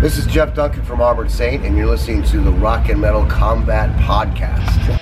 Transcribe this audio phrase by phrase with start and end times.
[0.00, 3.24] This is Jeff Duncan from Armored Saint, and you're listening to the Rock and Metal
[3.24, 5.00] Combat Podcast.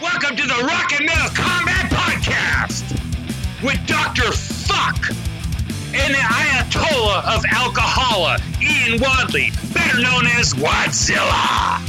[0.00, 2.92] Welcome to the Rock and Metal Combat Podcast
[3.62, 4.32] with Dr.
[4.32, 5.10] Fuck
[5.94, 11.86] and the Ayatollah of Alcohola, Ian Wadley, better known as Wadzilla.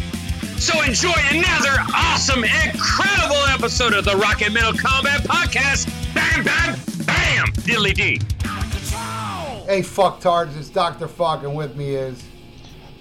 [0.59, 5.87] So enjoy another awesome, incredible episode of the Rock and Metal Combat Podcast.
[6.13, 6.75] Bam, bam,
[7.05, 8.19] bam, diddly dee.
[9.65, 11.07] Hey, fucktards, it's Dr.
[11.07, 12.23] Fuck, and with me is,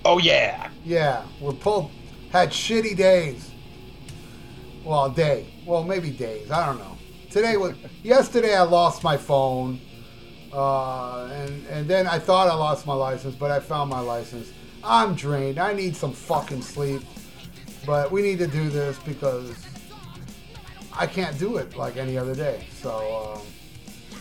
[0.05, 0.71] Oh yeah.
[0.85, 1.91] yeah, we're pulled,
[2.31, 3.51] had shitty days.
[4.85, 5.47] Well, day.
[5.67, 6.51] Well, maybe days.
[6.51, 6.97] I don't know.
[7.31, 9.81] Today was, yesterday I lost my phone,
[10.53, 14.53] uh, and, and then I thought I lost my license, but I found my license.
[14.85, 15.59] I'm drained.
[15.59, 17.03] I need some fucking sleep,
[17.87, 19.67] but we need to do this because
[20.93, 22.67] I can't do it like any other day.
[22.81, 23.47] So, um,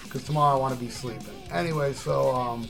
[0.03, 1.38] because tomorrow I want to be sleeping.
[1.51, 2.67] Anyway, so um,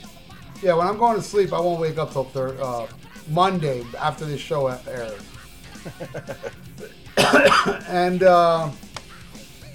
[0.61, 2.87] yeah, when I'm going to sleep, I won't wake up till thir- uh,
[3.29, 5.21] Monday after this show airs.
[7.87, 8.69] and uh,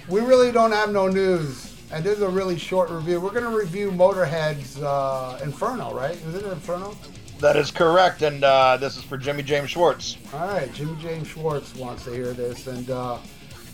[0.09, 1.71] we really don't have no news.
[1.93, 3.21] And this is a really short review.
[3.21, 6.17] We're going to review Motorhead's uh, Inferno, right?
[6.17, 6.97] Is it Inferno?
[7.41, 10.17] That is correct, and uh, this is for Jimmy James Schwartz.
[10.33, 13.19] All right, Jimmy James Schwartz wants to hear this, and uh,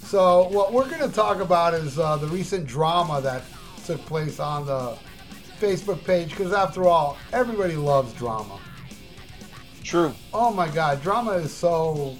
[0.02, 3.42] so what we're going to talk about is uh, the recent drama that
[3.84, 4.98] took place on the
[5.60, 6.30] Facebook page.
[6.30, 8.58] Because after all, everybody loves drama.
[9.84, 10.12] True.
[10.32, 12.16] Oh my God, drama is so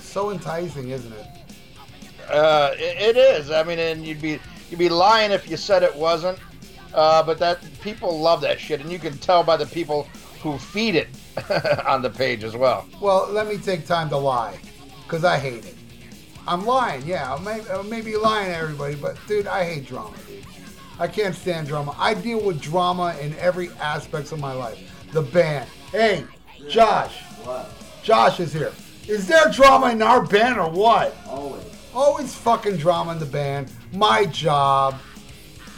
[0.00, 1.26] so enticing, isn't it?
[2.30, 3.50] Uh, it, it is.
[3.50, 4.38] I mean, and you'd be
[4.70, 6.38] you'd be lying if you said it wasn't.
[6.94, 10.08] Uh, but that people love that shit, and you can tell by the people
[10.42, 11.08] who feed it
[11.86, 12.86] on the page as well.
[13.00, 14.58] Well, let me take time to lie,
[15.02, 15.74] because I hate it.
[16.48, 17.34] I'm lying, yeah.
[17.34, 20.46] I may, I may be lying to everybody, but dude, I hate drama, dude.
[20.98, 21.94] I can't stand drama.
[21.98, 24.78] I deal with drama in every aspects of my life.
[25.12, 25.68] The band.
[25.92, 26.24] Hey,
[26.68, 27.22] Josh.
[27.44, 27.70] What?
[28.02, 28.72] Josh is here.
[29.06, 31.16] Is there drama in our band or what?
[31.28, 31.64] Always.
[31.94, 33.70] Always fucking drama in the band.
[33.92, 34.98] My job.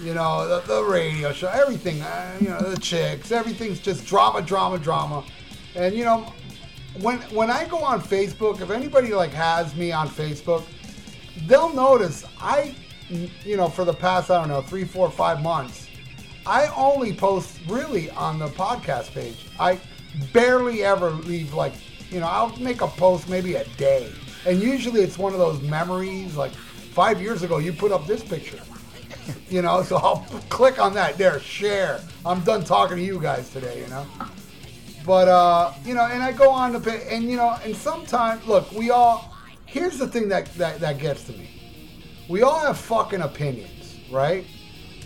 [0.03, 2.00] You know, the, the radio show, everything.
[2.00, 3.33] Uh, you know, the chicks.
[3.33, 5.25] Everything's just drama, drama, drama.
[5.75, 6.33] And you know,
[7.00, 10.65] when when I go on Facebook, if anybody like has me on Facebook,
[11.47, 12.75] they'll notice I,
[13.11, 15.89] you know, for the past I don't know three, four, five months,
[16.47, 19.47] I only post really on the podcast page.
[19.59, 19.79] I
[20.33, 21.75] barely ever leave like,
[22.11, 24.13] you know, I'll make a post maybe a day,
[24.47, 26.37] and usually it's one of those memories.
[26.37, 28.61] Like five years ago, you put up this picture.
[29.51, 32.01] You know, so I'll click on that there, share.
[32.25, 34.07] I'm done talking to you guys today, you know.
[35.05, 38.47] But uh, you know, and I go on to pay, and you know, and sometimes
[38.47, 39.35] look, we all.
[39.67, 41.58] Here's the thing that that that gets to me.
[42.28, 44.44] We all have fucking opinions, right?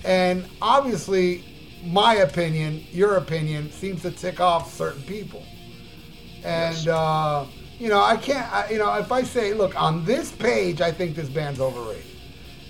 [0.05, 1.45] And obviously,
[1.85, 5.45] my opinion, your opinion, seems to tick off certain people.
[6.45, 6.87] And Yes.
[6.89, 7.47] uh,
[7.79, 8.53] you know, I can't.
[8.53, 12.05] I, you know, if I say, look, on this page, I think this band's overrated.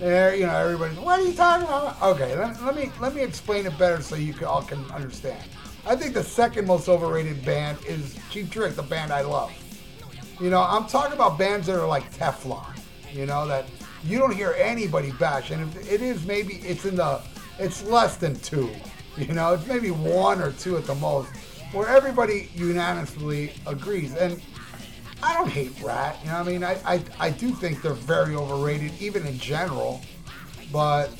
[0.01, 2.01] And you know, everybody's, what are you talking about?
[2.01, 5.43] Okay, let, let me let me explain it better so you can, all can understand.
[5.85, 9.51] I think the second most overrated band is Cheap Trick, the band I love.
[10.39, 12.65] You know, I'm talking about bands that are like Teflon.
[13.11, 13.65] You know that
[14.03, 17.21] you don't hear anybody bash, and if it is maybe it's in the
[17.59, 18.69] it's less than two.
[19.17, 21.29] You know, it's maybe one or two at the most,
[21.71, 24.15] where everybody unanimously agrees.
[24.15, 24.41] And
[25.21, 26.17] I don't hate Ratt.
[26.23, 29.37] You know, what I mean, I, I I do think they're very overrated, even in
[29.37, 30.01] general.
[30.71, 31.11] But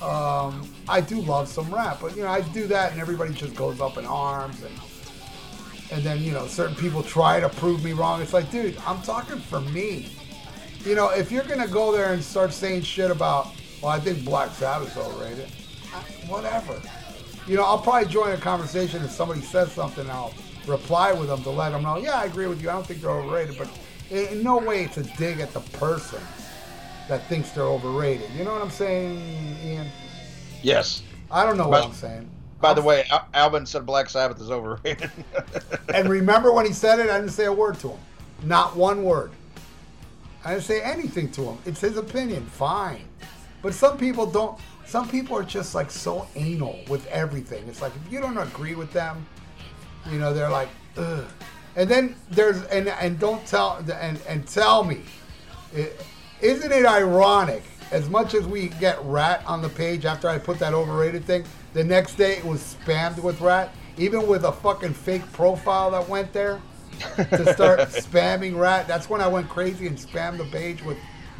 [0.00, 1.98] um, I do love some rap.
[2.00, 4.72] But you know, I do that, and everybody just goes up in arms and
[5.92, 8.22] and then you know certain people try to prove me wrong.
[8.22, 10.12] It's like, dude, I'm talking for me.
[10.84, 13.48] You know, if you're gonna go there and start saying shit about,
[13.82, 15.48] well, I think Black Sabbath's overrated,
[15.94, 15.98] I-
[16.30, 16.80] whatever.
[17.46, 20.08] You know, I'll probably join a conversation if somebody says something.
[20.10, 20.32] I'll
[20.66, 22.70] reply with them to let them know, yeah, I agree with you.
[22.70, 23.68] I don't think they're overrated, but
[24.10, 26.20] in, no way it's a dig at the person
[27.08, 28.30] that thinks they're overrated.
[28.36, 29.88] You know what I'm saying, Ian?
[30.62, 31.02] Yes.
[31.30, 32.28] I don't know what I'm saying.
[32.60, 35.10] By the way, Al- Alvin said Black Sabbath is overrated.
[35.94, 37.98] And remember when he said it, I didn't say a word to him.
[38.42, 39.30] Not one word.
[40.44, 41.58] I didn't say anything to him.
[41.66, 42.46] It's his opinion.
[42.46, 43.04] Fine.
[43.62, 44.58] But some people don't.
[44.86, 47.64] Some people are just like so anal with everything.
[47.68, 49.24] It's like if you don't agree with them,
[50.10, 51.24] you know, they're like, ugh.
[51.76, 55.02] And then there's and and don't tell and and tell me,
[55.76, 55.90] i-
[56.40, 57.62] isn't it ironic?
[57.92, 61.44] As much as we get Ratt on the page after I put that overrated thing,
[61.74, 66.08] the next day it was spammed with Ratt, even with a fucking fake profile that
[66.08, 66.60] went there
[67.16, 68.86] to start spamming Ratt.
[68.86, 70.98] That's when I went crazy and spammed the page with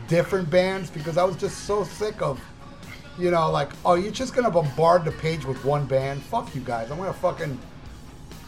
[0.09, 2.41] different bands because I was just so sick of,
[3.19, 6.23] you know, like, oh, you're just gonna bombard the page with one band?
[6.23, 6.91] Fuck you guys.
[6.91, 7.59] I'm gonna fucking,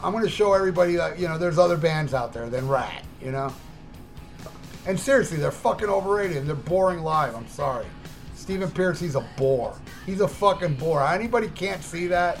[0.03, 3.03] I'm gonna show everybody that you know there's other bands out there than Ratt.
[3.21, 3.53] You know.
[4.85, 7.35] And seriously, they're fucking overrated and they're boring live.
[7.35, 7.85] I'm sorry.
[8.35, 9.73] Stephen Pearcy, he's a bore.
[10.05, 11.01] He's a fucking bore.
[11.01, 12.37] Anybody can't see that.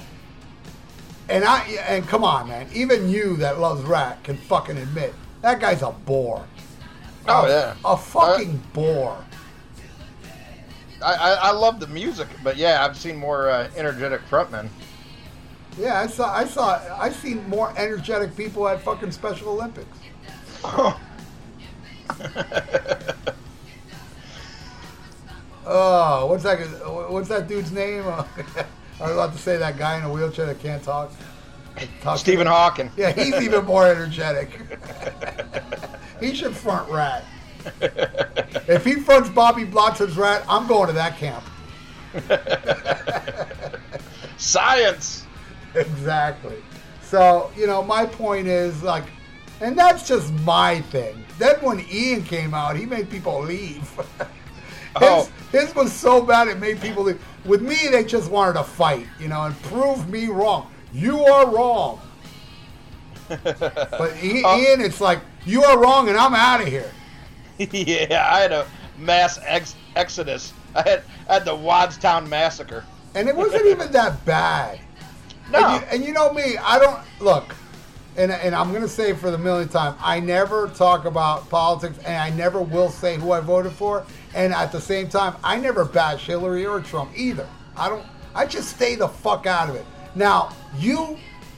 [1.29, 2.67] And I and come on, man.
[2.73, 6.45] Even you that loves Ratt can fucking admit that guy's a bore.
[7.27, 9.23] Oh A- yeah, a fucking bore.
[11.01, 14.67] I, I I love the music, but yeah, I've seen more uh, energetic frontmen.
[15.77, 16.33] Yeah, I saw.
[16.33, 16.79] I saw.
[16.99, 19.97] I seen more energetic people at fucking Special Olympics.
[25.65, 26.59] Oh, what's that?
[27.09, 28.03] What's that dude's name?
[29.03, 31.11] I was about to say that guy in a wheelchair that can't talk.
[32.01, 32.47] Talk Stephen.
[32.47, 32.89] Hawking.
[32.95, 34.49] Yeah, he's even more energetic.
[36.21, 37.25] he should front Ratt.
[37.81, 41.43] If he fronts Bobby Blotzer's Ratt, I'm going to that camp.
[44.37, 45.25] Science.
[45.75, 46.63] Exactly.
[47.01, 49.03] So, you know, my point is like,
[49.59, 51.25] and that's just my thing.
[51.39, 53.81] Then when Ian came out, he made people leave.
[53.89, 54.05] his,
[54.95, 55.29] Oh.
[55.51, 57.21] his was so bad it made people leave.
[57.45, 60.71] With me, they just wanted to fight, you know, and prove me wrong.
[60.93, 61.99] You are wrong.
[63.27, 64.57] But I- Oh.
[64.59, 66.89] Ian, it's like, you are wrong and I'm out of here.
[67.57, 68.65] yeah, I had a
[68.97, 70.53] mass ex- exodus.
[70.75, 72.83] I had I had the Wadstown massacre.
[73.15, 74.79] And it wasn't even that bad.
[75.51, 75.59] No.
[75.59, 77.53] And you, and you know me, I don't look,
[78.17, 82.15] and and I'm gonna say for the millionth time, I never talk about politics, and
[82.17, 84.05] I never will say who I voted for.
[84.35, 87.47] And at the same time, I never bash Hillary or Trump either.
[87.77, 88.05] I don't.
[88.35, 89.85] I just stay the fuck out of it.
[90.15, 91.17] Now you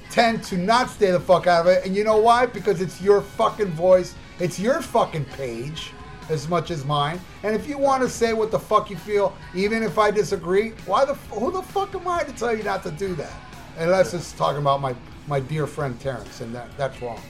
[0.09, 2.45] tend to not stay the fuck out of it, and you know why?
[2.45, 5.91] Because it's your fucking voice, it's your fucking page.
[6.27, 9.37] As much as mine, and if you want to say what the fuck you feel,
[9.53, 12.81] even if I disagree, why the who the fuck am I to tell you not
[12.81, 13.31] to do that?
[13.77, 14.95] Unless it's talking about my
[15.27, 17.21] my dear friend Terrence, and that that's wrong.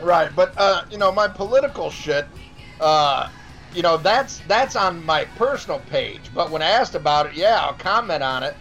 [0.00, 2.26] Right, but uh, you know my political shit.
[2.80, 3.28] Uh,
[3.74, 6.30] you know that's that's on my personal page.
[6.32, 8.56] But when asked about it, yeah, I'll comment on it.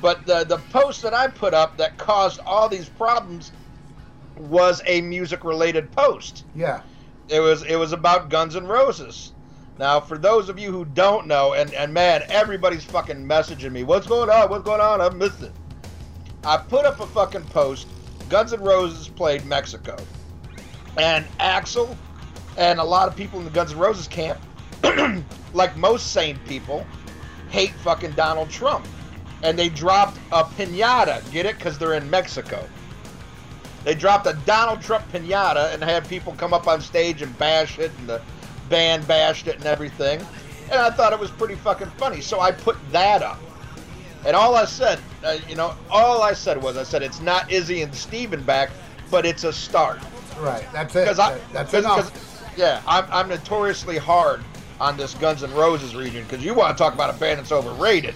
[0.00, 3.52] But the the post that I put up that caused all these problems
[4.36, 6.44] was a music related post.
[6.54, 6.82] Yeah,
[7.28, 9.32] It was it was about Guns N' Roses.
[9.78, 13.84] Now, for those of you who don't know, and, and man, everybody's fucking messaging me.
[13.84, 14.50] What's going on?
[14.50, 15.00] What's going on?
[15.00, 15.54] I missed it.
[16.44, 17.94] I put up a fucking post.
[18.28, 20.08] Guns N' Roses played Mexico,
[20.96, 21.96] and Axl
[22.56, 24.38] and a lot of people in the Guns N' Roses camp,
[25.54, 26.86] like most sane people,
[27.48, 28.86] hate fucking Donald Trump,
[29.42, 31.22] and they dropped a pinata.
[31.32, 31.56] Get it?
[31.56, 32.66] Because they're in Mexico.
[33.84, 37.78] They dropped a Donald Trump pinata and had people come up on stage and bash
[37.78, 38.20] it, and the
[38.68, 40.20] band bashed it and everything.
[40.70, 43.38] And I thought it was pretty fucking funny, so I put that up.
[44.24, 47.50] And all I said, uh, you know, all I said was, I said it's not
[47.50, 48.70] Izzy and Steven back,
[49.10, 49.98] but it's a start.
[50.38, 50.64] right.
[50.72, 51.00] That's it.
[51.00, 52.12] Because I, that's cause, enough.
[52.12, 54.42] 'cause, yeah, I'm, I'm notoriously hard
[54.80, 57.52] on this Guns N' Roses region because you want to talk about a band that's
[57.52, 58.14] overrated.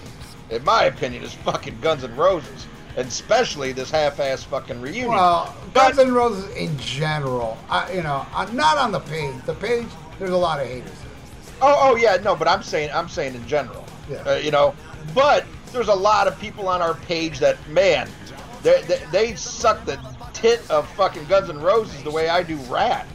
[0.49, 5.09] In my opinion, is fucking Guns N' Roses, and especially this half-ass fucking reunion.
[5.09, 9.35] Well, But- Guns N' Roses in general, I, you know, I'm not on the page.
[9.45, 9.87] The page,
[10.19, 10.91] there's a lot of haters.
[11.61, 13.83] Oh, oh yeah, no, but I'm saying I'm saying in general.
[14.09, 14.17] Yeah.
[14.17, 14.75] Uh, you know,
[15.15, 18.07] but there's a lot of people on our page that man,
[18.61, 19.99] they they, they suck the
[20.33, 23.07] tit of fucking Guns N' Roses the way I do Ratt.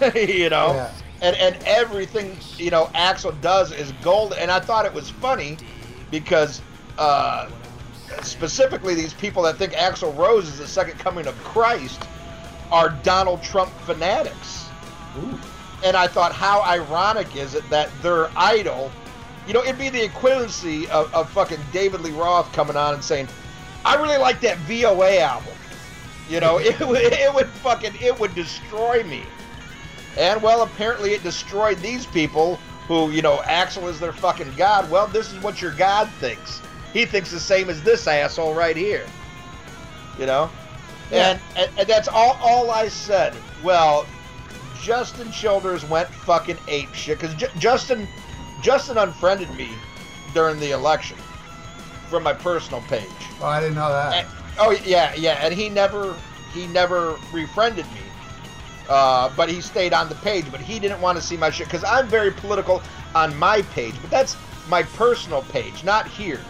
[0.14, 0.90] you know, Yeah.
[1.22, 4.34] and and everything you know Axl does is gold.
[4.38, 5.56] And I thought it was funny
[6.10, 6.60] because.
[6.98, 7.48] Uh,
[8.22, 12.02] Specifically, these people that think Axl Rose is the second coming of Christ
[12.72, 14.66] are Donald Trump fanatics.
[15.84, 18.90] And I thought, how ironic is it that their idol,
[19.46, 23.02] you know, it'd be the equivalency of, of fucking David Lee Roth coming on and
[23.04, 23.28] saying,
[23.84, 25.54] I really like that VOA album.
[26.28, 29.22] You know, it, would- it would fucking, it would destroy me.
[30.16, 32.56] And well, apparently it destroyed these people
[32.88, 34.90] who, you know, Axl is their fucking god.
[34.90, 36.60] Well, this is what your god thinks.
[36.92, 39.06] He thinks the same as this asshole right here.
[40.18, 40.50] You know?
[41.10, 41.30] Yeah.
[41.30, 43.34] And, and and that's all all I said.
[43.62, 44.06] Well,
[44.80, 48.08] Justin Childers went fucking ape shit because Justin
[48.62, 49.70] Justin unfriended me
[50.34, 51.16] during the election
[52.08, 53.06] from my personal page.
[53.40, 54.14] Oh, I didn't know that.
[54.14, 56.16] And- oh yeah, yeah, and he never
[56.52, 58.00] he never refriended me.
[58.90, 60.44] Uh, but he stayed on the page.
[60.50, 62.82] But he didn't want to see my shit because I'm very political
[63.14, 63.94] on my page.
[64.02, 64.36] But that's
[64.68, 66.40] my personal page, not here.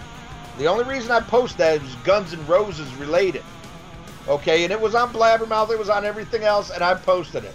[0.58, 3.44] The only reason I post that is Guns N' Roses related.
[4.26, 7.54] Okay, and it was on Blabbermouth, it was on everything else, and I posted it.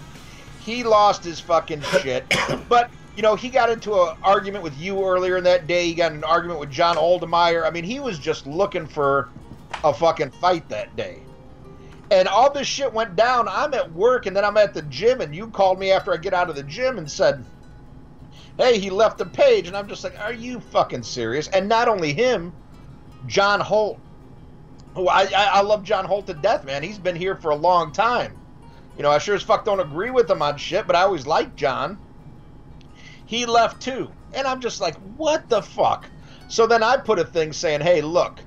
[0.60, 2.24] He lost his fucking shit.
[2.68, 5.86] but you know, he got into an argument with you earlier in that day.
[5.86, 7.66] He got an argument with John Oldemeyer.
[7.66, 9.30] I mean, he was just looking for
[9.84, 11.22] a fucking fight that day.
[12.10, 13.48] And all this shit went down.
[13.48, 16.16] I'm at work and then I'm at the gym, and you called me after I
[16.16, 17.44] get out of the gym and said,
[18.58, 19.66] Hey, he left the page.
[19.66, 21.48] And I'm just like, Are you fucking serious?
[21.48, 22.52] And not only him,
[23.26, 23.98] John Holt.
[24.94, 26.82] Who I, I, I love John Holt to death, man.
[26.82, 28.38] He's been here for a long time.
[28.96, 31.26] You know, I sure as fuck don't agree with him on shit, but I always
[31.26, 31.98] liked John.
[33.26, 34.10] He left too.
[34.32, 36.08] And I'm just like, what the fuck?
[36.48, 38.40] So then I put a thing saying, hey, look,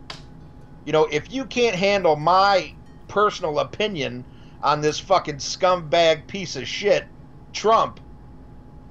[0.85, 2.73] you know, if you can't handle my
[3.09, 4.23] personal opinion
[4.61, 7.07] on this fucking scumbag piece of shit,
[7.51, 7.99] Trump,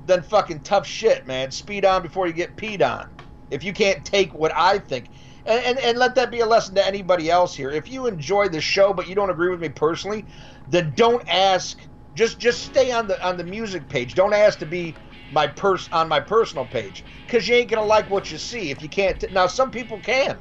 [0.07, 1.51] then fucking tough shit, man.
[1.51, 3.07] Speed on before you get peed on.
[3.51, 5.07] If you can't take what I think.
[5.47, 7.71] And, and, and let that be a lesson to anybody else here.
[7.71, 10.27] If you enjoy the show but you don't agree with me personally,
[10.69, 11.79] then don't ask.
[12.15, 14.15] Just just stay on the on the music page.
[14.15, 14.95] Don't ask to be
[15.31, 18.83] my purse on my personal page because you ain't gonna like what you see if
[18.83, 19.21] you can't.
[19.21, 20.39] T- now some people can.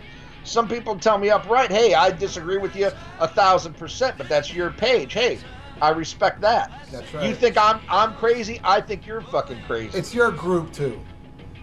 [0.48, 2.89] Some people tell me upright, hey, I disagree with you
[3.20, 5.13] a thousand percent, but that's your page.
[5.13, 5.39] Hey,
[5.82, 6.72] I respect that.
[6.92, 7.27] That's right.
[7.27, 8.60] You think I'm I'm crazy?
[8.63, 9.98] I think you're fucking crazy.
[9.98, 11.00] It's your group too.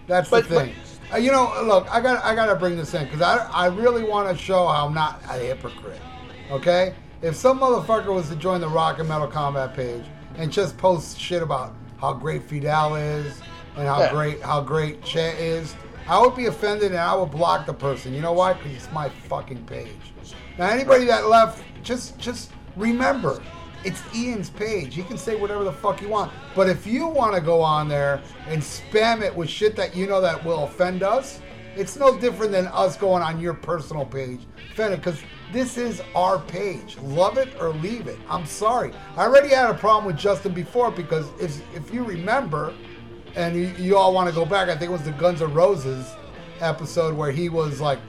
[0.07, 0.75] That's But- the thing.
[1.13, 3.67] Uh, you know, look, I got I got to bring this in because I I
[3.67, 6.01] really want to show how I'm not a hypocrite.
[6.51, 10.03] Okay, if some motherfucker was to join the Rock and Metal Combat page
[10.37, 13.39] and just post shit about how great Fidel is
[13.77, 14.11] and how Yeah.
[14.11, 15.75] great how great Che is,
[16.07, 18.13] I would be offended and I would block the person.
[18.13, 18.53] You know why?
[18.53, 19.89] Because it's my fucking page.
[20.57, 23.41] Now anybody that left, just just remember,
[23.83, 24.93] it's Ian's page.
[24.93, 26.31] He can say whatever the fuck you want.
[26.55, 30.05] But if you want to go on there and spam it with shit that you
[30.05, 31.41] know that will offend us,
[31.75, 35.19] it's no different than us going on your personal page, offended because
[35.51, 36.97] this is our page.
[36.99, 38.17] Love it or leave it.
[38.29, 38.93] I'm sorry.
[39.17, 42.73] I already had a problem with Justin before because if if you remember,
[43.35, 45.53] and you, you all want to go back, I think it was the Guns N'
[45.53, 46.13] Roses
[46.61, 47.99] episode where he was like,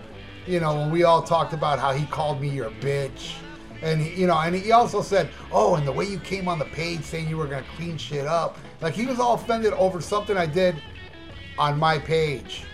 [0.47, 3.35] you know, when we all talked about how he called me your bitch.
[3.83, 6.59] And he, you know, and he also said, "Oh, and the way you came on
[6.59, 10.01] the page saying you were gonna clean shit up, like he was all offended over
[10.01, 10.77] something I did
[11.59, 12.65] on my page.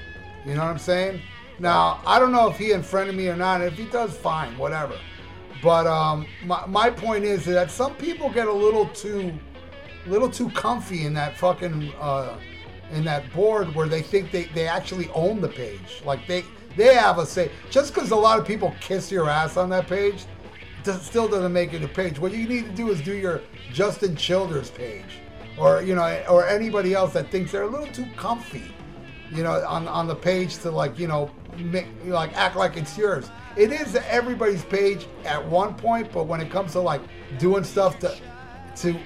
[0.46, 1.20] You know what I'm saying?
[1.58, 3.62] Now I don't know if he unfriended me or not.
[3.62, 4.96] If he does, fine, whatever.
[5.60, 9.32] But um, my my point is that some people get a little too,
[10.06, 12.38] little too comfy in that fucking uh,
[12.92, 16.02] in that board where they think they, they actually own the page.
[16.04, 16.44] Like they
[16.76, 17.50] they have a say.
[17.70, 20.24] Just because a lot of people kiss your ass on that page,
[20.84, 22.18] does, still doesn't make it a page.
[22.18, 23.40] What you need to do is do your
[23.72, 25.20] Justin Childers page,
[25.58, 28.74] or you know, or anybody else that thinks they're a little too comfy,
[29.30, 32.96] you know, on on the page to like you know, make, like act like it's
[32.96, 33.30] yours.
[33.56, 37.02] It is everybody's page at one point, but when it comes to like
[37.38, 38.16] doing stuff to
[38.76, 38.98] to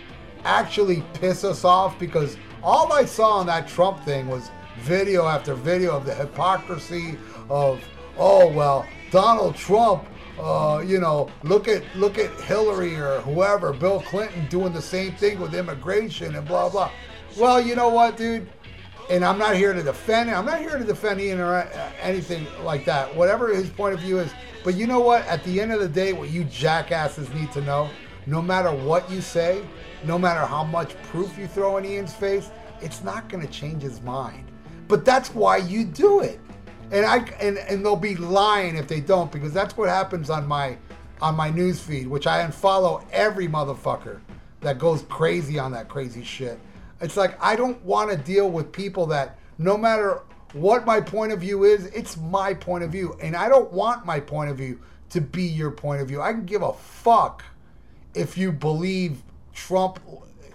[0.47, 4.51] actually piss us off, because all I saw on that Trump thing was
[4.81, 7.17] video after video of the hypocrisy
[7.49, 7.83] of
[8.19, 10.05] oh well Donald Trump
[10.39, 15.13] uh, you know look at look at Hillary or whoever Bill Clinton doing the same
[15.13, 16.91] thing with immigration and blah blah.
[17.39, 18.49] Well you know what dude?
[19.09, 20.33] And I'm not here to defend it.
[20.35, 23.15] I'm not here to defend Ian or uh, anything like that.
[23.15, 24.31] Whatever his point of view is.
[24.65, 25.25] But you know what?
[25.27, 27.89] At the end of the day what you jackasses need to know
[28.27, 29.65] no matter what you say
[30.05, 33.83] no matter how much proof you throw in Ian's face it's not going to change
[33.83, 34.51] his mind
[34.89, 36.41] but that's why you do it
[36.91, 40.47] and I and, and they'll be lying if they don't because that's what happens on
[40.47, 40.77] my
[41.21, 44.21] on my news feed, which I unfollow every motherfucker
[44.61, 46.59] that goes crazy on that crazy shit.
[47.01, 51.33] It's like I don't want to deal with people that no matter what my point
[51.33, 54.57] of view is, it's my point of view, and I don't want my point of
[54.57, 54.81] view
[55.11, 56.21] to be your point of view.
[56.23, 57.45] I can give a fuck
[58.17, 59.23] if you believe
[59.55, 60.01] Trump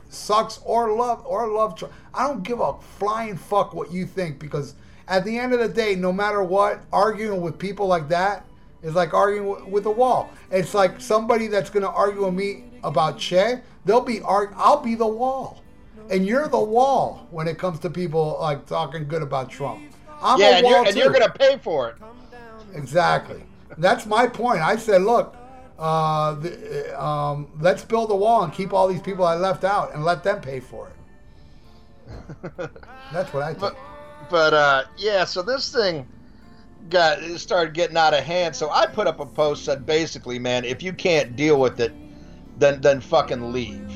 [0.09, 1.93] sucks or love or love Trump.
[2.13, 4.75] I don't give a flying fuck what you think because
[5.07, 8.45] at the end of the day, no matter what, arguing with people like that
[8.83, 10.29] is like arguing with a wall.
[10.51, 14.81] It's like somebody that's going to argue with me about Che, they'll be arg- I'll
[14.81, 15.61] be the wall.
[16.09, 19.81] And you're the wall when it comes to people like talking good about Trump.
[20.21, 21.95] I'm yeah, and you're, and you're gonna pay for it.
[22.73, 23.43] Exactly.
[23.77, 24.61] That's my point.
[24.61, 25.35] I said, look,
[25.81, 29.95] uh, the, um, let's build a wall and keep all these people I left out
[29.95, 32.55] and let them pay for it.
[33.11, 33.59] That's what I think.
[33.59, 33.77] But,
[34.29, 36.07] but uh, yeah, so this thing
[36.91, 38.55] got it started getting out of hand.
[38.55, 41.93] So I put up a post said basically, man, if you can't deal with it,
[42.59, 43.89] then then fucking leave.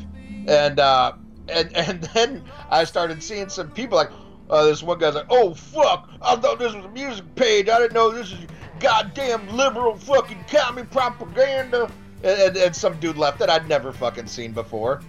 [0.47, 1.13] And uh,
[1.49, 4.09] and and then I started seeing some people like.
[4.47, 6.07] Uh, this one guy's like, "Oh fuck!
[6.21, 7.67] I thought this was a music page.
[7.67, 8.37] I didn't know this is
[8.85, 11.89] goddamn liberal fucking commie propaganda."
[12.23, 15.01] And, and, and some dude left that I'd never fucking seen before.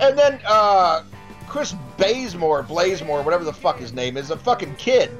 [0.00, 1.02] And then uh,
[1.46, 5.10] Chris Bazemore, Blazemore, whatever the fuck his name is, a fucking kid,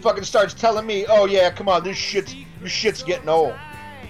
[0.00, 3.54] fucking starts telling me, "Oh yeah, come on, this shit's your shit's getting old."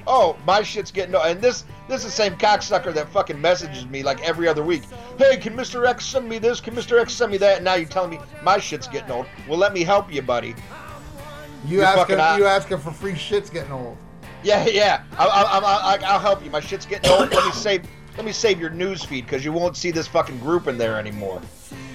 [0.07, 3.87] Oh, my shit's getting old, and this this is the same cocksucker that fucking messages
[3.87, 4.83] me like every other week.
[5.19, 5.87] Hey, can Mr.
[5.87, 6.61] X send me this?
[6.61, 7.01] Can Mr.
[7.01, 7.57] X send me that?
[7.57, 9.27] And now you're telling me my shit's getting old.
[9.49, 10.55] Well, let me help you, buddy.
[11.67, 12.39] You You're asking fucking out.
[12.39, 13.97] you asking for free shit's getting old.
[14.43, 15.05] Yeah, yeah.
[15.17, 16.51] I, I, I, I, I'll help you.
[16.51, 17.31] My shit's getting old.
[17.33, 17.85] Let me save.
[18.17, 20.99] Let me save your news feed because you won't see this fucking group in there
[20.99, 21.41] anymore.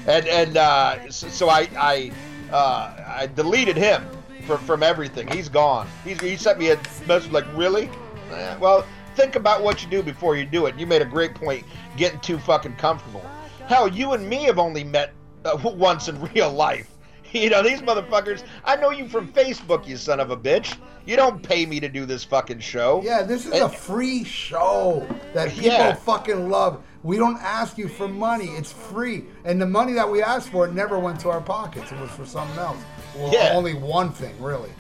[0.07, 2.11] And and uh, so, so I I
[2.51, 4.05] uh, I deleted him
[4.45, 5.27] from from everything.
[5.27, 5.88] He's gone.
[6.03, 7.89] He's he sent me a message like, really?
[8.31, 8.85] Eh, well,
[9.15, 10.77] think about what you do before you do it.
[10.79, 11.63] You made a great point.
[11.95, 13.23] Getting too fucking comfortable.
[13.67, 15.13] Hell, you and me have only met
[15.45, 16.89] uh, once in real life.
[17.33, 20.77] You know, these motherfuckers, I know you from Facebook, you son of a bitch.
[21.05, 23.01] You don't pay me to do this fucking show.
[23.03, 25.93] Yeah, this is And- a free show that people Yeah.
[25.93, 26.81] fucking love.
[27.03, 30.67] We don't ask you for money; it's free, and the money that we asked for
[30.67, 31.91] never went to our pockets.
[31.91, 32.77] It was for something else.
[33.15, 33.53] Well, Yeah.
[33.55, 34.71] only one thing really.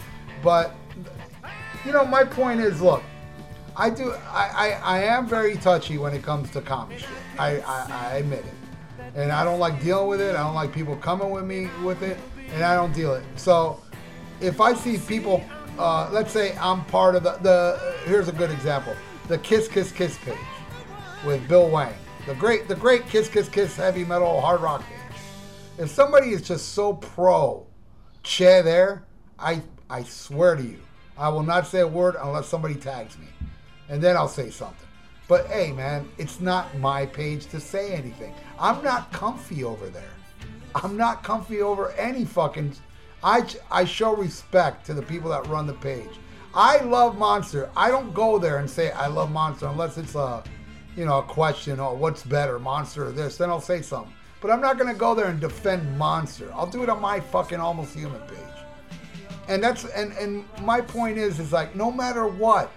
[0.43, 0.75] But
[1.85, 3.01] you know, my point is, look,
[3.77, 4.49] I do, I,
[4.83, 7.07] I, I am very touchy when it comes to comic shit.
[7.37, 10.35] I, I, I admit it, and I don't like dealing with it.
[10.35, 12.17] I don't like people coming with me with it,
[12.53, 13.23] and I don't deal it.
[13.35, 13.81] So
[14.41, 15.43] if I see people,
[15.77, 18.95] uh, let's say I'm part of the, the here's a good example,
[19.27, 20.37] the Kiss Kiss Kiss page
[21.25, 21.93] with Bill Wang,
[22.25, 24.97] the great the great Kiss Kiss Kiss heavy metal hard rock page.
[25.77, 27.65] If somebody is just so pro
[28.23, 29.03] Che there,
[29.37, 30.79] I I swear to you,
[31.17, 33.27] I will not say a word unless somebody tags me,
[33.87, 34.87] and then I'll say something.
[35.27, 38.33] But hey, man, it's not my page to say anything.
[38.59, 40.11] I'm not comfy over there.
[40.75, 42.73] I'm not comfy over any fucking.
[43.23, 46.09] I I show respect to the people that run the page.
[46.53, 47.69] I love Monster.
[47.75, 50.43] I don't go there and say I love Monster unless it's a,
[50.95, 53.37] you know, a question or what's better, Monster or this.
[53.37, 54.13] Then I'll say something.
[54.41, 56.51] But I'm not gonna go there and defend Monster.
[56.53, 58.37] I'll do it on my fucking almost human page.
[59.47, 62.71] And that's and and my point is is like no matter what,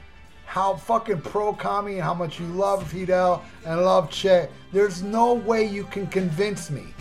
[0.47, 5.35] how fucking pro commie and how much you love Fidel and love Che, there's no
[5.35, 6.93] way you can convince me.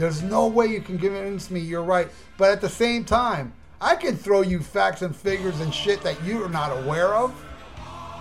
[0.00, 2.08] There's no way you can convince me you're right.
[2.38, 6.16] But at the same time, I can throw you facts and figures and shit that
[6.24, 7.34] you're not aware of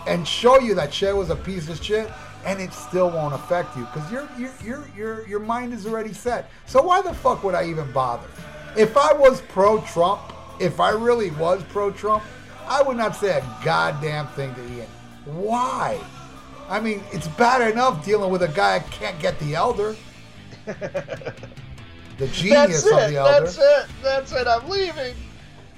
[0.06, 2.12] and show you that Che was a piece of shit
[2.46, 6.12] and it still won't affect you because your your your your your mind is already
[6.12, 6.50] set.
[6.66, 8.28] So why the fuck would I even bother?
[8.76, 10.20] If I was pro Trump,
[10.60, 12.26] if I really was pro Trump,
[12.68, 14.88] I would not say a goddamn thing to Ian.
[15.24, 15.98] Why?
[16.68, 19.96] I mean, it's bad enough dealing with a guy that can't get the elder.
[22.20, 23.10] the genius That's of it.
[23.12, 23.46] the elder.
[23.46, 23.88] That's it.
[24.04, 24.48] That's it.
[24.48, 25.16] I'm leaving.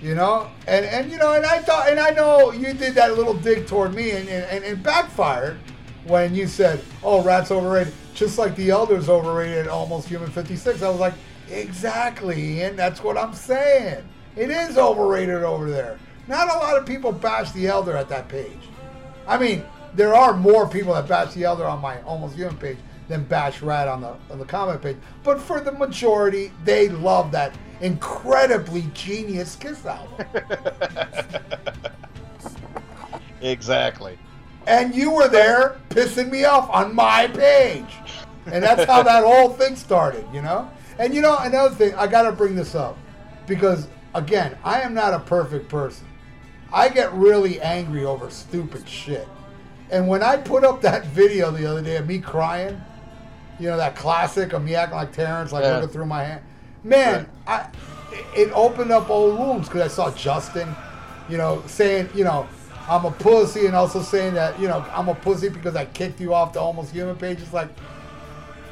[0.01, 3.15] You know, and and you know, and I thought, and I know you did that
[3.15, 5.59] little dig toward me, and and, and it backfired
[6.05, 10.81] when you said, "Oh, Ratt's overrated," just like the Elder's overrated, almost Human 56.
[10.81, 11.13] I was like,
[11.51, 14.03] exactly, and that's what I'm saying.
[14.35, 15.99] It is overrated over there.
[16.27, 18.57] Not a lot of people bash the Elder at that page.
[19.27, 22.77] I mean, there are more people that bash the Elder on my almost human page
[23.11, 24.97] than bash Ratt on the on the comment page.
[25.23, 30.25] But for the majority, they love that incredibly genius Kiss album.
[33.43, 34.19] Exactly.
[34.67, 37.97] and you were there pissing me off on my page.
[38.45, 40.69] And that's how that whole thing started, you know?
[40.99, 42.97] And you know, another thing, I gotta bring this up.
[43.47, 46.05] Because again, I am not a perfect person.
[46.71, 49.27] I get really angry over stupid shit.
[49.89, 52.79] And when I put up that video the other day of me crying,
[53.59, 55.75] you know, that classic of me acting like Terrence, like Yeah.
[55.75, 56.41] looking through my hand.
[56.83, 57.65] Man, I
[58.35, 60.75] it opened up old wounds because I saw Justin,
[61.29, 62.47] you know, saying, you know,
[62.89, 66.19] I'm a pussy, and also saying that, you know, I'm a pussy because I kicked
[66.19, 67.39] you off the almost human page.
[67.41, 67.69] It's like,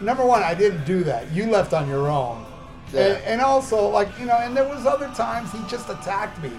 [0.01, 1.31] number one, I didn't do that.
[1.31, 2.45] You left on your own.
[2.91, 3.01] Yeah.
[3.01, 6.51] And, and also, like, you know, and there was other times he just attacked me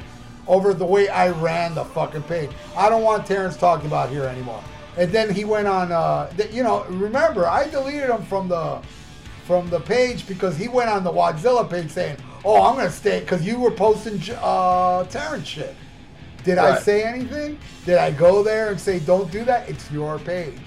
[0.46, 2.50] over the way I ran the fucking page.
[2.76, 4.62] I don't want Terrence talking about here anymore.
[4.96, 8.80] And then he went on, uh, th- you know, remember, I deleted him from the
[9.46, 13.20] from the page because he went on the Wadzilla page saying, "Oh, I'm gonna stay,"
[13.20, 15.74] because you were posting uh, Terrence shit.
[16.44, 17.58] Did I say anything?
[17.84, 19.68] Did I go there and say, "Don't do that"?
[19.68, 20.60] It's your page.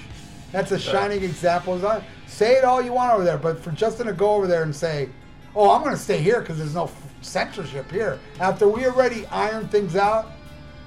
[0.51, 1.75] That's a shining example.
[1.75, 2.03] Of that.
[2.27, 4.75] Say it all you want over there, but for Justin to go over there and
[4.75, 5.09] say,
[5.55, 9.71] "Oh, I'm gonna stay here because there's no f- censorship here," after we already ironed
[9.71, 10.31] things out,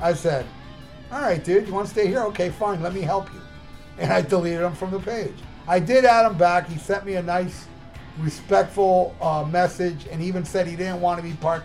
[0.00, 0.44] I said,
[1.12, 2.22] "All right, dude, you want to stay here?
[2.24, 2.82] Okay, fine.
[2.82, 3.40] Let me help you."
[3.98, 5.34] And I deleted him from the page.
[5.68, 6.68] I did add him back.
[6.68, 7.66] He sent me a nice,
[8.18, 11.64] respectful uh, message, and even said he didn't want to be part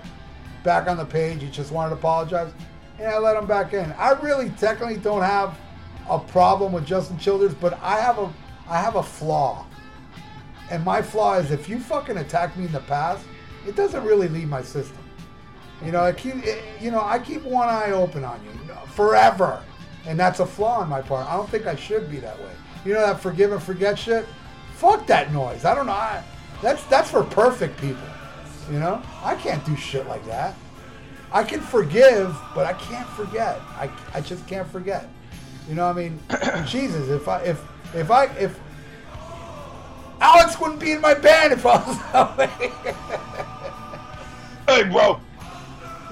[0.63, 1.41] back on the page.
[1.41, 2.51] He just wanted to apologize,
[2.99, 3.91] and I let him back in.
[3.93, 5.57] I really technically don't have
[6.09, 8.31] a problem with Justin Childers, but I have a
[8.67, 9.65] I have a flaw,
[10.69, 13.25] And my flaw is if you fucking attack me in the past,
[13.67, 15.03] it doesn't really leave my system.
[15.83, 18.51] You know, I keep, it, you know, I keep one eye open on you
[19.01, 19.63] forever,
[20.05, 21.27] and that's a flaw on my part.
[21.27, 22.51] I don't think I should be that way.
[22.85, 24.27] You know that forgive and forget shit?
[24.75, 25.65] Fuck that noise.
[25.65, 25.93] I don't know.
[25.93, 26.23] I,
[26.61, 28.03] that's that's for perfect people.
[28.71, 30.55] You know, I can't do shit like that.
[31.31, 33.59] I can forgive, but I can't forget.
[33.75, 35.09] I, I just can't forget.
[35.67, 36.19] You know, what I mean,
[36.67, 37.59] Jesus, if I if
[37.95, 38.59] if I if
[40.19, 42.71] Alex wouldn't be in my band if I was that way.
[44.67, 45.19] Hey, bro.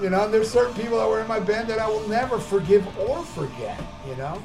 [0.00, 2.38] You know, and there's certain people that were in my band that I will never
[2.38, 3.78] forgive or forget.
[4.08, 4.42] You know,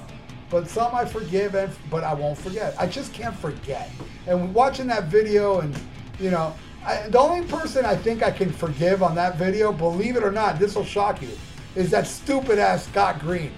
[0.49, 2.75] but some I forgive and but I won't forget.
[2.77, 3.89] I just can't forget.
[4.27, 5.77] And watching that video, and
[6.19, 6.53] you know,
[6.85, 10.31] I, the only person I think I can forgive on that video, believe it or
[10.31, 11.31] not, this will shock you,
[11.75, 13.51] is that stupid ass Scott Green.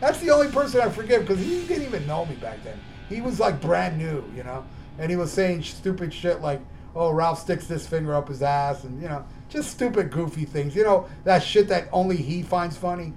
[0.00, 2.80] That's the only person I forgive because he didn't even know me back then.
[3.08, 4.64] He was like brand new, you know,
[4.98, 6.60] and he was saying stupid shit like,
[6.96, 10.74] "Oh, Ralph sticks this finger up his ass," and you know, just stupid, goofy things.
[10.74, 13.12] You know, that shit that only he finds funny.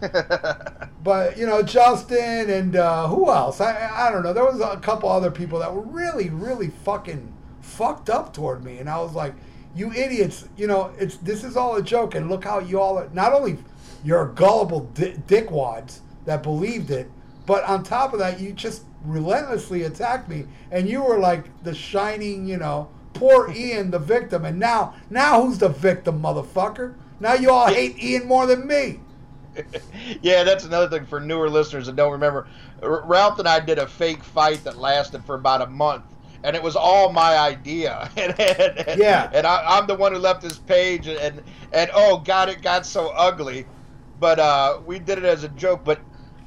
[1.02, 3.60] but you know, Justin and uh, who else?
[3.60, 4.32] I I don't know.
[4.32, 8.78] There was a couple other people that were really, really fucking fucked up toward me,
[8.78, 9.34] and I was like,
[9.74, 10.48] "You idiots!
[10.56, 13.08] You know, it's this is all a joke, and look how you all are.
[13.12, 13.58] Not only
[14.02, 17.10] you're gullible di- dickwads that believed it,
[17.44, 21.74] but on top of that, you just relentlessly attacked me, and you were like the
[21.74, 26.94] shining, you know." Poor Ian, the victim, and now, now who's the victim, motherfucker?
[27.18, 29.00] Now you all hate Ian more than me.
[30.22, 32.46] yeah, that's another thing for newer listeners that don't remember.
[32.82, 36.04] R- Ralph and I did a fake fight that lasted for about a month,
[36.44, 38.10] and it was all my idea.
[38.16, 39.28] and, and, and, Yeah.
[39.34, 41.42] and I, I'm the one who left this page, and, and
[41.72, 43.66] and oh god, it got so ugly.
[44.18, 45.84] But uh, we did it as a joke.
[45.84, 46.00] But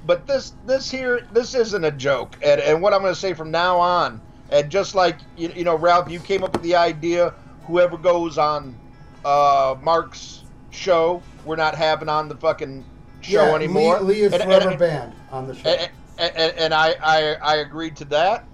[0.05, 2.37] but this this here this isn't a joke.
[2.41, 4.21] And and what I'm going to say from now on,
[4.53, 7.33] and just like you, you know, Ralph, you came up with the idea.
[7.65, 8.77] Whoever goes on
[9.25, 12.85] uh, Mark's show, we're not having on the fucking
[13.21, 13.99] show yeah, anymore.
[13.99, 15.69] Lee, Lee is And- forever and- banned on the show.
[15.69, 18.45] and, and, and I, I I agreed to that.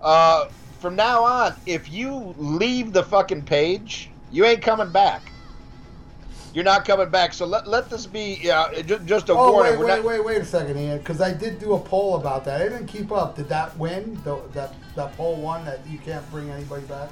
[0.00, 0.46] Uh,
[0.80, 5.22] from now on, if you leave the fucking page, you ain't coming back.
[6.52, 7.32] You're not coming back.
[7.32, 9.72] So let, let this be uh, just, just a oh warning.
[9.72, 12.16] wait, We're wait, not- wait, wait a second, Ian, because I did do a poll
[12.16, 12.60] about that.
[12.60, 13.36] I didn't keep up.
[13.36, 14.20] Did that win?
[14.24, 17.08] The, that that poll won that you can't bring anybody back.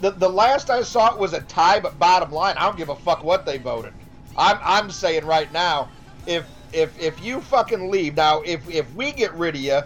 [0.00, 2.88] the, the last I saw it was a tie, but bottom line, I don't give
[2.88, 3.92] a fuck what they voted.
[4.36, 5.88] I'm, I'm saying right now,
[6.26, 9.80] if if if you fucking leave now, if if we get rid of you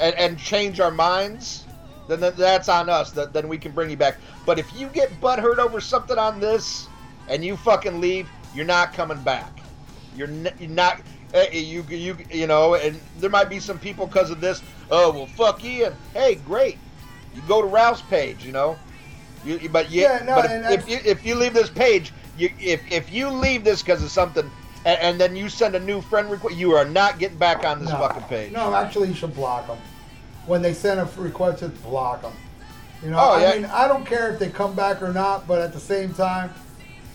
[0.00, 1.64] and, and change our minds,
[2.08, 3.10] then, then that's on us.
[3.10, 4.16] That then we can bring you back.
[4.46, 6.88] But if you get butthurt over something on this
[7.28, 9.60] and you fucking leave, you're not coming back.
[10.16, 11.00] You're, n- you're not.
[11.34, 14.62] eh, You you you know, and there might be some people because of this.
[14.90, 15.86] Oh well, fuck you.
[15.86, 16.78] And hey, great.
[17.34, 18.44] You go to Ralph's page.
[18.44, 18.78] You know.
[19.44, 21.68] You, you- but yeah, Yeah, no, but and if, if you if you leave this
[21.70, 24.50] page, you if if you leave this because of something,
[24.86, 27.78] and, and then you send a new friend request, you are not getting back on
[27.80, 28.52] this no, fucking page.
[28.52, 29.78] No, actually, you should block them.
[30.46, 32.32] When they send a request, just block them.
[33.02, 33.52] You know, Oh, I yeah.
[33.56, 36.50] mean, I don't care if they come back or not, but at the same time,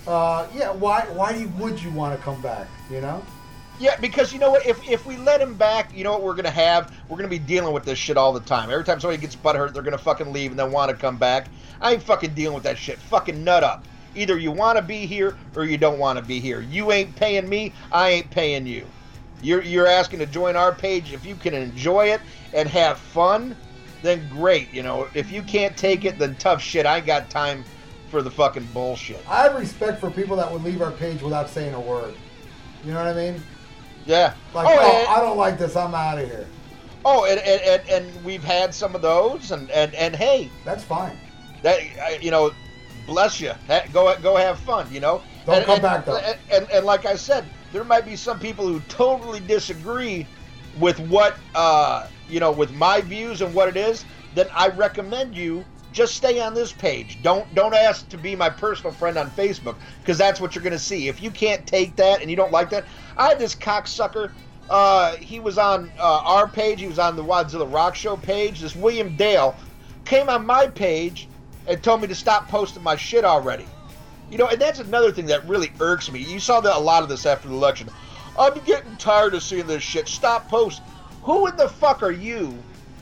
[0.07, 2.67] uh, yeah, why why would you want to come back?
[2.89, 3.23] You know?
[3.79, 4.65] Yeah, because you know what?
[4.65, 6.93] If if we let him back, you know what we're gonna have?
[7.09, 8.69] We're gonna be dealing with this shit all the time.
[8.69, 11.47] Every time somebody gets butthurt, they're gonna fucking leave and then want to come back.
[11.81, 12.99] I ain't fucking dealing with that shit.
[12.99, 13.85] Fucking nut up.
[14.13, 16.61] Either you want to be here or you don't want to be here.
[16.61, 17.73] You ain't paying me.
[17.91, 18.85] I ain't paying you.
[19.41, 21.13] You're you're asking to join our page.
[21.13, 22.21] If you can enjoy it
[22.53, 23.55] and have fun,
[24.03, 24.71] then great.
[24.73, 26.85] You know, if you can't take it, then tough shit.
[26.85, 27.63] I got time
[28.11, 29.23] for the fucking bullshit.
[29.27, 32.13] I have respect for people that would leave our page without saying a word.
[32.83, 33.41] You know what I mean?
[34.05, 34.33] Yeah.
[34.53, 35.75] Like, oh, oh, and- I don't like this.
[35.75, 36.45] I'm out of here.
[37.03, 41.17] Oh, and, and, and, we've had some of those, and, and, and hey, That's fine.
[41.63, 42.51] that you know,
[43.07, 43.53] bless you.
[43.91, 44.87] Go go have fun.
[44.93, 45.23] You know.
[45.47, 46.17] Don't and, come and- back, though.
[46.17, 50.27] And, and and like I said, there might be some people who totally disagree
[50.79, 54.05] with what uh you know with my views and what it is.
[54.35, 57.19] Then I recommend you just stay on this page.
[57.21, 60.79] Don't don't ask to be my personal friend on Facebook because that's what you're gonna
[60.79, 61.07] see.
[61.07, 62.85] If you can't take that and you don't like that,
[63.17, 64.31] I had this cocksucker.
[64.69, 66.79] Uh, he was on uh, our page.
[66.79, 68.61] He was on the Wadzilla Rock Show page.
[68.61, 69.55] This William Dale
[70.05, 71.27] came on my page
[71.67, 73.65] and told me to stop posting my shit already.
[74.29, 76.19] You know, and that's another thing that really irks me.
[76.19, 77.89] You saw that a lot of this after the election.
[78.39, 80.07] I'm getting tired of seeing this shit.
[80.07, 80.85] Stop posting.
[81.23, 82.57] Who in the fuck are you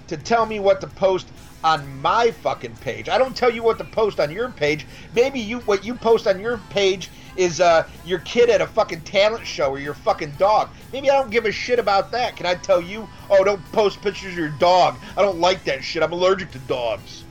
[0.07, 1.27] to tell me what to post
[1.63, 3.09] on my fucking page?
[3.09, 4.85] I don't tell you what to post on your page.
[5.15, 9.01] Maybe you what you post on your page is uh, your kid at a fucking
[9.01, 10.69] talent show or your fucking dog.
[10.91, 12.35] Maybe I don't give a shit about that.
[12.35, 13.07] Can I tell you?
[13.29, 14.97] Oh, don't post pictures of your dog.
[15.17, 16.03] I don't like that shit.
[16.03, 17.23] I'm allergic to dogs.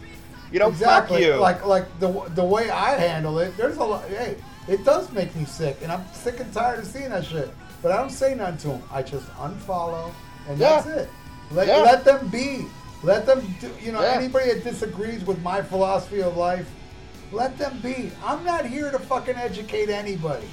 [0.50, 1.24] You know, exactly.
[1.24, 1.34] fuck you.
[1.36, 3.56] Like like the the way I handle it.
[3.56, 4.08] There's a lot.
[4.08, 4.36] Hey,
[4.66, 7.50] it does make me sick, and I'm sick and tired of seeing that shit.
[7.82, 8.82] But I don't say nothing to them.
[8.90, 10.10] I just unfollow,
[10.48, 10.80] and Yeah.
[10.80, 11.08] that's it.
[11.50, 11.82] Let Yeah.
[11.82, 12.66] let them be.
[13.02, 13.70] Let them do.
[13.80, 14.12] You know, Yeah.
[14.12, 16.66] anybody that disagrees with my philosophy of life,
[17.32, 18.10] let them be.
[18.24, 20.48] I'm not here to fucking educate anybody.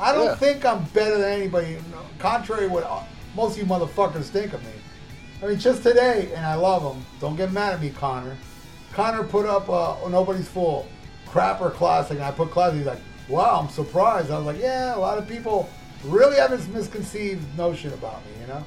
[0.00, 0.34] I don't Yeah.
[0.36, 1.78] think I'm better than anybody.
[2.18, 4.70] Contrary to what most of you motherfuckers think of me.
[5.42, 7.04] I mean, just today, and I love him.
[7.20, 8.36] Don't get mad at me, Connor.
[8.92, 10.86] Connor put up uh, Nobody's Fool,
[11.28, 12.78] Crapper Classic, and I put Classic.
[12.78, 14.30] He's like, wow, I'm surprised.
[14.30, 15.68] I was like, yeah, a lot of people
[16.04, 18.64] really have this misconceived notion about me, you know?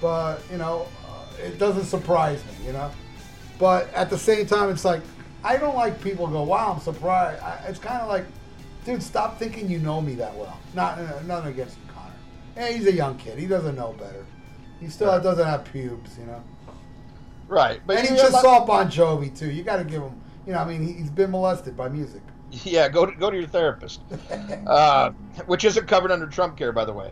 [0.00, 0.86] But, you know,
[1.38, 2.90] it doesn't surprise me, you know?
[3.58, 5.02] But at the same time, it's like,
[5.44, 7.42] I don't like people go, wow, I'm surprised.
[7.42, 8.24] I, it's kind of like,
[8.84, 10.58] dude, stop thinking you know me that well.
[10.74, 12.12] Not, uh, nothing against Connor.
[12.56, 13.38] Yeah, he's a young kid.
[13.38, 14.24] He doesn't know better.
[14.80, 16.42] He still doesn't have pubes, you know?
[17.48, 17.80] right.
[17.86, 19.50] But and he just saw Bon Jovi too.
[19.50, 22.22] You got to give him, you know, I mean, he- he's been molested by music.
[22.50, 24.00] Yeah, go to, go to your therapist,
[24.66, 25.10] uh,
[25.46, 27.10] which isn't covered under Trump care, by the way.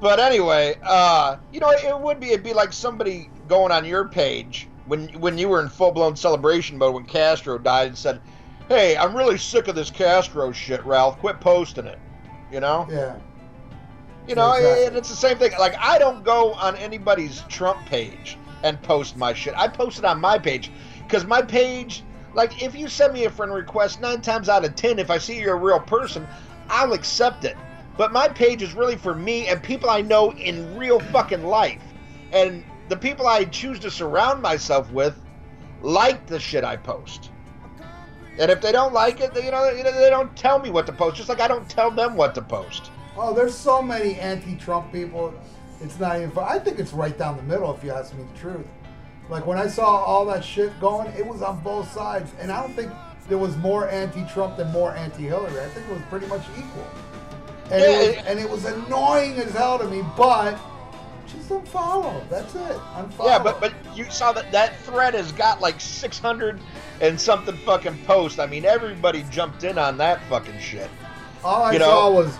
[0.00, 4.08] But anyway, uh, you know, it would be it'd be like somebody going on your
[4.08, 8.20] page when when you were in full blown celebration mode when Castro died and said,
[8.68, 11.18] "Hey, I'm really sick of this Castro shit, Ralph.
[11.18, 11.98] Quit posting it."
[12.50, 13.16] You know, Yeah.
[14.26, 14.86] you know, Exactly.
[14.86, 15.52] and it's the same thing.
[15.58, 19.54] Like I don't go on anybody's Trump page and post my shit.
[19.56, 20.72] I post it on my page
[21.06, 22.02] because my page,
[22.34, 25.18] like, if you send me a friend request, nine times out of ten, if I
[25.18, 26.26] see you're a real person,
[26.68, 27.56] I'll accept it.
[28.00, 31.82] But my page is really for me and people I know in real fucking life,
[32.32, 35.20] and the people I choose to surround myself with
[35.82, 37.30] like the shit I post.
[38.38, 40.94] And if they don't like it, they, you know, they don't tell me what to
[40.94, 41.16] post.
[41.16, 42.90] Just like I don't tell them what to post.
[43.18, 45.34] Oh, there's so many anti-Trump people.
[45.82, 46.32] It's not even.
[46.38, 47.70] I think it's right down the middle.
[47.76, 48.66] If you ask me the truth,
[49.28, 52.62] like when I saw all that shit going, it was on both sides, and I
[52.62, 52.92] don't think
[53.28, 55.60] there was more anti-Trump than more anti-Hillary.
[55.60, 56.86] I think it was pretty much equal.
[57.70, 60.58] And, Yeah, it was, and it was annoying as hell to me, but
[61.26, 62.28] just unfollow.
[62.28, 62.60] That's it.
[62.60, 63.26] Unfollow.
[63.26, 66.60] Yeah, but but you saw that that thread has got like 600
[67.00, 68.38] and something fucking posts.
[68.38, 70.90] I mean, everybody jumped in on that fucking shit.
[71.44, 71.84] All I You know?
[71.86, 72.36] saw was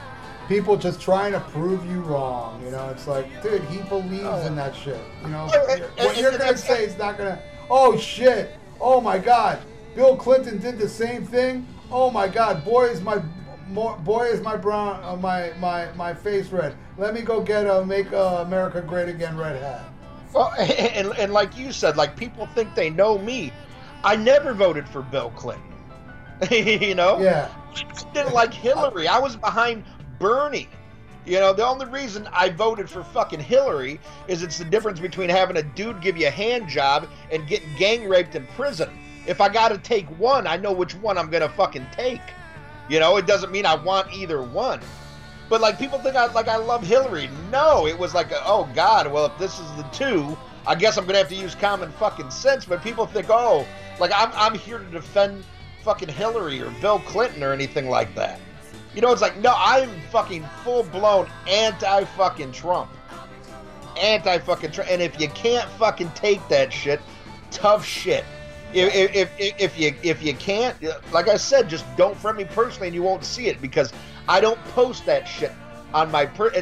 [0.49, 2.63] people just trying to prove you wrong.
[2.65, 4.47] You know, it's like, dude, he believes oh.
[4.47, 5.01] in that shit.
[5.23, 7.41] You know, Oh, and- what you're gonna say is not gonna.
[7.71, 8.57] Oh shit!
[8.81, 9.61] Oh my God!
[9.95, 11.67] Bill Clinton did the same thing.
[11.93, 12.65] Oh my God!
[12.65, 13.23] Boy is my
[13.71, 16.75] mo- boy is my brown uh, my my my face red.
[16.99, 19.85] Let me go get a make uh, America great again red hat.
[20.33, 23.53] Well, and, and like you said, like people think they know me.
[24.03, 25.65] I never voted for Bill Clinton.
[26.51, 27.21] you know?
[27.21, 27.51] Yeah.
[27.77, 29.07] I didn't like Hillary.
[29.09, 29.85] I was behind
[30.19, 30.69] Bernie.
[31.27, 35.29] You know, the only reason I voted for fucking Hillary is it's the difference between
[35.29, 38.89] having a dude give you a hand job and getting gang raped in prison.
[39.27, 42.23] If I got to take one, I know which one I'm going to fucking take.
[42.91, 44.81] You know, it doesn't mean I want either one.
[45.49, 47.31] But like people think I like I love Hillary.
[47.51, 51.07] No, it was like, oh God, well if this is the two, I guess I'm
[51.07, 52.65] gonna have to use common fucking sense.
[52.65, 53.65] But people think, oh,
[54.01, 55.45] like I'm I'm here to defend
[55.85, 58.41] fucking Hillary or Bill Clinton or anything like that.
[58.93, 62.91] You know, it's like no, I'm fucking full blown anti fucking Trump,
[64.01, 64.91] anti fucking Trump.
[64.91, 67.01] And if you can't fucking take that shit,
[67.53, 68.25] tough shit.
[68.73, 70.77] If, if, if, if you if you can't,
[71.13, 73.93] like I said, just don't friend me personally, and you won't see it because
[74.29, 75.53] I don't post that shit
[75.93, 76.53] on my per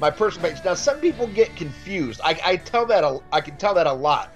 [0.00, 0.64] my personal page.
[0.64, 2.20] Now, some people get confused.
[2.24, 4.32] I, I tell that a, I can tell that a lot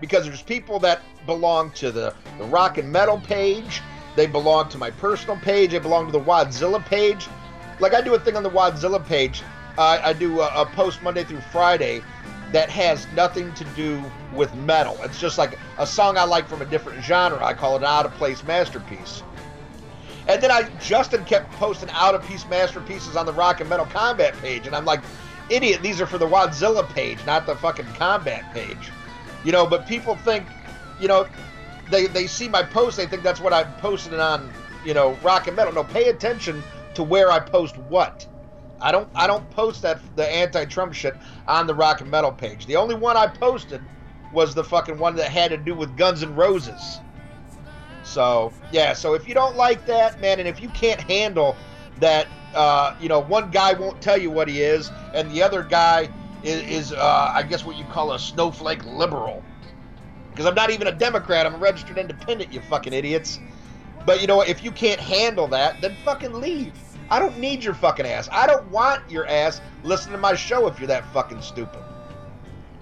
[0.00, 3.82] because there's people that belong to the, the rock and metal page.
[4.14, 5.72] They belong to my personal page.
[5.72, 7.26] They belong to the Wadzilla page.
[7.80, 9.42] Like I do a thing on the Wadzilla page.
[9.76, 12.02] Uh, I do a, a post Monday through Friday
[12.52, 14.02] that has nothing to do
[14.34, 14.96] with metal.
[15.02, 17.44] It's just like a song I like from a different genre.
[17.44, 19.22] I call it an out of place masterpiece.
[20.28, 23.86] And then I Justin kept posting out of piece masterpieces on the Rock and Metal
[23.86, 25.00] Combat page, and I'm like,
[25.48, 28.90] idiot, these are for the Wadzilla page, not the fucking combat page.
[29.44, 30.46] You know, but people think,
[31.00, 31.26] you know,
[31.90, 34.52] they they see my post, they think that's what I'm posting on,
[34.84, 35.72] you know, Rock and Metal.
[35.72, 36.62] No, pay attention
[36.94, 38.26] to where I post what.
[38.80, 42.66] I don't I don't post that the anti-Trump shit on the Rock and Metal page.
[42.66, 43.82] The only one I posted
[44.32, 47.00] was the fucking one that had to do with Guns N' Roses.
[48.04, 51.56] So yeah, so if you don't like that, man, and if you can't handle
[52.00, 55.62] that, uh, you know, one guy won't tell you what he is, and the other
[55.62, 56.08] guy
[56.42, 59.42] is, is uh, I guess what you call a snowflake liberal.
[60.30, 63.40] Because I'm not even a Democrat, I'm a registered independent, you fucking idiots.
[64.06, 64.48] But you know what?
[64.48, 66.72] If you can't handle that, then fucking leave.
[67.10, 68.28] I don't need your fucking ass.
[68.30, 71.80] I don't want your ass listening to my show if you're that fucking stupid.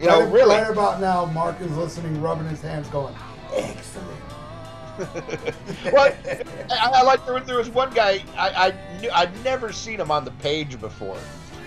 [0.01, 0.57] You know, really.
[0.57, 3.15] Right about now, Mark is listening, rubbing his hands, going,
[3.55, 4.21] excellent.
[5.93, 6.15] well,
[6.71, 10.11] I, I like there, there was one guy I, I knew I'd never seen him
[10.11, 11.19] on the page before,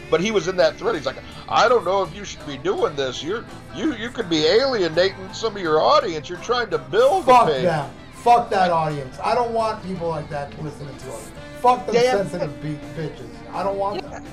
[0.10, 0.96] but he was in that thread.
[0.96, 1.18] He's like,
[1.48, 3.22] I don't know if you should be doing this.
[3.22, 3.46] You're
[3.76, 6.28] you you could be alienating some of your audience.
[6.28, 7.64] You're trying to build Fuck a page.
[7.64, 7.92] them.
[8.14, 9.20] Fuck that audience.
[9.24, 11.32] I don't want people like that listening to us.
[11.62, 12.18] Fuck them Damn.
[12.18, 13.30] sensitive be- bitches.
[13.54, 14.10] I don't want Yeah.
[14.10, 14.26] them.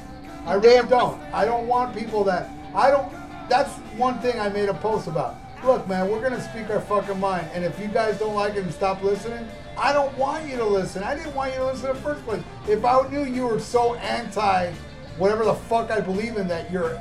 [0.46, 1.20] I really don't.
[1.32, 3.08] I don't want people that I don't.
[3.48, 5.36] That's one thing I made a post about.
[5.64, 8.62] Look, man, we're gonna speak our fucking mind, and if you guys don't like it
[8.62, 11.02] and stop listening, I don't want you to listen.
[11.02, 12.42] I didn't want you to listen in the first place.
[12.68, 14.72] If I knew you were so anti
[15.18, 17.00] whatever the fuck I believe in that you're,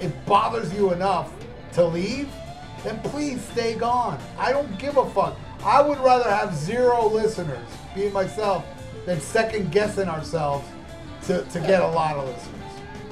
[0.00, 1.32] it bothers you enough
[1.72, 2.28] to leave,
[2.84, 4.18] then please stay gone.
[4.38, 5.36] I don't give a fuck.
[5.64, 8.64] I would rather have zero listeners, being myself,
[9.06, 10.66] than second guessing ourselves
[11.26, 12.60] to, to get a lot of listeners.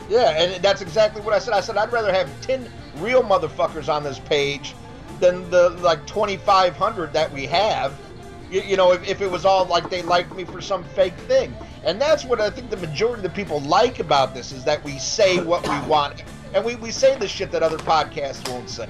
[0.09, 1.55] Yeah, and that's exactly what I said.
[1.55, 4.75] I said I'd rather have ten real motherfuckers on this page
[5.21, 7.95] than the like twenty five hundred that we have.
[8.51, 11.15] You, you know, if, if it was all like they liked me for some fake
[11.27, 14.65] thing, and that's what I think the majority of the people like about this is
[14.65, 18.47] that we say what we want, and we, we say the shit that other podcasts
[18.51, 18.89] won't say.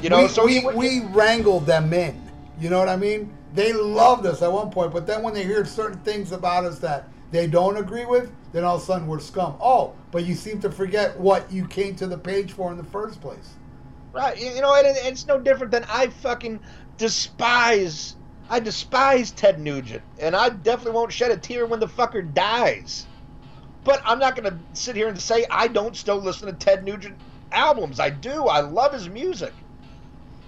[0.00, 2.22] You know, we, so we, you- we wrangled them in.
[2.58, 3.30] You know what I mean?
[3.56, 6.78] They loved us at one point, but then when they hear certain things about us
[6.80, 9.56] that they don't agree with, then all of a sudden we're scum.
[9.62, 12.84] Oh, but you seem to forget what you came to the page for in the
[12.84, 13.54] first place.
[14.12, 14.38] Right.
[14.38, 16.60] You know, and it's no different than I fucking
[16.98, 18.16] despise.
[18.50, 23.06] I despise Ted Nugent, and I definitely won't shed a tear when the fucker dies.
[23.84, 26.84] But I'm not going to sit here and say I don't still listen to Ted
[26.84, 27.16] Nugent
[27.52, 28.00] albums.
[28.00, 28.48] I do.
[28.48, 29.54] I love his music.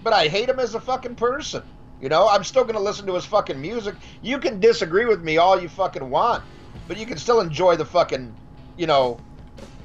[0.04, 1.62] But I hate him as a fucking person.
[2.00, 3.94] You know, I'm still going to listen to his fucking music.
[4.22, 6.44] You can disagree with me all you fucking want,
[6.86, 8.34] but you can still enjoy the fucking,
[8.76, 9.18] you know,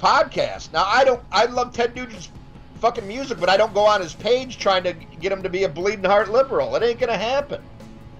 [0.00, 0.72] podcast.
[0.72, 2.30] Now, I don't, I love Ted Nugent's
[2.76, 5.64] fucking music, but I don't go on his page trying to get him to be
[5.64, 6.76] a bleeding heart liberal.
[6.76, 7.62] It ain't going to happen.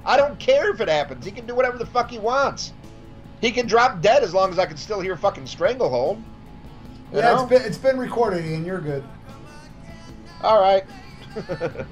[0.05, 1.25] I don't care if it happens.
[1.25, 2.73] He can do whatever the fuck he wants.
[3.41, 6.23] He can drop dead as long as I can still hear fucking Stranglehold.
[7.13, 7.43] You yeah, know?
[7.43, 8.65] it's been it's been recorded, Ian.
[8.65, 9.05] You're good.
[10.43, 10.85] All right.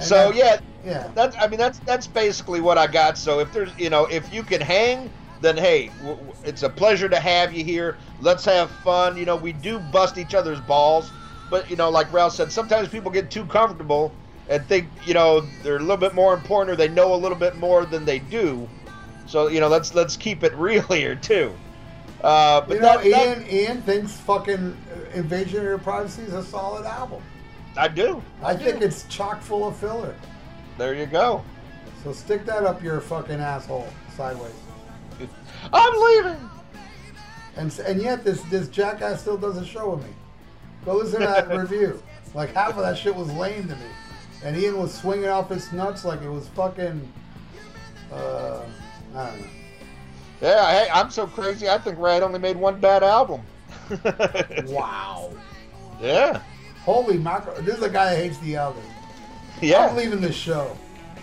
[0.00, 1.10] So yeah, yeah.
[1.14, 3.18] that's I mean that's that's basically what I got.
[3.18, 6.68] So if there's you know if you can hang, then hey, w- w- it's a
[6.68, 7.96] pleasure to have you here.
[8.20, 9.16] Let's have fun.
[9.16, 11.10] You know we do bust each other's balls,
[11.50, 14.12] but you know like Ralph said, sometimes people get too comfortable
[14.48, 17.38] and think you know they're a little bit more important or they know a little
[17.38, 18.68] bit more than they do.
[19.26, 21.52] So you know let's let's keep it real here too.
[22.22, 24.76] Uh, but You know, that, that- Ian Ian thinks fucking
[25.14, 27.22] Invasion of Your Privacy is a solid album.
[27.76, 28.22] I do.
[28.42, 28.64] I do.
[28.64, 30.14] think it's chock full of filler.
[30.78, 31.44] There you go.
[32.02, 34.52] So stick that up your fucking asshole sideways.
[35.72, 36.50] I'm leaving.
[37.56, 40.12] And and yet this this jackass still does a show with me.
[40.84, 42.02] Go listen to that review.
[42.34, 43.86] Like half of that shit was lame to me,
[44.44, 47.12] and Ian was swinging off his nuts like it was fucking.
[48.12, 48.62] Uh,
[49.14, 49.46] I don't know.
[50.40, 51.68] Yeah, hey, I'm so crazy.
[51.68, 53.42] I think Ratt only made one bad album.
[54.66, 55.32] Wow.
[56.00, 56.40] yeah,
[56.84, 57.60] Holy mackerel!
[57.62, 58.56] This is a guy that hates the
[59.62, 59.90] others.
[59.90, 60.76] I'm leaving this show.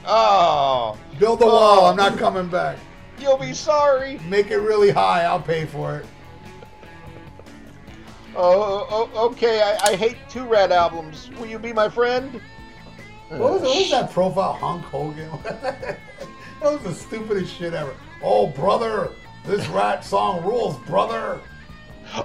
[0.05, 1.49] Oh, Build the oh.
[1.49, 1.85] wall.
[1.87, 2.77] I'm not coming back.
[3.19, 4.19] you'll be sorry.
[4.27, 5.23] Make it really high.
[5.23, 6.05] I'll pay for it.
[8.35, 9.61] Oh, oh, oh okay.
[9.61, 11.29] I, I hate two Ratt albums.
[11.37, 12.41] Will you be my friend?
[13.29, 14.53] What was, what was that profile?
[14.53, 15.29] Hulk Hogan?
[15.43, 15.99] that
[16.61, 17.93] was the stupidest shit ever.
[18.23, 19.11] Oh, brother,
[19.45, 21.41] this Ratt song rules, brother.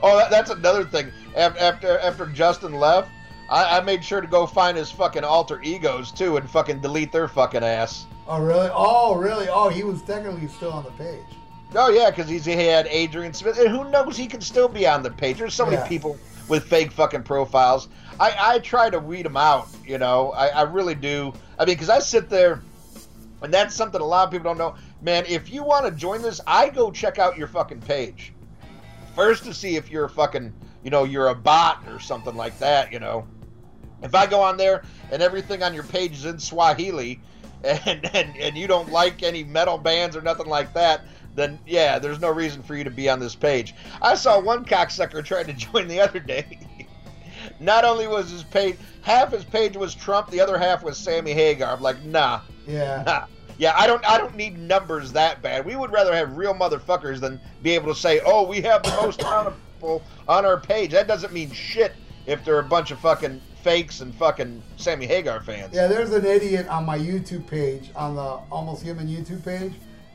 [0.02, 1.10] Oh, that, that's another thing.
[1.34, 3.10] Af- After after Justin left,
[3.52, 7.12] I, I made sure to go find his fucking alter egos too and fucking delete
[7.12, 8.06] their fucking ass.
[8.26, 8.70] Oh, really?
[8.72, 9.46] Oh, really?
[9.50, 11.20] Oh, he was technically still on the page.
[11.74, 14.16] Oh yeah, because he had Adrian Smith, and who knows?
[14.16, 15.38] He can still be on the page.
[15.38, 15.88] There's so many Yeah.
[15.88, 17.88] people with fake fucking profiles.
[18.20, 19.68] I I try to weed them out.
[19.86, 21.32] You know, I I really do.
[21.58, 22.62] I mean, because I sit there,
[23.42, 24.74] and that's something a lot of people don't know.
[25.00, 28.32] Man, if you want to join this, I go check out your fucking page
[29.16, 30.52] first to see if you're a fucking
[30.84, 32.92] you know you're a bot or something like that.
[32.92, 33.26] You know,
[34.02, 37.20] if I go on there and everything on your page is in Swahili.
[37.64, 41.02] And, and and you don't like any metal bands or nothing like that,
[41.36, 43.72] then yeah, there's no reason for you to be on this page.
[44.02, 46.58] I saw one cocksucker trying to join the other day.
[47.60, 51.32] Not only was his page half his page was Trump, the other half was Sammy
[51.34, 51.72] Hagar.
[51.72, 53.04] I'm like, nah, Yeah.
[53.06, 53.24] nah.
[53.58, 55.64] Yeah, I don't I don't need numbers that bad.
[55.64, 58.90] We would rather have real motherfuckers than be able to say, oh, we have the
[59.00, 60.90] most amount of people on our page.
[60.90, 61.92] That doesn't mean shit
[62.26, 65.74] if they're a bunch of fucking fakes and fucking Sammy Hagar fans.
[65.74, 69.74] Yeah, there's an idiot on my YouTube page, on the Almost Human YouTube page,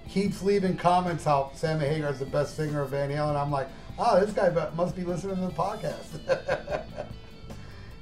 [0.09, 3.41] keeps leaving comments how Sammy Hagar's the best singer of Van Halen.
[3.41, 6.21] I'm like, oh, this guy must be listening to the podcast.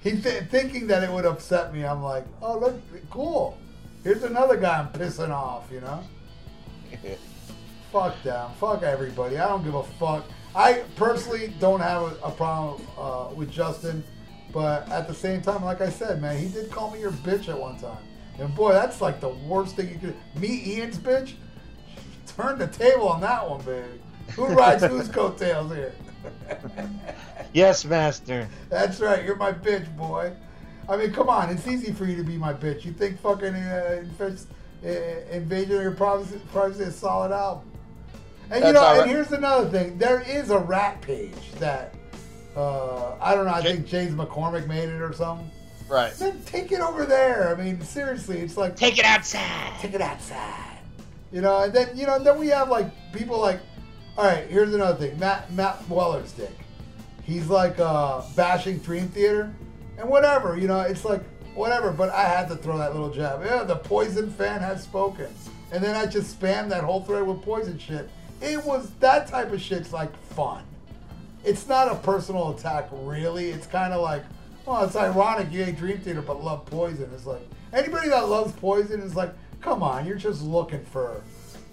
[0.01, 1.83] He's th- thinking that it would upset me.
[1.83, 2.79] I'm like, oh, look,
[3.09, 3.57] cool.
[4.03, 6.03] Here's another guy I'm pissing off, you know?
[7.91, 8.51] Fuck them.
[8.59, 9.37] Fuck everybody.
[9.37, 10.25] I don't give a fuck.
[10.53, 14.03] I personally don't have a, a problem uh, with Justin,
[14.55, 17.49] but at the same time, like I said, man, he did call me your bitch
[17.49, 17.97] at one time.
[18.39, 20.15] And boy, that's like the worst thing you could.
[20.41, 21.33] Me, Ian's bitch?
[22.37, 23.99] Turn the table on that one, baby.
[24.37, 25.93] Who rides whose coattails here?
[27.53, 28.47] yes, master.
[28.69, 29.25] That's right.
[29.25, 30.31] You're my bitch, boy.
[30.87, 31.49] I mean, come on.
[31.49, 32.85] It's easy for you to be my bitch.
[32.85, 34.87] You think fucking uh, uh,
[35.31, 37.69] Invasion of Your Privacy, Privacy is a solid album.
[38.49, 39.97] And you know, all and here's another thing.
[39.97, 41.94] There is a rap page that
[42.55, 43.53] uh, I don't know.
[43.53, 45.49] I think James McCormick made it or something.
[45.87, 46.13] Right.
[46.13, 47.55] Then take it over there.
[47.55, 49.73] I mean, seriously, it's like Take it outside.
[49.79, 50.77] take it outside.
[51.31, 53.59] You know, and then you know, then we have like people like,
[54.17, 55.19] all right, here's another thing.
[55.19, 56.51] Matt Matt Weller's dick.
[57.23, 59.53] He's like uh, bashing Dream Theater,
[59.97, 60.57] and whatever.
[60.57, 61.21] You know, it's like
[61.55, 61.91] whatever.
[61.91, 63.43] But I had to throw that little jab.
[63.43, 65.27] Yeah, the Poison fan has spoken,
[65.71, 68.09] and then I just spammed that whole thread with Poison shit.
[68.41, 70.63] It was that type of shit's like fun.
[71.45, 73.49] It's not a personal attack, really.
[73.49, 74.23] It's kind of like,
[74.65, 77.09] well, it's ironic you hate Dream Theater but love Poison.
[77.13, 81.21] It's like anybody that loves Poison is like, come on, you're just looking for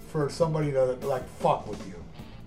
[0.09, 1.95] for somebody to like fuck with you,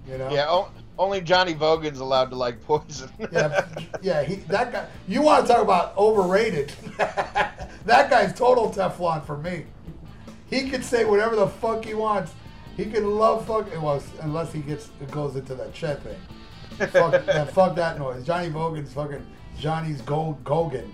[0.09, 0.31] you know?
[0.31, 0.47] Yeah.
[0.49, 3.11] O- only Johnny Vogan's allowed to like poison.
[3.33, 3.67] yeah,
[4.01, 4.23] yeah.
[4.23, 4.87] He, that guy.
[5.07, 6.73] You want to talk about overrated?
[6.97, 9.67] that guy's total Teflon for me.
[10.49, 12.33] He can say whatever the fuck he wants.
[12.77, 13.71] He can love fuck.
[13.83, 16.17] Well, unless he gets it goes into that Chet thing.
[16.79, 18.25] Fuck, yeah, fuck that noise.
[18.25, 19.25] Johnny Vogan's fucking
[19.59, 20.89] Johnny's Go Gogan.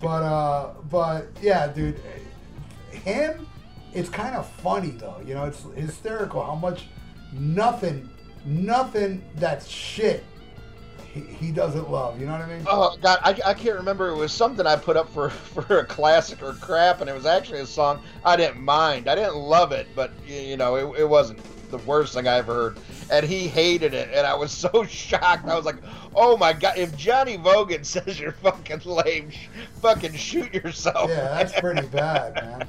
[0.00, 2.00] But uh, but yeah, dude,
[2.90, 3.46] him.
[3.92, 5.20] It's kind of funny though.
[5.26, 6.86] You know, it's hysterical how much
[7.32, 8.08] nothing,
[8.44, 10.24] nothing that's shit.
[11.12, 12.20] He, he doesn't love.
[12.20, 12.64] You know what I mean?
[12.70, 14.08] Oh God, I, I can't remember.
[14.08, 17.26] It was something I put up for for a classic or crap, and it was
[17.26, 19.08] actually a song I didn't mind.
[19.08, 21.40] I didn't love it, but you know, it, it wasn't
[21.70, 22.78] the worst thing I ever heard.
[23.10, 25.46] And he hated it, and I was so shocked.
[25.48, 25.76] I was like,
[26.14, 26.78] "Oh my God!
[26.78, 29.48] If Johnny Vogan says you're fucking lame, sh-
[29.80, 32.68] fucking shoot yourself." Yeah, that's pretty bad, man.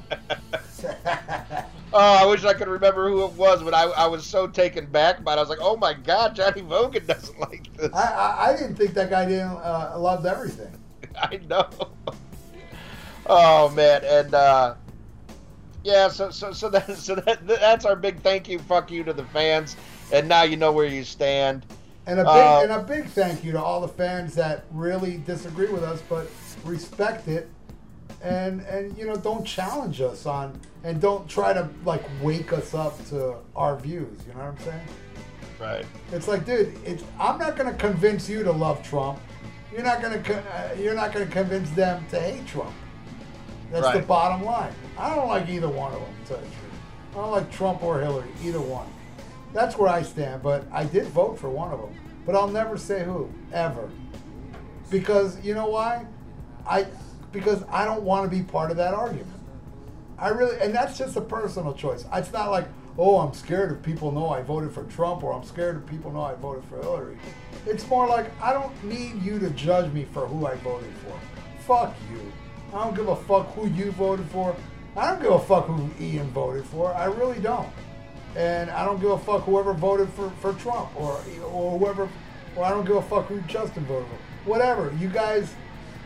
[1.94, 4.86] Oh, I wish I could remember who it was, but I, I was so taken
[4.86, 5.36] back by it.
[5.36, 8.76] I was like, "Oh my God, Johnny Vogan doesn't like this." I, I, I didn't
[8.76, 10.72] think that guy didn't uh, loved everything.
[11.16, 11.68] I know.
[13.26, 14.74] Oh man, and uh,
[15.84, 19.12] yeah, so so so that so that that's our big thank you, fuck you to
[19.12, 19.76] the fans,
[20.12, 21.64] and now you know where you stand.
[22.06, 25.18] And a big Uh, and a big thank you to all the fans that really
[25.18, 26.28] disagree with us, but
[26.64, 27.48] respect it,
[28.22, 32.74] and and you know don't challenge us on and don't try to like wake us
[32.74, 34.18] up to our views.
[34.26, 34.86] You know what I'm saying?
[35.60, 35.86] Right.
[36.10, 39.20] It's like, dude, it's, I'm not gonna convince you to love Trump.
[39.70, 42.72] You're not gonna uh, you're not gonna convince them to hate Trump.
[43.72, 44.72] That's the bottom line.
[44.98, 46.14] I don't like either one of them.
[46.24, 46.72] To tell you the truth.
[47.12, 48.86] I don't like Trump or Hillary, either one.
[49.52, 50.42] That's where I stand.
[50.42, 51.94] But I did vote for one of them.
[52.24, 53.90] But I'll never say who ever,
[54.90, 56.06] because you know why?
[56.66, 56.86] I
[57.32, 59.26] because I don't want to be part of that argument.
[60.18, 62.04] I really, and that's just a personal choice.
[62.12, 65.42] It's not like, oh, I'm scared if people know I voted for Trump, or I'm
[65.42, 67.18] scared if people know I voted for Hillary.
[67.66, 71.18] It's more like I don't need you to judge me for who I voted for.
[71.66, 72.31] Fuck you.
[72.72, 74.56] I don't give a fuck who you voted for.
[74.96, 76.94] I don't give a fuck who Ian voted for.
[76.94, 77.68] I really don't.
[78.34, 81.20] And I don't give a fuck whoever voted for, for Trump or
[81.52, 82.08] or whoever,
[82.56, 84.50] or I don't give a fuck who Justin voted for.
[84.50, 84.92] Whatever.
[84.98, 85.54] You guys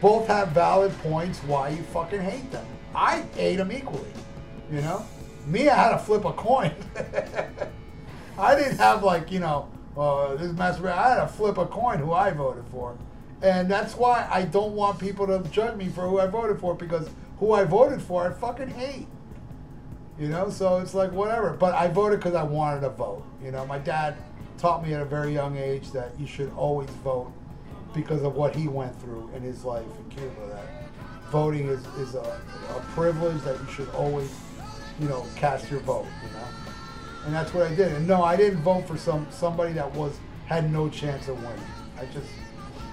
[0.01, 2.67] both have valid points why you fucking hate them.
[2.95, 4.11] I hate them equally.
[4.71, 5.07] You know?
[5.47, 6.73] Me, I had to flip a coin.
[8.39, 10.91] I didn't have like, you know, uh, this master.
[10.91, 12.99] I had to flip a coin who I voted for.
[13.43, 16.75] And that's why I don't want people to judge me for who I voted for
[16.75, 17.09] because
[17.39, 19.07] who I voted for, I fucking hate.
[20.19, 21.51] You know, so it's like whatever.
[21.51, 23.25] But I voted because I wanted to vote.
[23.45, 24.17] You know, my dad
[24.57, 27.31] taught me at a very young age that you should always vote
[27.95, 30.47] because of what he went through in his life in Cuba.
[30.49, 30.67] That
[31.31, 34.35] voting is, is a, a privilege that you should always,
[34.99, 36.07] you know, cast your vote.
[36.23, 36.47] You know,
[37.27, 37.93] and that's what I did.
[37.93, 41.61] And no, I didn't vote for some somebody that was had no chance of winning.
[41.99, 42.31] I just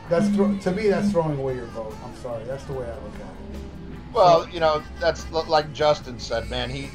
[0.09, 1.95] that's thro- to me that's throwing away your vote.
[2.03, 2.43] I'm sorry.
[2.45, 4.13] That's the way I look at it.
[4.13, 6.69] Well, you know, that's like Justin said, man.
[6.69, 6.89] He,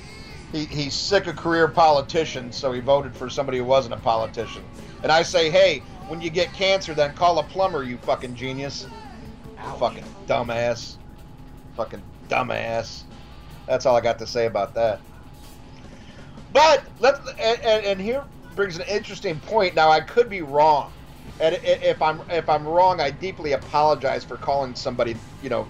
[0.53, 4.63] he he's sick of career politicians, so he voted for somebody who wasn't a politician.
[5.03, 8.87] And I say, hey, when you get cancer, then call a plumber, you fucking genius.
[9.79, 10.97] Fucking dumbass.
[11.77, 13.03] Fucking dumbass.
[13.67, 15.01] That's all I got to say about that.
[16.53, 18.25] But let and, and here
[18.57, 19.75] brings an interesting point.
[19.75, 20.93] Now I could be wrong,
[21.41, 25.67] and if I'm if I'm wrong, I deeply apologize for calling somebody, you know,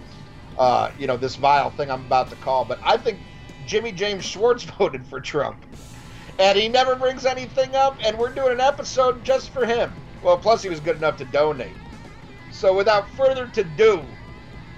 [0.58, 2.64] uh, you know, this vile thing I'm about to call.
[2.64, 3.18] But I think
[3.66, 5.64] Jimmy James Schwartz voted for Trump.
[6.38, 9.92] And he never brings anything up, and we're doing an episode just for him.
[10.22, 11.76] Well, plus he was good enough to donate.
[12.52, 14.02] So without further to do,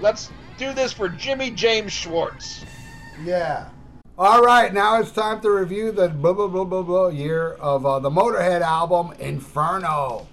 [0.00, 2.64] let's do this for Jimmy James Schwartz.
[3.24, 3.68] Yeah.
[4.18, 7.86] All right, now it's time to review the blah blah blah blah blah year of
[7.86, 10.26] uh, the Motorhead album Inferno.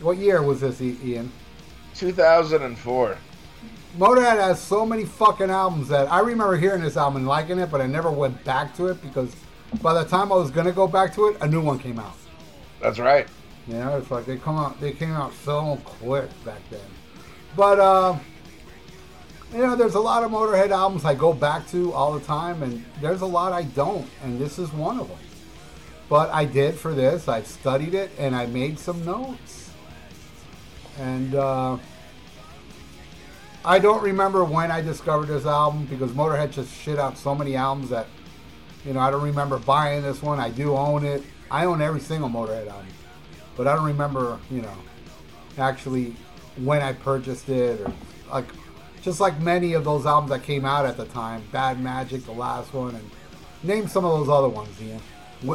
[0.00, 1.30] What year was this, Ian?
[1.94, 3.18] 2004.
[3.98, 7.70] Motorhead has so many fucking albums that I remember hearing this album and liking it,
[7.70, 9.34] but I never went back to it because
[9.82, 12.14] by the time I was gonna go back to it, a new one came out.
[12.80, 13.28] That's right.
[13.68, 16.80] You know, it's like they come out, they came out so quick back then.
[17.54, 18.18] But uh,
[19.52, 22.62] you know, there's a lot of Motorhead albums I go back to all the time,
[22.62, 25.18] and there's a lot I don't, and this is one of them.
[26.08, 27.28] But I did for this.
[27.28, 29.59] I studied it and I made some notes.
[31.00, 31.78] And uh,
[33.64, 37.56] I don't remember when I discovered this album because Motorhead just shit out so many
[37.56, 38.06] albums that
[38.84, 40.38] you know I don't remember buying this one.
[40.38, 41.22] I do own it.
[41.50, 42.86] I own every single Motorhead album,
[43.56, 44.74] but I don't remember you know
[45.56, 46.14] actually
[46.58, 47.92] when I purchased it or
[48.30, 48.46] like
[49.00, 51.42] just like many of those albums that came out at the time.
[51.50, 53.10] Bad Magic, the last one, and
[53.62, 54.76] name some of those other ones.
[54.82, 55.00] Ian.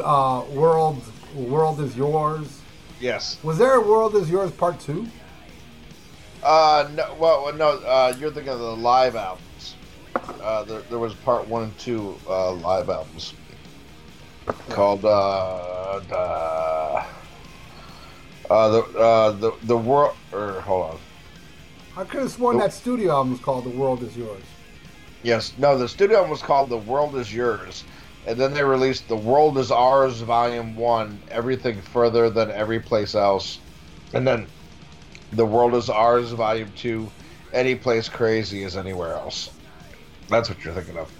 [0.04, 1.00] Uh, World,
[1.36, 2.60] World is yours.
[3.00, 3.38] Yes.
[3.44, 5.06] Was there a World is yours part two?
[6.46, 9.74] Uh, no, well, no, uh, you're thinking of the live albums.
[10.40, 13.34] Uh, there, there was part one and two uh, live albums
[14.68, 17.04] called uh, the, uh,
[18.68, 20.14] the uh, the the world.
[20.32, 20.98] Or hold on.
[21.96, 22.66] I could have sworn Nope.
[22.66, 24.44] that studio album was called The World Is Yours.
[25.24, 27.82] Yes, no, the studio album was called "The World Is Yours,"
[28.24, 33.16] and then they released "The World Is Ours" Volume One, everything further than every place
[33.16, 33.58] else,
[34.12, 34.46] and then
[35.32, 37.10] "The World Is Ours" Volume Two,
[37.52, 39.50] any place crazy is anywhere else.
[40.28, 41.10] That's what you're thinking of.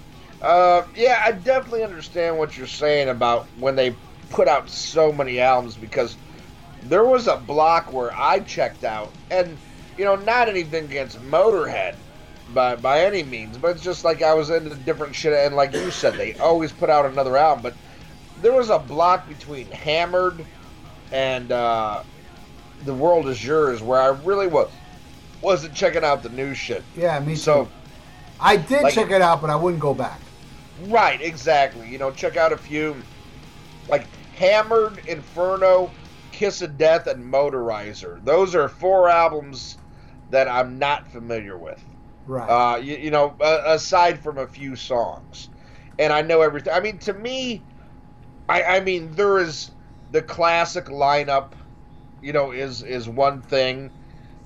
[0.43, 3.95] Uh, yeah, I definitely understand what you're saying about when they
[4.31, 6.17] put out so many albums because
[6.85, 9.57] there was a block where I checked out, and
[9.97, 11.95] you know, not anything against Motorhead
[12.53, 15.73] by by any means, but it's just like I was into different shit, and like
[15.73, 17.63] you said, they always put out another album.
[17.63, 17.75] But
[18.43, 20.45] there was a block between Hammered
[21.13, 22.03] and uh,
[22.85, 24.71] The World Is Yours where I really was
[25.43, 26.83] wasn't checking out the new shit.
[26.97, 27.71] Yeah, me So too.
[28.41, 30.21] I did like- check it out, but I wouldn't go back.
[30.87, 31.89] Right, exactly.
[31.89, 32.97] You know, check out a few
[33.89, 34.07] like
[34.37, 35.91] Hammered, Inferno,
[36.33, 38.23] Kiss of Death, and Motorizer.
[38.25, 39.79] Those are four albums
[40.31, 41.83] that I'm not familiar with.
[42.27, 42.49] Right.
[42.49, 45.49] Uh, you, you know, uh, aside from a few songs,
[45.99, 46.73] and I know everything.
[46.75, 47.63] I mean, to me,
[48.49, 49.71] I, I mean, there is
[50.13, 51.53] the classic lineup.
[52.21, 53.91] You know, is is one thing,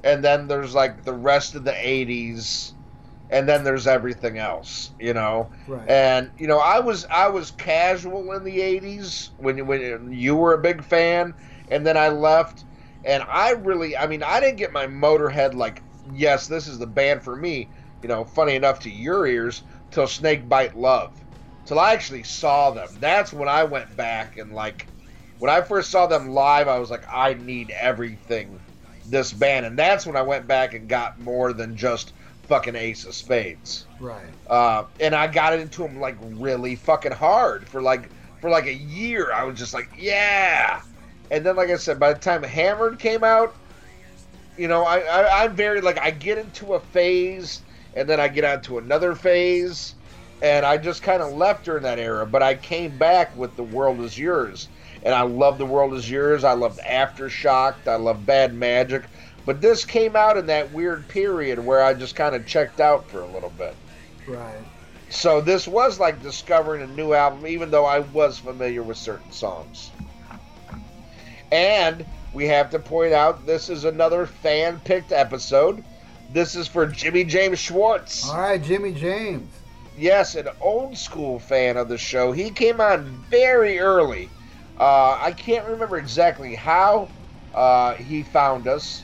[0.04, 2.72] and then there's like the rest of the '80s,
[3.30, 4.90] and then there's everything else.
[4.98, 5.88] You know, right.
[5.88, 10.54] and you know, I was I was casual in the '80s when when you were
[10.54, 11.34] a big fan,
[11.70, 12.64] and then I left,
[13.04, 16.86] and I really, I mean, I didn't get my Motorhead like, yes, this is the
[16.86, 17.70] band for me.
[18.02, 21.12] You know, funny enough to your ears, till Snake Bite Love,
[21.66, 22.88] till I actually saw them.
[22.98, 24.89] That's when I went back and like,
[25.40, 28.60] when I first saw them live, I was like, I need everything
[29.06, 32.12] this band, and that's when I went back and got more than just
[32.42, 34.26] fucking Ace of Spades right.
[34.48, 38.08] uh, and I got into them like really fucking hard for like
[38.40, 39.32] for like a year.
[39.32, 40.82] I was just like, yeah.
[41.30, 43.54] And then, like I said, by the time Hammered came out,
[44.56, 47.62] you know, I, I I'm very like I get into a phase,
[47.94, 49.94] and then I get onto another phase,
[50.42, 52.26] and I just kind of left during that era.
[52.26, 54.68] But I came back with The World Is Yours,
[55.02, 56.44] and I love The World Is Yours.
[56.44, 57.86] I loved Aftershock.
[57.86, 59.04] I love Bad Magic.
[59.46, 63.08] But this came out in that weird period where I just kind of checked out
[63.08, 63.74] for a little bit.
[64.26, 64.58] Right.
[65.08, 69.32] So this was like discovering a new album, even though I was familiar with certain
[69.32, 69.90] songs.
[71.50, 75.82] And we have to point out this is another fan picked episode.
[76.32, 78.28] This is for Jimmy James Schwartz.
[78.28, 79.50] All right, Jimmy James.
[79.98, 82.30] Yes, an old school fan of the show.
[82.30, 84.30] He came on very early.
[84.78, 87.08] Uh, I can't remember exactly how
[87.54, 89.02] uh, he found us,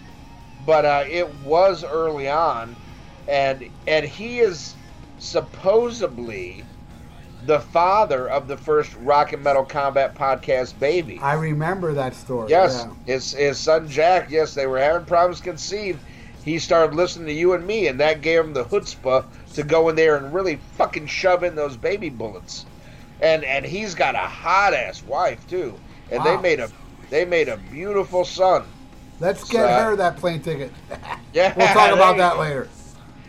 [0.64, 2.76] but uh, it was early on,
[3.28, 4.74] and and he is
[5.18, 6.64] supposedly
[7.44, 11.18] the father of the first Rock and Metal Combat podcast, baby.
[11.20, 12.50] I remember that story.
[12.50, 12.94] Yes, Yeah.
[13.04, 14.30] his his son Jack.
[14.30, 16.00] Yes, they were having problems conceived.
[16.44, 19.88] He started listening to you and me, and that gave him the chutzpah to go
[19.88, 22.64] in there and really fucking shove in those baby bullets.
[23.20, 25.74] And and he's got a hot ass wife too,
[26.10, 26.70] and they made a
[27.10, 28.64] they made a beautiful son.
[29.20, 30.70] Let's get So- her that plane ticket.
[31.32, 32.68] Yeah, We'll talk about that later.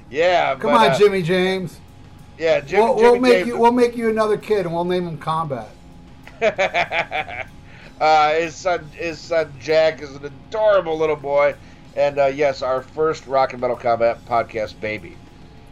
[0.10, 1.78] Yeah, Come but, on, uh, Jimmy James.
[2.38, 3.58] Yeah, Jimmy, We'll, we'll make James- you.
[3.58, 5.68] We'll make you another kid, and we'll name him Combat.
[8.00, 11.56] uh, his son, his son Jack is an adorable little boy,
[11.96, 15.18] and uh, yes, our first Rock and Metal Combat podcast baby.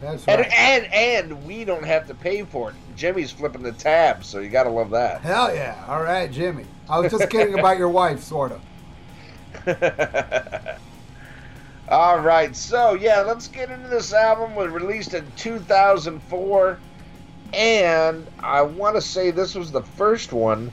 [0.00, 0.52] That's And, right.
[0.52, 2.76] and and we don't have to pay for it.
[2.96, 5.20] Jimmy's flipping the tabs, so you gotta love that.
[5.20, 5.84] Hell yeah!
[5.86, 6.64] All right, Jimmy.
[6.88, 8.60] I was just kidding about your wife, sort of.
[11.88, 14.52] All right, so yeah, let's get into this album.
[14.52, 16.78] It was released in 2004,
[17.52, 20.72] and I want to say this was the first one.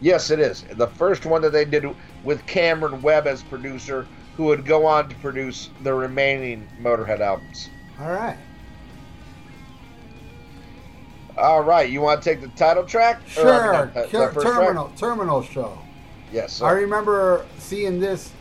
[0.00, 1.86] Yes, it is the first one that they did
[2.22, 4.06] with Cameron Webb as producer,
[4.36, 7.68] who would go on to produce the remaining Motorhead albums.
[8.00, 8.36] All right.
[11.38, 13.20] All right, you want to take the title track?
[13.26, 13.74] Sure.
[13.74, 14.58] I mean, uh, the Cur- first track?
[14.58, 14.92] terminal.
[14.96, 15.78] Terminal show.
[16.32, 16.60] Yes.
[16.62, 18.32] I remember seeing this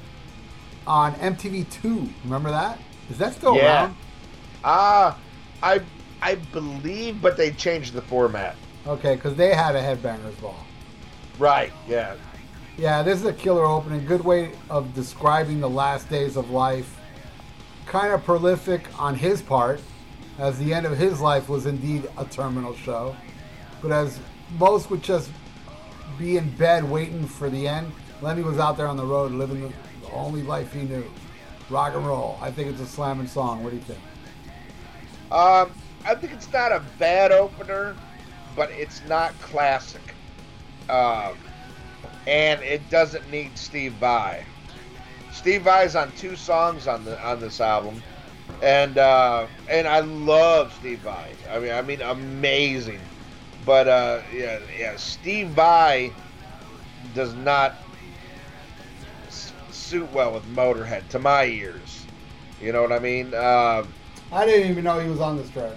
[0.88, 2.10] on MTV2.
[2.24, 2.80] Remember that?
[3.10, 3.84] Is that still Yeah.
[3.84, 3.96] around?
[4.64, 5.18] Ah,
[5.64, 5.82] I
[6.24, 8.56] I believe, but they changed the format.
[8.86, 10.56] Okay, because they had a headbangers ball.
[11.40, 11.72] Right.
[11.88, 12.14] Yeah.
[12.78, 14.06] Yeah, this is a killer opening.
[14.06, 16.96] Good way of describing the last days of life.
[17.88, 19.82] Kind of prolific on his part,
[20.42, 23.16] as the end of his life was indeed a terminal show.
[23.80, 24.20] But as
[24.58, 25.30] most would just
[26.18, 27.92] be in bed waiting for the end,
[28.24, 29.72] Lemmy was out there on the road living the,
[30.12, 31.06] only life he knew.
[31.70, 32.38] Rock and roll.
[32.42, 33.64] I think it's a slamming song.
[33.64, 34.00] What do you think?
[35.32, 35.72] Um,
[36.04, 37.96] I think it's not a bad opener,
[38.56, 40.02] but it's not classic.
[40.90, 41.38] Um,
[42.28, 44.44] and it doesn't need Steve Vai.
[45.32, 48.02] Steve Vai's on two songs on the on this album,
[48.62, 51.32] and uh, and I love Steve Vai.
[51.50, 53.00] I mean, I mean, amazing.
[53.66, 56.12] But uh, yeah, yeah, Steve Vai
[57.14, 57.76] does not
[59.28, 62.06] s- suit well with Motorhead to my ears.
[62.62, 63.34] You know what I mean?
[63.34, 63.84] Uh,
[64.32, 65.74] I didn't even know he was on this track.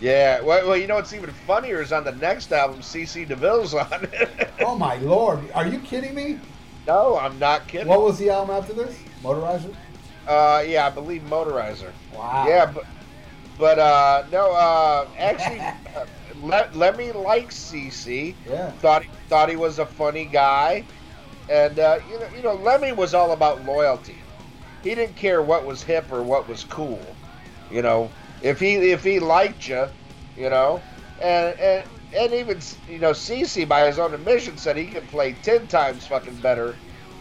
[0.00, 3.74] Yeah, well, well, you know what's even funnier is on the next album, CC DeVille's
[3.74, 4.46] on it.
[4.62, 5.50] Oh my lord!
[5.54, 6.38] Are you kidding me?
[6.86, 7.88] no, I'm not kidding.
[7.88, 8.98] What was the album after this?
[9.22, 9.74] Motorizer.
[10.30, 11.92] Uh, yeah, I believe Motorizer.
[12.14, 12.46] Wow.
[12.46, 12.84] Yeah, but
[13.58, 15.58] but uh, no, uh, actually,
[15.96, 16.04] uh,
[16.36, 18.36] let let me like CC.
[18.48, 18.70] Yeah.
[18.72, 20.84] Thought thought he was a funny guy,
[21.48, 24.18] and uh, you know you know Lemmy was all about loyalty.
[24.82, 27.00] He didn't care what was hip or what was cool.
[27.70, 28.10] You know,
[28.40, 29.88] if he if he liked you,
[30.36, 30.80] you know,
[31.20, 31.84] and and
[32.16, 36.06] and even you know CC by his own admission said he can play ten times
[36.06, 36.76] fucking better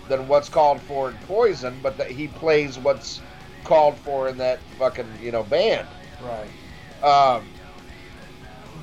[0.09, 3.21] than what's called for in Poison, but that he plays what's
[3.63, 5.87] called for in that fucking you know band.
[6.21, 6.49] Right.
[7.03, 7.47] Um,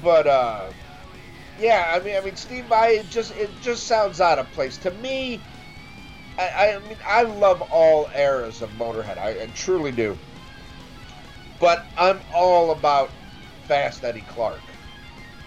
[0.02, 0.70] but uh,
[1.58, 4.76] yeah, I mean, I mean, Steve Vai, it just it just sounds out of place
[4.78, 5.40] to me.
[6.38, 9.18] I, I mean, I love all eras of Motorhead.
[9.18, 10.18] I, I truly do.
[11.58, 13.10] But I'm all about
[13.64, 14.60] Fast Eddie Clarke.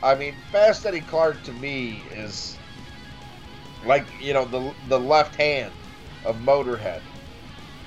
[0.02, 2.59] I mean, Fast Eddie Clarke to me is
[3.86, 5.72] like you know the the left hand
[6.26, 7.02] of Motorhead.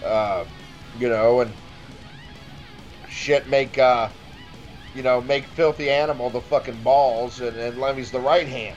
[0.05, 0.45] Uh,
[0.99, 1.53] you know, and
[3.09, 4.09] shit make uh,
[4.95, 8.77] you know make Philthy Animal the fucking balls, and, and Lemmy's the right hand.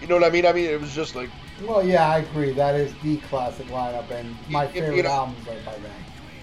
[0.00, 0.46] You know what I mean?
[0.46, 1.30] I mean, it was just like
[1.62, 2.52] Well, yeah, I agree.
[2.52, 5.92] That is the classic lineup, and my If- favorite you know- albums are by them.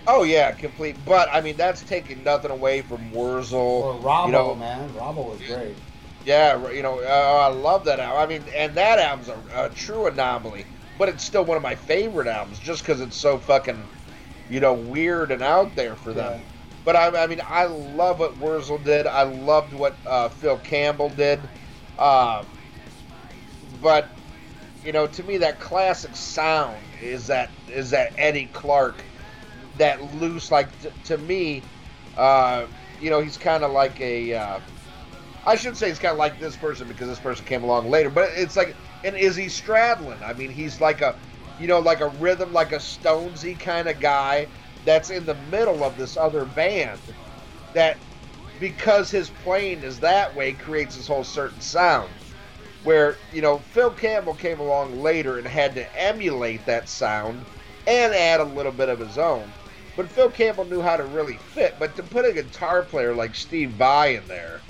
[0.06, 0.98] Oh yeah, complete.
[1.06, 3.58] But I mean, that's taking nothing away from Wurzel.
[3.60, 4.90] Or Robbo, you know, man.
[4.90, 5.78] Robbo was great.
[6.26, 8.22] Yeah, you know, uh, I love that album.
[8.22, 10.66] I mean, and that album's a, a true anomaly,
[10.98, 13.84] but it's still one of my favorite albums, just because it's so fucking,
[14.50, 16.40] you know, weird and out there for them.
[16.40, 16.46] Yeah.
[16.86, 19.08] But I, I mean, I love what Wurzel did.
[19.08, 21.40] I loved what uh, Phil Campbell did.
[21.98, 22.46] Um,
[23.82, 24.10] but
[24.84, 29.04] you know, to me, that classic sound is that is that Eddie Clarke,
[29.78, 30.52] that loose.
[30.52, 31.64] Like t- to me,
[32.18, 32.66] uh,
[33.02, 34.62] you know, he's kind of like a.
[35.46, 38.10] I shouldn't say he's kind of like this person because this person came along later.
[38.10, 40.22] But it's like an Izzy Stradlin.
[40.24, 41.16] I mean, he's like a,
[41.60, 44.48] you know, like a rhythm, like a Stonesy kind of guy
[44.86, 47.00] that's in the middle of this other band
[47.74, 47.98] that
[48.60, 52.10] because his playing is that way creates this whole certain sound
[52.84, 57.46] where you know Phil Campbell came along later and had to emulate that sound
[57.88, 59.52] and add a little bit of his own
[59.96, 63.36] but Phil Campbell knew how to really fit but to put a guitar player like
[63.36, 64.63] Steve Vai in there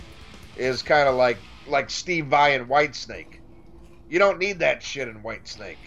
[0.58, 1.38] is kind of like
[1.68, 3.39] like Steve Vai and Whitesnake
[4.10, 5.78] you don't need that shit in Whitesnake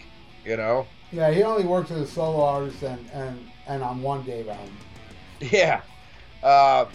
[0.45, 4.23] you know Yeah, he only worked as a solo artist and, and, and on one
[4.23, 4.77] Dave album.
[5.39, 5.81] Yeah.
[6.43, 6.85] Uh,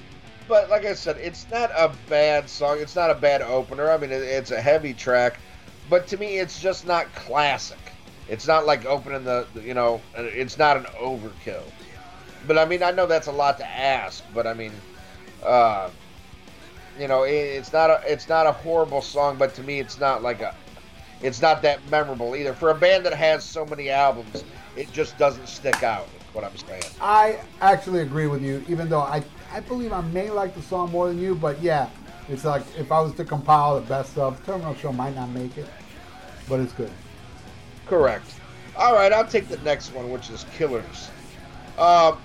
[0.49, 2.79] but like I said, it's not a bad song.
[2.81, 3.91] It's not a bad opener.
[3.91, 5.39] I mean, it, it's a heavy track,
[5.89, 7.79] but to me, it's just not classic.
[8.29, 11.65] It's not like opening the, you know, it's not an overkill.
[12.47, 14.73] But I mean, I know that's a lot to ask, but I mean,
[15.45, 15.91] uh,
[17.03, 19.99] you know, it, it's not a it's not a horrible song, but to me, it's
[19.99, 20.55] not like a
[21.21, 22.55] it's not that memorable either.
[22.55, 24.45] For a band that has so many albums,
[24.77, 26.07] it just doesn't stick out.
[26.33, 26.83] What I'm saying.
[27.01, 29.23] I actually agree with you, even though I,
[29.53, 31.91] I believe I may like the song more than you, but yeah,
[32.31, 35.59] it's like if I was to compile the best of, Terminal Show might not make
[35.59, 35.67] it,
[36.49, 36.91] but it's good.
[37.87, 38.33] Correct.
[38.79, 41.11] All right, I'll take the next one, which is Killers.
[41.77, 42.17] Uh,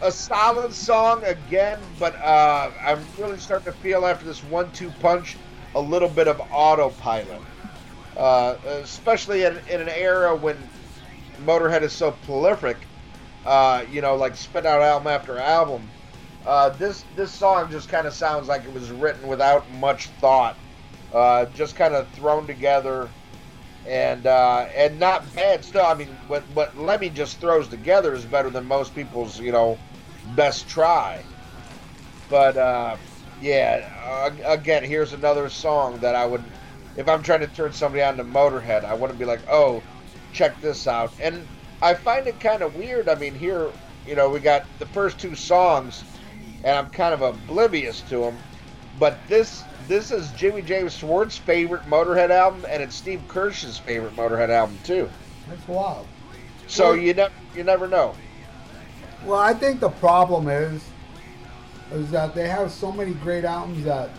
[0.00, 5.36] a solid song again, but uh, I'm really starting to feel after this one-two punch
[5.74, 7.42] a little bit of autopilot,
[8.16, 10.56] uh, especially in, in an era when
[11.44, 12.76] Motorhead is so prolific.
[13.44, 15.88] Uh, you know, like spit out album after album.
[16.44, 20.56] Uh, this this song just kind of sounds like it was written without much thought,
[21.14, 23.08] uh, just kind of thrown together,
[23.86, 25.88] and uh, and not bad stuff.
[25.88, 29.78] I mean, what what Lemmy just throws together is better than most people's you know
[30.34, 31.22] best try.
[32.28, 32.96] But uh,
[33.40, 36.44] yeah, again, here's another song that I would,
[36.96, 39.82] if I'm trying to turn somebody on to Motorhead, I wouldn't be like, oh,
[40.32, 41.12] check this out.
[41.20, 41.46] And
[41.80, 43.08] I find it kind of weird.
[43.08, 43.70] I mean, here,
[44.06, 46.04] you know, we got the first two songs,
[46.64, 48.36] and I'm kind of oblivious to them.
[48.98, 54.16] But this this is Jimmy James Schwartz's favorite Motorhead album, and it's Steve Kirsch's favorite
[54.16, 55.08] Motorhead album too.
[55.48, 56.06] That's wild.
[56.66, 58.14] So you never you never know.
[59.24, 60.82] Well, I think the problem is,
[61.92, 64.10] is that they have so many great albums that,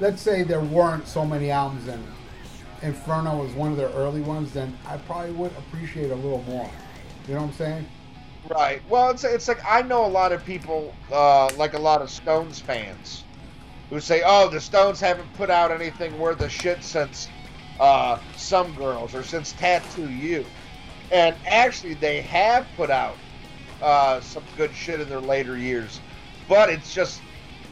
[0.00, 2.04] let's say there weren't so many albums and
[2.82, 6.70] Inferno was one of their early ones, then I probably would appreciate a little more.
[7.26, 7.86] You know what I'm saying?
[8.48, 8.80] Right.
[8.88, 12.08] Well, it's it's like I know a lot of people, uh, like a lot of
[12.08, 13.24] Stones fans,
[13.90, 17.28] who say, "Oh, the Stones haven't put out anything worth a shit since
[17.78, 20.46] uh, Some Girls or since Tattoo You,"
[21.10, 23.16] and actually they have put out
[23.82, 26.00] uh, some good shit in their later years,
[26.48, 27.20] but it's just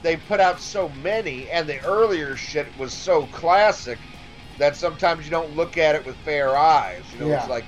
[0.03, 3.99] they put out so many, and the earlier shit was so classic
[4.59, 7.03] that sometimes you don't look at it with fair eyes.
[7.13, 7.41] You know, Yeah.
[7.41, 7.67] it's like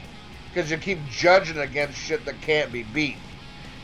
[0.52, 3.16] because you keep judging against shit that can't be beat.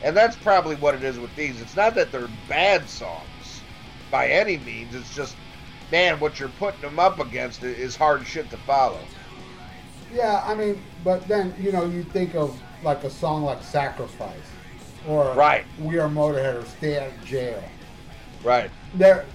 [0.03, 1.61] And that's probably what it is with these.
[1.61, 3.61] It's not that they're bad songs
[4.11, 4.93] by any means.
[4.93, 5.35] It's just,
[5.91, 8.99] man, what you're putting them up against is hard shit to follow.
[10.13, 14.49] Yeah, I mean, but then you know you think of like a song like "Sacrifice"
[15.07, 15.63] or Right.
[15.79, 17.63] "We Are Motorhead" or "Stay Out of Jail."
[18.43, 18.69] Right.
[18.95, 19.25] They're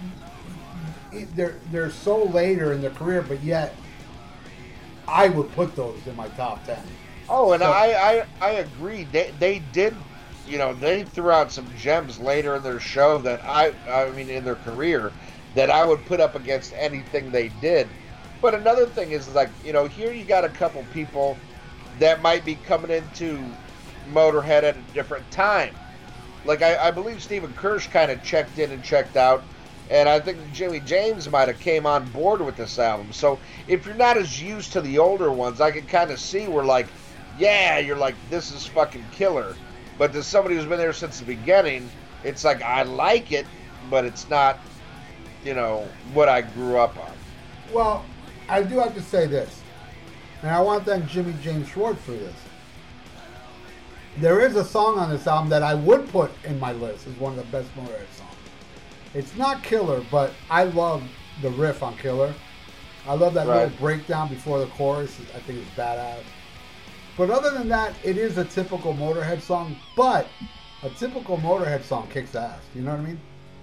[1.34, 3.74] they're they're so later in their career, but yet
[5.08, 6.82] I would put those in my top ten.
[7.28, 9.04] Oh, and So- I, I I agree.
[9.04, 9.96] They they did,
[10.46, 14.28] you know, they threw out some gems later in their show that I I mean
[14.28, 15.12] in their career
[15.54, 17.88] that I would put up against anything they did.
[18.40, 21.36] But another thing is like you know here you got a couple people
[22.00, 23.42] that might be coming into
[24.12, 25.74] Motorhead at a different time.
[26.44, 29.44] Like I, I believe Stephen Kirsch kind of checked in and checked out,
[29.90, 33.12] and I think Jimmy James might have came on board with this album.
[33.12, 33.38] So
[33.68, 36.64] if you're not as used to the older ones, I can kind of see where
[36.64, 36.88] like,
[37.38, 39.54] yeah, you're like this is fucking killer.
[39.98, 41.90] But to somebody who's been there since the beginning,
[42.24, 43.46] it's like I like it,
[43.90, 44.58] but it's not,
[45.44, 47.12] you know, what I grew up on.
[47.70, 48.06] Well,
[48.48, 49.59] I do have to say this,
[50.42, 52.34] and I want to thank Jimmy James Schwartz for this.
[54.18, 57.14] There is a song on this album that I would put in my list as
[57.14, 58.34] one of the best Motorhead songs.
[59.14, 61.02] It's not Killer, but I love
[61.42, 62.34] the riff on Killer.
[63.06, 63.64] I love that Right.
[63.64, 65.16] little breakdown before the chorus.
[65.34, 66.22] I think it's badass.
[67.16, 70.26] But other than that, it is a typical Motorhead song, but
[70.82, 72.60] a typical Motorhead song kicks ass.
[72.74, 73.20] You know what I mean?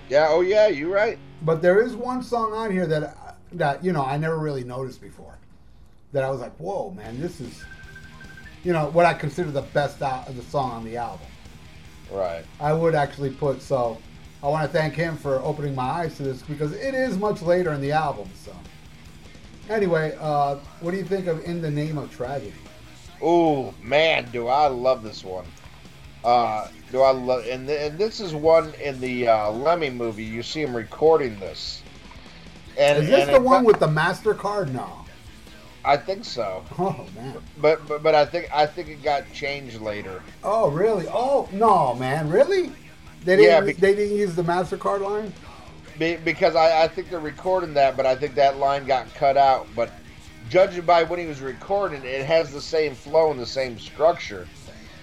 [0.09, 0.27] Yeah.
[0.29, 1.17] Oh yeah, you're right.
[1.43, 5.01] But there is one song on here that that you know I never really noticed
[5.01, 5.36] before.
[6.13, 7.63] That I was like, whoa, man, this is,
[8.63, 11.27] you know, what I consider the best out of the song on the album.
[12.11, 12.45] Right.
[12.59, 13.97] I would actually put so.
[14.41, 17.41] I want to thank him for opening my eyes to this because it is much
[17.41, 18.29] later in the album.
[18.35, 18.55] So,
[19.69, 22.53] anyway, uh, what do you think of "In the Name of Tragedy"?
[23.21, 25.45] Oh man, do I love this one.
[26.23, 30.23] Uh, do I love and th- and this is one in the uh, Lemmy movie.
[30.23, 31.81] You see him recording this.
[32.77, 34.71] And, Is this and the one with the Mastercard?
[34.71, 35.03] No.
[35.87, 37.37] I think so, Oh man.
[37.59, 40.21] but, but but I think I think it got changed later.
[40.43, 41.07] Oh really?
[41.07, 42.71] Oh no, man, really?
[43.23, 43.45] They didn't.
[43.45, 45.31] Yeah, be- they didn't use the Mastercard line.
[45.97, 49.37] Be, because I, I think they're recording that, but I think that line got cut
[49.37, 49.67] out.
[49.75, 49.91] But
[50.49, 54.47] judging by when he was recording, it has the same flow and the same structure.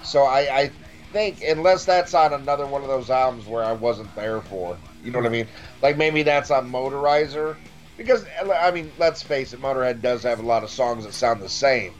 [0.03, 0.71] So I, I
[1.13, 5.11] think, unless that's on another one of those albums where I wasn't there for, you
[5.11, 5.49] know what I mean?
[5.83, 7.57] Like maybe that's on Motorizer.
[7.97, 11.41] Because, I mean, let's face it, Motorhead does have a lot of songs that sound
[11.41, 11.95] the same.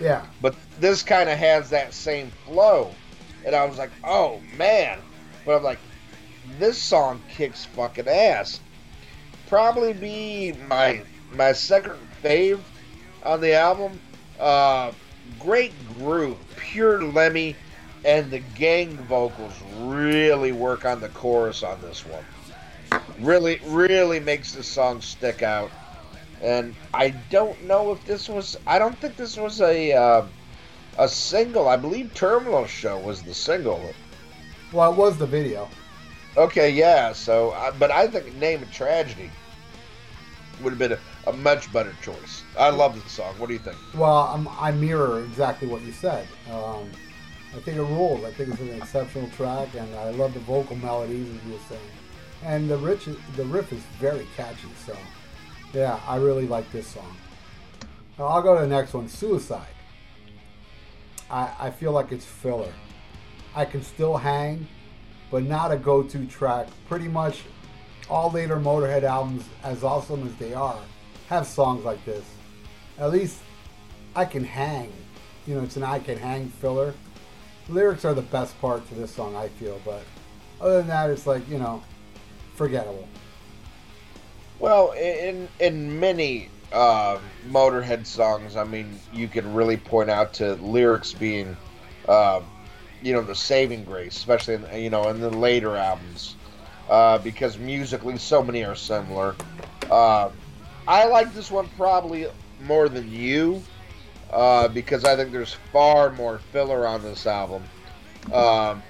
[0.00, 0.26] Yeah.
[0.40, 2.92] But this kind of has that same flow.
[3.44, 4.98] And I was like, oh man.
[5.44, 5.78] But I'm like,
[6.58, 8.60] this song kicks fucking ass.
[9.46, 11.02] probably be my
[11.34, 12.60] my second fave
[13.24, 14.00] on the album.
[14.40, 14.92] Uh,
[15.38, 17.54] great groove, pure Lemmy,
[18.04, 22.24] and the gang vocals really work on the chorus on this one.
[23.20, 25.70] Really, really makes the song stick out.
[26.40, 28.56] And I don't know if this was.
[28.66, 30.26] I don't think this was a uh,
[30.98, 31.68] a single.
[31.68, 33.80] I believe Terminal Show was the single.
[34.72, 35.68] Well, it was the video.
[36.36, 37.12] Okay, yeah.
[37.12, 39.30] So, uh, but I think Name of Tragedy
[40.62, 42.42] would have been a, a much better choice.
[42.58, 43.34] I love the song.
[43.38, 43.76] What do you think?
[43.94, 46.26] Well, I'm, I mirror exactly what you said.
[46.50, 46.90] Um,
[47.54, 48.24] I think it rules.
[48.24, 51.58] I think it's an exceptional track, and I love the vocal melodies, as you were
[51.68, 51.80] saying.
[52.44, 54.68] And the rich, the riff is very catchy.
[54.84, 54.96] So,
[55.72, 57.16] yeah, I really like this song.
[58.18, 59.66] Now, I'll go to the next one, Suicide.
[61.30, 62.72] I, I feel like it's filler.
[63.54, 64.66] I can still hang,
[65.30, 66.68] but not a go-to track.
[66.88, 67.42] Pretty much
[68.10, 70.78] all later Motorhead albums, as awesome as they are,
[71.28, 72.24] have songs like this.
[72.98, 73.38] At least
[74.14, 74.92] I can hang.
[75.46, 76.94] You know, it's an I can hang filler.
[77.68, 80.02] Lyrics are the best part to this song, I feel, but
[80.60, 81.82] other than that, it's like, you know,
[82.54, 83.08] forgettable.
[84.58, 90.54] Well, in in many uh, Motorhead songs, I mean, you can really point out to
[90.54, 91.56] lyrics being,
[92.08, 92.40] uh,
[93.02, 96.36] you know, the saving grace, especially in, you know in the later albums,
[96.88, 99.34] uh, because musically so many are similar.
[99.90, 100.30] Uh,
[100.86, 102.26] I like this one probably
[102.64, 103.62] more than you,
[104.32, 107.64] uh, because I think there's far more filler on this album.
[108.32, 108.82] Um,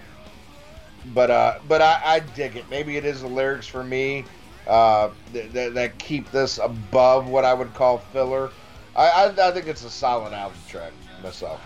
[1.06, 2.64] but uh, but I, I dig it.
[2.70, 4.24] Maybe it is the lyrics for me
[4.66, 8.50] uh, that, that keep this above what I would call filler.
[8.94, 10.92] I, I, I think it's a solid album track
[11.22, 11.60] myself.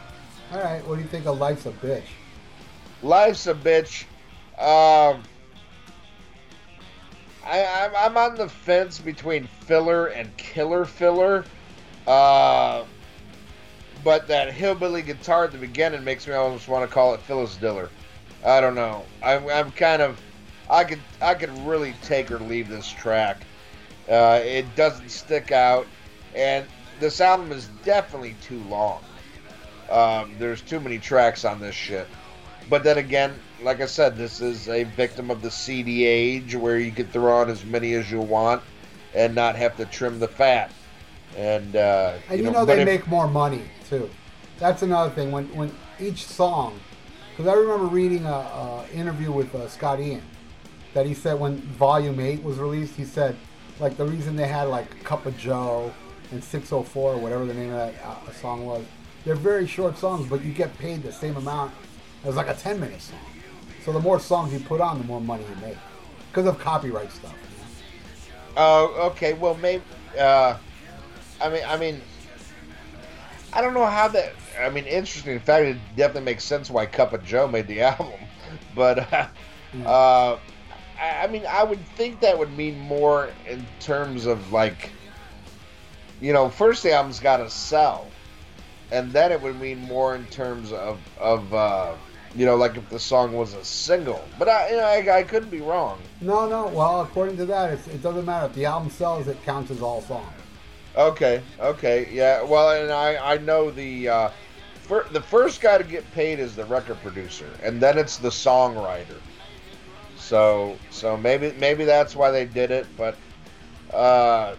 [0.53, 2.05] All right, what do you think of Life's a Bitch?
[3.03, 4.05] Life's a bitch.
[4.59, 5.23] Um,
[7.45, 11.45] I, I'm, I'm on the fence between filler and killer filler.
[12.07, 12.85] Uh,
[14.05, 17.57] but that hillbilly guitar at the beginning makes me almost want to call it Phyllis
[17.57, 17.91] Diller.
[18.47, 19.05] I don't know.
[19.23, 20.21] I'm, I'm kind of
[20.71, 23.39] I could I could really take or leave this track.
[24.09, 25.87] Uh, it doesn't stick out,
[26.35, 26.65] and
[27.01, 29.03] this album is definitely too long.
[29.91, 32.07] Um, there's too many tracks on this shit.
[32.69, 36.79] But then again, like I said, this is a victim of the CD age where
[36.79, 38.63] you can throw on as many as you want
[39.15, 40.73] and not have to trim the fat.
[41.37, 44.11] And uh, And you, know, they if, make more money too.
[44.59, 45.31] That's another thing.
[45.31, 46.81] When when each song,
[47.37, 50.23] because I remember reading a, a interview with uh, Scott Ian
[50.95, 53.37] that he said when Volume Eight was released, he said
[53.79, 55.93] like the reason they had like Cupajoe
[56.33, 58.85] and 604 or whatever the name of that uh, song was.
[59.27, 61.75] They're very short songs, but you get paid the same amount
[62.25, 63.19] as like a 10 minute song.
[63.85, 65.77] So the more songs you put on, the more money you make
[66.31, 67.35] because of copyright stuff.
[68.57, 69.35] Oh, uh, okay.
[69.35, 69.83] Well, maybe.
[70.19, 70.57] Uh,
[71.41, 72.01] I mean, I mean,
[73.53, 74.33] I don't know how that.
[74.61, 75.35] I mean, interesting.
[75.35, 78.21] In fact, it definitely makes sense why Cupajoe made the album,
[78.75, 79.13] but.
[79.13, 79.29] Uh,
[79.85, 80.39] uh
[81.01, 84.91] I mean, I would think that would mean more in terms of like,
[86.21, 88.07] you know, first the album's got to sell,
[88.91, 91.95] and then it would mean more in terms of of uh,
[92.35, 94.25] you know, like if the song was a single.
[94.39, 96.01] But I, you know, I, I couldn't be wrong.
[96.21, 96.67] No, no.
[96.69, 100.01] Well, according to that, it doesn't matter if the album sells; it counts as all
[100.03, 100.27] songs.
[100.97, 102.43] Okay, okay, yeah.
[102.43, 104.09] Well, and I I know the.
[104.09, 104.31] Uh,
[104.87, 108.29] fir- the first guy to get paid is the record producer, and then it's the
[108.29, 109.21] songwriter.
[110.17, 112.87] So so maybe maybe that's why they did it.
[112.97, 113.17] But
[113.93, 114.57] uh,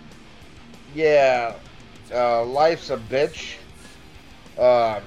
[0.94, 1.56] yeah,
[2.14, 3.56] uh, life's a bitch.
[4.58, 5.02] Uh,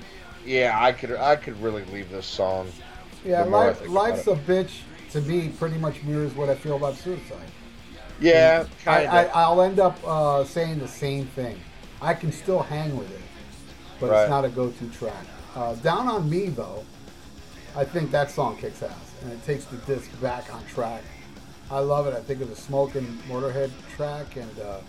[0.44, 2.70] yeah, I could I could really leave this song.
[3.24, 7.50] Yeah, life, life's a bitch to me pretty much mirrors what I feel about suicide.
[8.20, 11.58] Yeah, I, I, will end up uh, saying the same thing.
[12.02, 13.20] I can still hang with it,
[14.00, 14.22] but right.
[14.22, 15.24] it's not a go-to track.
[15.54, 16.84] Uh, Down on Me though,
[17.76, 21.02] I think that song kicks ass and it takes the disc back on track.
[21.70, 22.14] I love it.
[22.14, 24.80] I think it's a smoking Motorhead track, and uh,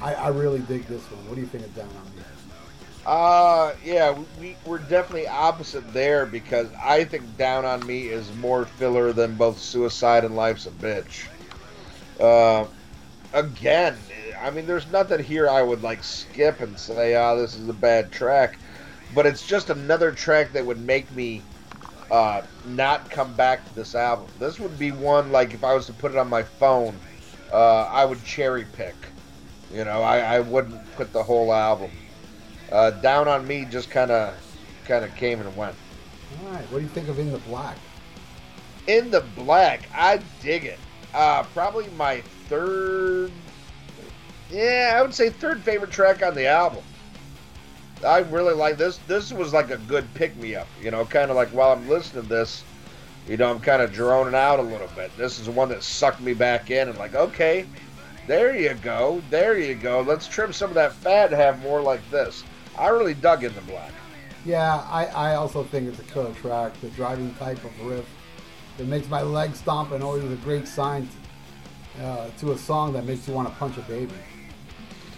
[0.00, 1.26] I, I, really dig this one.
[1.26, 2.22] What do you think of Down on Me?
[3.04, 8.64] Uh, yeah, we, we're definitely opposite there because I think Down on Me is more
[8.64, 11.26] filler than both Suicide and Life's a Bitch.
[12.20, 12.66] Uh,
[13.32, 13.96] again,
[14.42, 17.68] I mean, there's nothing here I would like skip and say, ah, oh, this is
[17.68, 18.58] a bad track.
[19.14, 21.42] But it's just another track that would make me
[22.10, 24.26] uh, not come back to this album.
[24.38, 26.98] This would be one like if I was to put it on my phone,
[27.52, 28.96] uh, I would cherry pick.
[29.72, 31.90] You know, I, I wouldn't put the whole album.
[32.70, 34.34] Uh, Down on Me just kind of
[34.86, 35.76] kind of came and went.
[36.44, 37.76] All right, what do you think of In the Black?
[38.86, 40.78] In the Black, I dig it.
[41.14, 43.30] uh, probably my third.
[44.52, 46.84] Yeah, I would say third favorite track on the album.
[48.06, 48.98] I really like this.
[49.06, 51.88] This was like a good pick me up, you know, kind of like while I'm
[51.88, 52.62] listening to this,
[53.26, 55.16] you know, I'm kind of droning out a little bit.
[55.16, 57.64] This is the one that sucked me back in and like, okay,
[58.26, 60.02] there you go, there you go.
[60.02, 62.44] Let's trim some of that fat and have more like this.
[62.78, 63.92] I really dug In the Black.
[64.44, 66.78] Yeah, I, I also think it's a killer track.
[66.80, 68.06] The driving type of riff
[68.76, 71.08] that makes my legs stomp and always a great sign
[72.02, 74.12] uh, to a song that makes you want to punch a baby.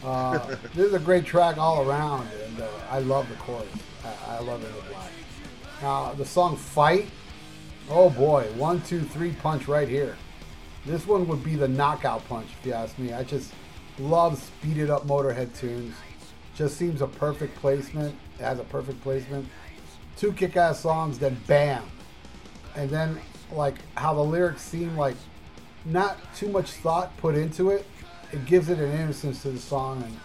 [0.05, 0.39] Uh,
[0.75, 3.69] this is a great track all around, and uh, I love the chorus.
[4.05, 5.11] I, I love it a lot.
[5.81, 7.07] Now, the song Fight,
[7.89, 10.17] oh boy, one, two, three punch right here.
[10.85, 13.13] This one would be the knockout punch, if you ask me.
[13.13, 13.53] I just
[13.99, 15.95] love speeded up Motorhead tunes.
[16.55, 18.15] Just seems a perfect placement.
[18.39, 19.49] It has a perfect placement.
[20.17, 21.83] Two kick ass songs, then bam.
[22.77, 23.19] And then,
[23.51, 25.17] like, how the lyrics seem like
[25.85, 27.87] not too much thought put into it
[28.35, 30.19] it gives it an innocence to the song and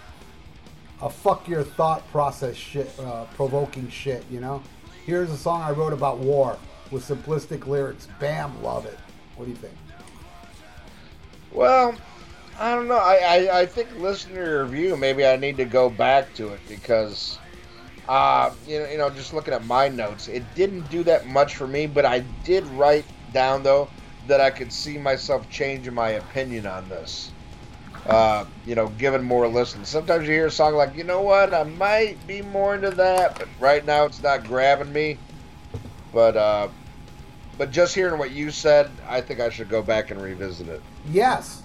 [1.01, 4.63] a fuck your thought process shit, uh, provoking shit, you know?
[5.05, 6.57] Here's a song I wrote about war
[6.89, 8.07] with simplistic lyrics.
[8.19, 8.97] Bam, love it.
[9.35, 9.75] What do you think?
[11.51, 11.95] Well,
[12.59, 12.97] I don't know.
[12.97, 16.49] I, I, I think listening to your review, maybe I need to go back to
[16.49, 17.37] it because,
[18.07, 21.55] uh, you know, you know, just looking at my notes, it didn't do that much
[21.55, 21.85] for me.
[21.85, 23.87] But I did write down though
[24.27, 27.31] that I could see myself changing my opinion on this
[28.05, 29.85] uh, you know, given more listen.
[29.85, 33.37] Sometimes you hear a song like, you know what, I might be more into that,
[33.37, 35.17] but right now it's not grabbing me.
[36.13, 36.69] But uh,
[37.57, 40.81] but just hearing what you said, I think I should go back and revisit it.
[41.09, 41.63] Yes,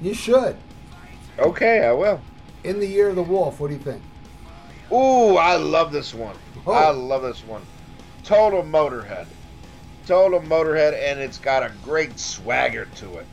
[0.00, 0.56] you should.
[1.38, 2.20] Okay, I will.
[2.62, 4.02] In the Year of the Wolf, what do you think?
[4.92, 6.36] Ooh, I love this one.
[6.66, 6.72] Oh.
[6.72, 7.62] I love this one.
[8.22, 9.26] Total Motorhead.
[10.06, 13.26] Total Motorhead, and it's got a great swagger to it.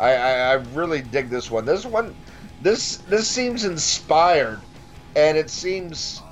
[0.00, 1.66] I, I, I really dig this one.
[1.66, 2.14] This one,
[2.62, 4.60] this this seems inspired,
[5.14, 6.22] and it seems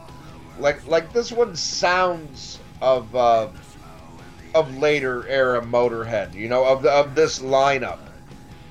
[0.59, 3.49] like like this one sounds of uh,
[4.55, 6.35] of later era Motorhead.
[6.35, 7.99] You know, of the, of this lineup,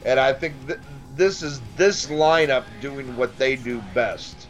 [0.03, 0.79] and I think th-
[1.15, 4.47] this is this lineup doing what they do best,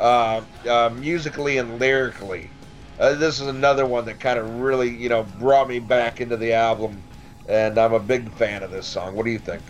[0.00, 2.50] uh, uh, musically and lyrically.
[2.98, 6.36] Uh, this is another one that kind of really, you know, brought me back into
[6.36, 7.00] the album
[7.48, 9.14] and I'm a big fan of this song.
[9.14, 9.62] What do you think?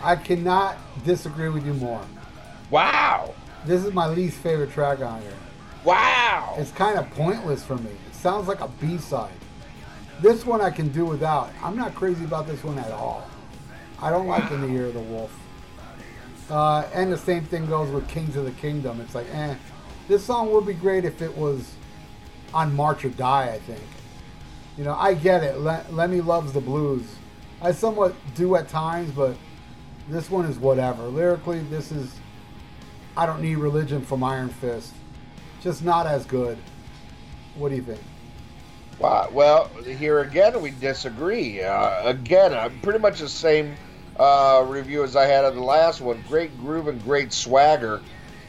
[0.00, 2.00] I cannot disagree with you more.
[2.70, 3.34] Wow!
[3.66, 5.34] This is my least favorite track on here.
[5.84, 6.54] Wow!
[6.58, 7.90] It's kind of pointless for me.
[8.08, 9.32] It sounds like a B side.
[10.20, 11.50] This one I can do without.
[11.62, 13.28] I'm not crazy about this one at all.
[14.00, 15.36] I don't like In the Year of the Wolf.
[16.48, 19.00] Uh, and the same thing goes with Kings of the Kingdom.
[19.00, 19.54] It's like, eh,
[20.06, 21.72] this song would be great if it was
[22.52, 23.80] on March or Die, I think.
[24.76, 25.58] You know, I get it.
[25.58, 27.02] Le- Lemmy loves the blues.
[27.60, 29.36] I somewhat do at times, but
[30.08, 31.04] this one is whatever.
[31.04, 32.12] Lyrically, this is.
[33.16, 34.92] I don't need religion from Iron Fist.
[35.60, 36.58] Just not as good.
[37.54, 38.00] What do you think?
[38.98, 39.28] Wow.
[39.32, 41.62] Well, here again, we disagree.
[41.62, 43.74] Uh, again, pretty much the same
[44.18, 46.22] uh, review as I had of the last one.
[46.28, 48.00] Great groove and great swagger.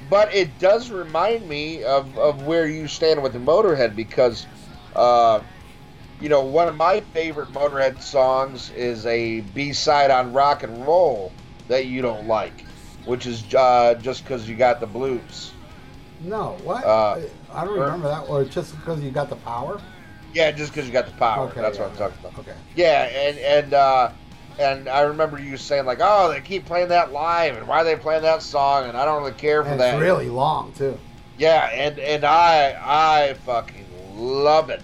[0.09, 4.45] But it does remind me of, of where you stand with the Motorhead because,
[4.95, 5.39] uh,
[6.23, 10.87] you know, one of my favorite Motorhead songs is a B side on rock and
[10.87, 11.33] roll
[11.67, 12.61] that you don't like,
[13.03, 15.51] which is uh, just because you got the blues.
[16.21, 16.85] No, what?
[16.85, 17.19] Uh,
[17.53, 18.21] I don't remember that.
[18.29, 19.81] Or just because you got the power?
[20.31, 21.49] Yeah, just because you got the power.
[21.49, 22.39] Okay, That's yeah, what I'm talking about.
[22.39, 22.55] Okay.
[22.73, 24.11] Yeah, and and uh,
[24.57, 27.83] and I remember you saying like, "Oh, they keep playing that live, and why are
[27.83, 29.95] they playing that song?" And I don't really care for And that.
[29.95, 30.97] it's really long too.
[31.37, 34.81] Yeah, and and I I fucking love it.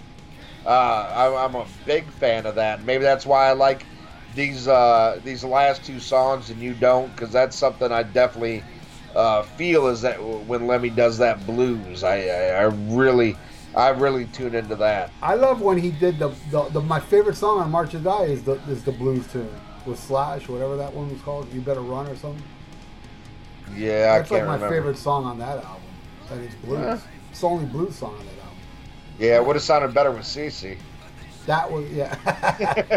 [0.64, 2.84] Uh, I, I'm a big fan of that.
[2.84, 3.84] Maybe that's why I like
[4.34, 8.62] these uh, these last two songs and you don't, because that's something I definitely
[9.14, 13.36] uh, feel is that when Lemmy does that blues, I, I, I really
[13.74, 15.10] I really tune into that.
[15.22, 18.24] I love when he did the, the, the my favorite song on March or Die
[18.24, 19.48] is the is the blues tune
[19.86, 21.52] with Slash, whatever that one was called.
[21.54, 22.42] You better run or something.
[23.76, 24.68] Yeah, That's like my remember.
[24.74, 25.82] favorite song on that album.
[26.30, 26.78] And it's blues.
[26.78, 26.98] Huh?
[27.30, 28.39] It's the only blues song on that.
[29.20, 30.78] Yeah, it would have sounded better with CC.
[31.46, 32.16] That was yeah,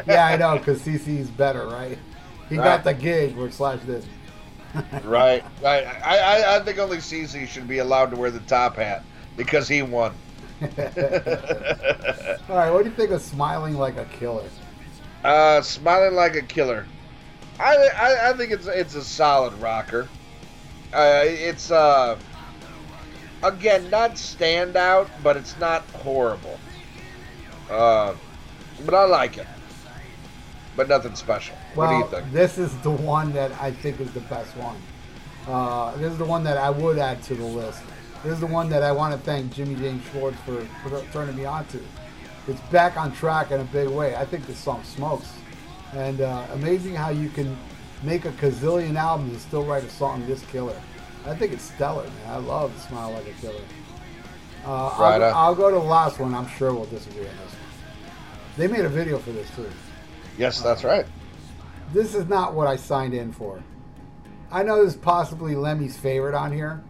[0.08, 1.98] yeah I know because CC's better, right?
[2.50, 2.64] He Right.
[2.64, 4.06] got the gig where Slash did.
[5.04, 5.86] Right, right.
[6.04, 9.04] I, I, I think only CC should be allowed to wear the top hat
[9.38, 10.16] because he won.
[10.62, 10.68] All
[12.58, 14.50] right, what do you think of "Smiling Like a Killer"?
[15.24, 16.86] Uh, smiling like a killer.
[17.60, 20.10] I, I, I think it's it's a solid rocker.
[20.94, 22.18] Uh, it's uh,
[23.44, 26.60] again not standout, but it's not horrible.
[27.70, 28.16] Uh,
[28.86, 29.48] but I like it.
[30.76, 31.56] but nothing special.
[31.76, 32.34] Well, what do you think?
[32.34, 34.76] this is the one that I think is the best one.
[35.48, 37.82] Uh, this is the one that I would add to the list.
[38.24, 41.36] This is the one that I want to thank Jimmy James Schwartz for, for turning
[41.36, 41.80] me on to.
[42.48, 44.16] It's back on track in a big way.
[44.16, 45.32] I think this song smokes.
[45.94, 47.56] And uh, amazing how you can
[48.02, 50.82] make a gazillion albums and still write a song this killer.
[51.26, 52.30] I think it's stellar, man.
[52.30, 53.62] I love Smile Like a Killer.
[54.66, 55.26] Uh, I'll, Right go.
[55.30, 56.34] I'll go to the last one.
[56.34, 57.60] I'm sure we'll disagree on this one.
[58.58, 59.70] They made a video for this too.
[60.38, 61.06] Yes, that's right.
[61.92, 63.62] This is not what I signed in for.
[64.52, 66.84] I know this is possibly Lemmy's favorite on here.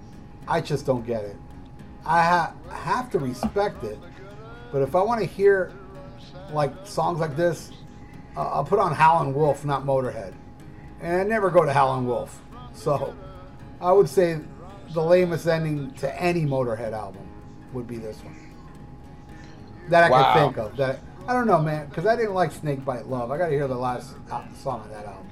[0.47, 1.37] I just don't get it.
[2.05, 3.97] I ha- have to respect it,
[4.71, 5.71] but if I want to hear
[6.51, 7.71] like songs like this,
[8.35, 10.33] uh, I'll put on Howlin' Wolf, not Motorhead.
[11.01, 12.41] And I never go to Howlin' Wolf,
[12.73, 13.15] so
[13.83, 14.39] I would say
[14.93, 17.27] the lamest ending to any Motorhead album
[17.73, 18.35] would be this one.
[19.89, 20.31] That I Wow.
[20.31, 20.77] can think of.
[20.77, 23.29] That I don't know, man, because I didn't like Snake Bite Love.
[23.29, 25.27] I got to hear the last uh, song of that album.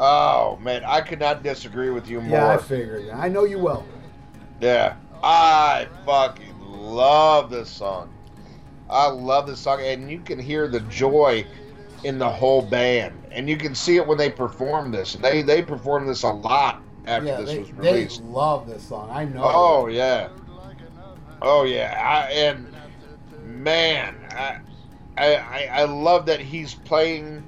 [0.00, 2.38] Oh man, I could not disagree with you more.
[2.38, 3.08] Yeah, I figured.
[3.10, 3.84] I know you will.
[4.60, 8.12] Yeah, I fucking love this song.
[8.90, 11.46] I love this song, and you can hear the joy
[12.02, 15.14] in the whole band, and you can see it when they perform this.
[15.14, 18.22] They they perform this a lot after yeah, this they, was they released.
[18.22, 19.10] love this song.
[19.10, 19.42] I know.
[19.44, 20.28] Oh yeah,
[21.40, 22.66] oh yeah, I, and
[23.44, 24.58] man, I,
[25.16, 27.42] I I love that he's playing.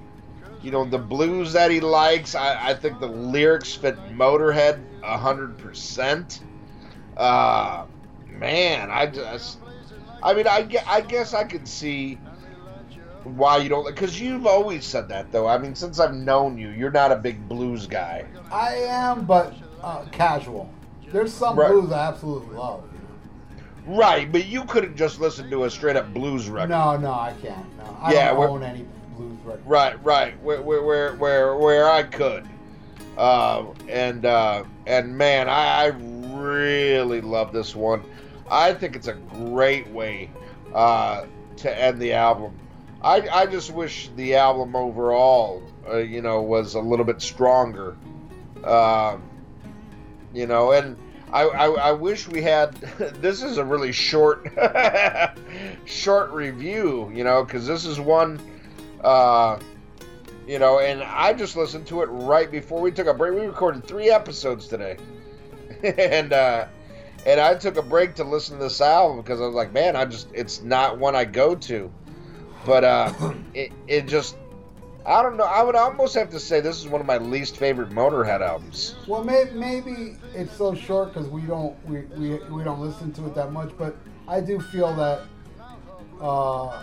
[0.62, 2.34] You know the blues that he likes.
[2.34, 6.40] I, I think the lyrics fit Motorhead a hundred percent.
[7.16, 7.84] Uh,
[8.26, 9.58] man, I just,
[10.22, 12.18] I mean, I, I guess I could see
[13.24, 15.46] why you don't, because you've always said that though.
[15.46, 18.26] I mean, since I've known you, you're not a big blues guy.
[18.52, 20.70] I am, but uh, casual.
[21.12, 21.70] There's some Right.
[21.70, 22.84] blues I absolutely love.
[23.86, 26.70] Right, but you couldn't just listen to a straight up blues record.
[26.70, 27.76] No, no, I can't.
[27.78, 29.66] No, I Yeah, don't own any blues records.
[29.66, 30.42] Right, right.
[30.42, 32.48] Where, where, where, where, where I could,
[33.18, 35.86] uh, and uh, and man, I, I
[36.32, 38.02] really love this one.
[38.50, 40.30] I think it's a great way
[40.74, 42.58] uh, to end the album.
[43.04, 47.98] I, I just wish the album overall, uh, you know, was a little bit stronger.
[48.64, 49.22] Um,
[50.32, 50.96] you know, and
[51.30, 52.74] I, I, I wish we had.
[53.20, 54.50] This is a really short,
[55.84, 58.40] short review, you know, because this is one.
[59.02, 59.60] Uh,
[60.46, 63.34] you know, and I just listened to it right before we took a break.
[63.34, 64.96] We recorded three episodes today,
[65.82, 66.66] and uh,
[67.26, 69.94] and I took a break to listen to this album because I was like, man,
[69.94, 71.90] I just it's not one I go to,
[72.64, 73.12] but uh,
[73.54, 74.36] it it just
[75.06, 75.44] I don't know.
[75.44, 78.94] I would almost have to say this is one of my least favorite Motorhead albums.
[79.06, 83.26] Well, may, maybe it's so short because we don't we, we, we don't listen to
[83.26, 83.70] it that much.
[83.76, 83.96] But
[84.26, 85.22] I do feel that,
[86.20, 86.82] uh,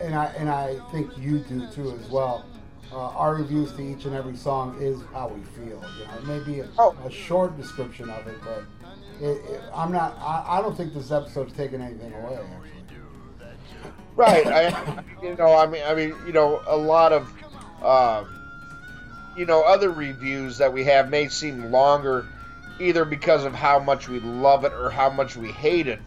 [0.00, 2.44] and I and I think you do too as well.
[2.92, 5.64] Uh, our reviews to each and every song is how we feel.
[5.66, 6.96] You know, it may be a, Oh.
[7.04, 8.64] a short description of it, but
[9.20, 10.16] it, it, I'm not.
[10.18, 12.34] I, I don't think this episode's taking anything away.
[12.36, 12.70] Actually.
[14.20, 14.46] Right.
[14.46, 17.32] I, you know, I mean, I mean, you know, a lot of,
[17.82, 18.28] um,
[19.34, 22.26] you know, other reviews that we have may seem longer,
[22.78, 26.00] either because of how much we love it or how much we hate it.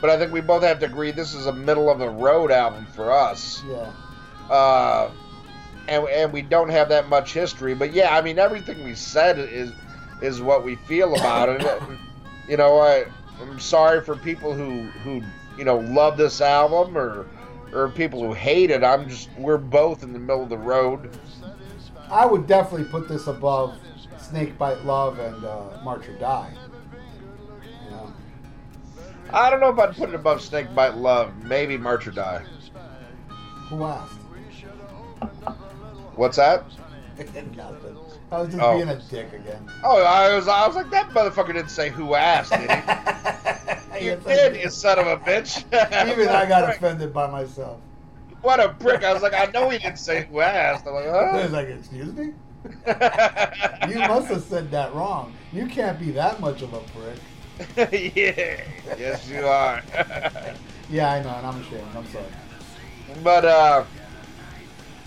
[0.00, 2.52] But I think we both have to agree this is a middle of the road
[2.52, 3.90] album for us, Yeah.
[4.48, 5.10] uh,
[5.88, 7.74] and and we don't have that much history.
[7.74, 9.72] But yeah, I mean, everything we said is
[10.22, 11.62] is what we feel about it.
[11.64, 11.98] And,
[12.48, 13.06] you know, I
[13.40, 15.22] I'm sorry for people who who
[15.56, 17.26] you know love this album or
[17.72, 18.82] or people who hate it.
[18.84, 21.16] I'm just we're both in the middle of the road.
[22.10, 23.78] I would definitely put this above
[24.18, 26.52] Snake Bite Love and uh, March or Die.
[27.84, 28.12] You know?
[29.32, 31.32] I don't know if I'd put it above Snake Bite Love.
[31.44, 32.44] Maybe March or Die.
[33.68, 34.12] Who asked?
[36.14, 36.64] What's that?
[37.56, 37.96] Nothing.
[38.30, 38.76] I was just Oh.
[38.76, 39.64] being a dick again.
[39.84, 44.04] Oh, I was I was like that motherfucker didn't say who asked, did he?
[44.04, 45.62] you did, you son of a bitch.
[46.12, 47.78] Even I got offended by myself.
[48.42, 49.02] What a prick!
[49.04, 50.86] I was like, I know he didn't say who asked.
[50.86, 52.32] I'm like, I was like, excuse me?
[52.86, 55.32] You must have said that wrong.
[55.52, 57.18] You can't be that much of a prick.
[58.14, 58.60] yeah,
[58.98, 59.82] yes you are.
[60.90, 61.82] Yeah, I know, and I'm ashamed.
[61.96, 62.24] I'm sorry.
[63.22, 63.84] but uh,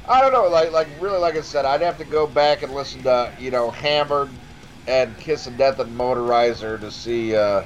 [0.10, 0.48] I don't know.
[0.48, 3.52] Like, like really, like I said, I'd have to go back and listen to you
[3.52, 4.30] know Hammered
[4.88, 7.64] and Kiss of Death and Motorizer to see uh,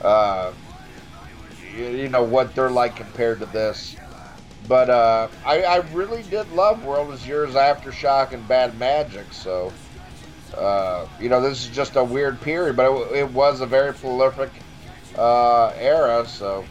[0.00, 0.52] uh,
[1.76, 3.96] you, know what they're like compared to this.
[4.66, 9.30] But uh, I, I really did love World Is Yours, Aftershock, and Bad Magic.
[9.32, 9.72] So,
[10.56, 13.92] uh, you know, this is just a weird period, but it, it was a very
[13.92, 14.50] prolific
[15.18, 16.26] uh, era.
[16.26, 16.64] So,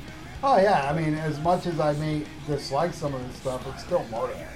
[0.43, 3.83] Oh, yeah, I mean, as much as I may dislike some of this stuff, it's
[3.83, 4.50] still Motorhead.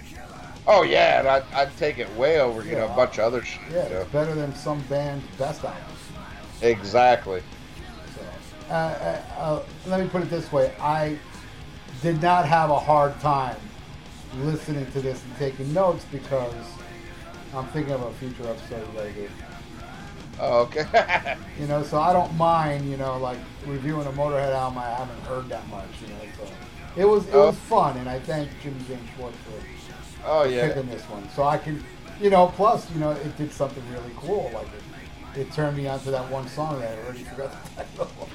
[0.67, 2.95] Oh yeah, and I'd, I'd take it way over you know a Yeah.
[2.95, 3.61] bunch of other shit.
[3.71, 5.81] Yeah, it's better than some band's best album.
[6.61, 7.43] Exactly.
[8.15, 8.21] So,
[8.69, 11.17] uh, uh, uh, let me put it this way: I
[12.01, 13.57] did not have a hard time
[14.39, 16.53] listening to this and taking notes because
[17.53, 19.31] I'm thinking of a future episode did.
[20.39, 21.37] Oh, okay.
[21.59, 22.89] You know, so I don't mind.
[22.89, 25.87] You know, like reviewing a Motorhead album I haven't heard that much.
[26.01, 26.47] You know, so
[26.97, 27.47] it was it Oh.
[27.47, 29.74] was fun, and I thank Jimmy James Schwartz for
[30.25, 30.67] oh yeah.
[30.67, 31.27] picking this one.
[31.29, 31.83] So I can,
[32.19, 34.51] you know, plus you know it did something really cool.
[34.53, 34.67] Like
[35.35, 38.29] it, it turned me onto that one song that I already forgot the title.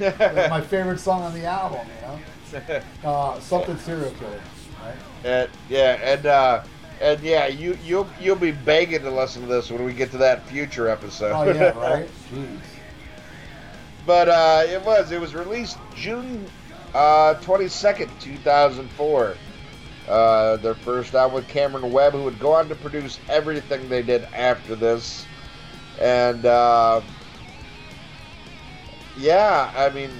[0.00, 2.20] It's my favorite song on the album, you know.
[3.04, 4.40] Uh, something serial killer,
[4.82, 4.94] right?
[5.22, 6.62] and, yeah, and uh,
[7.00, 10.18] and yeah, you you'll you'll be begging to listen to this when we get to
[10.18, 11.32] that future episode.
[11.32, 12.08] Oh yeah, right.
[12.32, 12.58] Jeez.
[14.06, 16.46] but uh, it was it was released June
[16.94, 19.36] uh, 22nd, 2004.
[20.08, 24.02] Uh, their first album with Cameron Webb, who would go on to produce everything they
[24.02, 25.26] did after this,
[26.00, 27.02] and uh,
[29.18, 30.10] yeah, I mean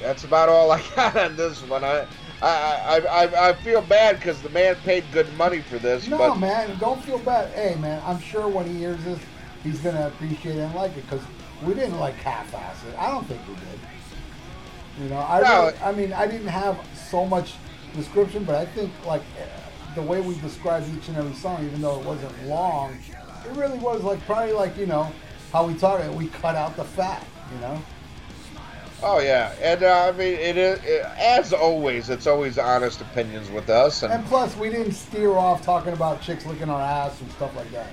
[0.00, 1.84] that's about all I got on this one.
[1.84, 2.06] I
[2.42, 6.18] I I, I, I feel bad because the man paid good money for this, No,
[6.18, 7.50] but man, don't feel bad.
[7.54, 9.18] Hey, man, I'm sure when he hears this,
[9.62, 11.22] he's gonna appreciate it and like it because
[11.64, 12.94] we didn't like half-ass it.
[12.98, 13.80] I don't think we did.
[15.02, 15.64] You know, I No.
[15.66, 17.54] really, I mean, I didn't have so much
[17.94, 19.22] description, but I think like
[19.94, 22.96] the way we described each and every song, even though it wasn't long,
[23.44, 25.12] it really was like probably like you know
[25.52, 26.00] how we talk.
[26.14, 27.24] We cut out the fat,
[27.54, 27.82] you know.
[29.02, 32.10] oh yeah, and uh, I mean it is it, as always.
[32.10, 36.20] It's always honest opinions with us, and And plus, we didn't steer off talking about
[36.20, 37.88] chicks licking our ass and stuff like that.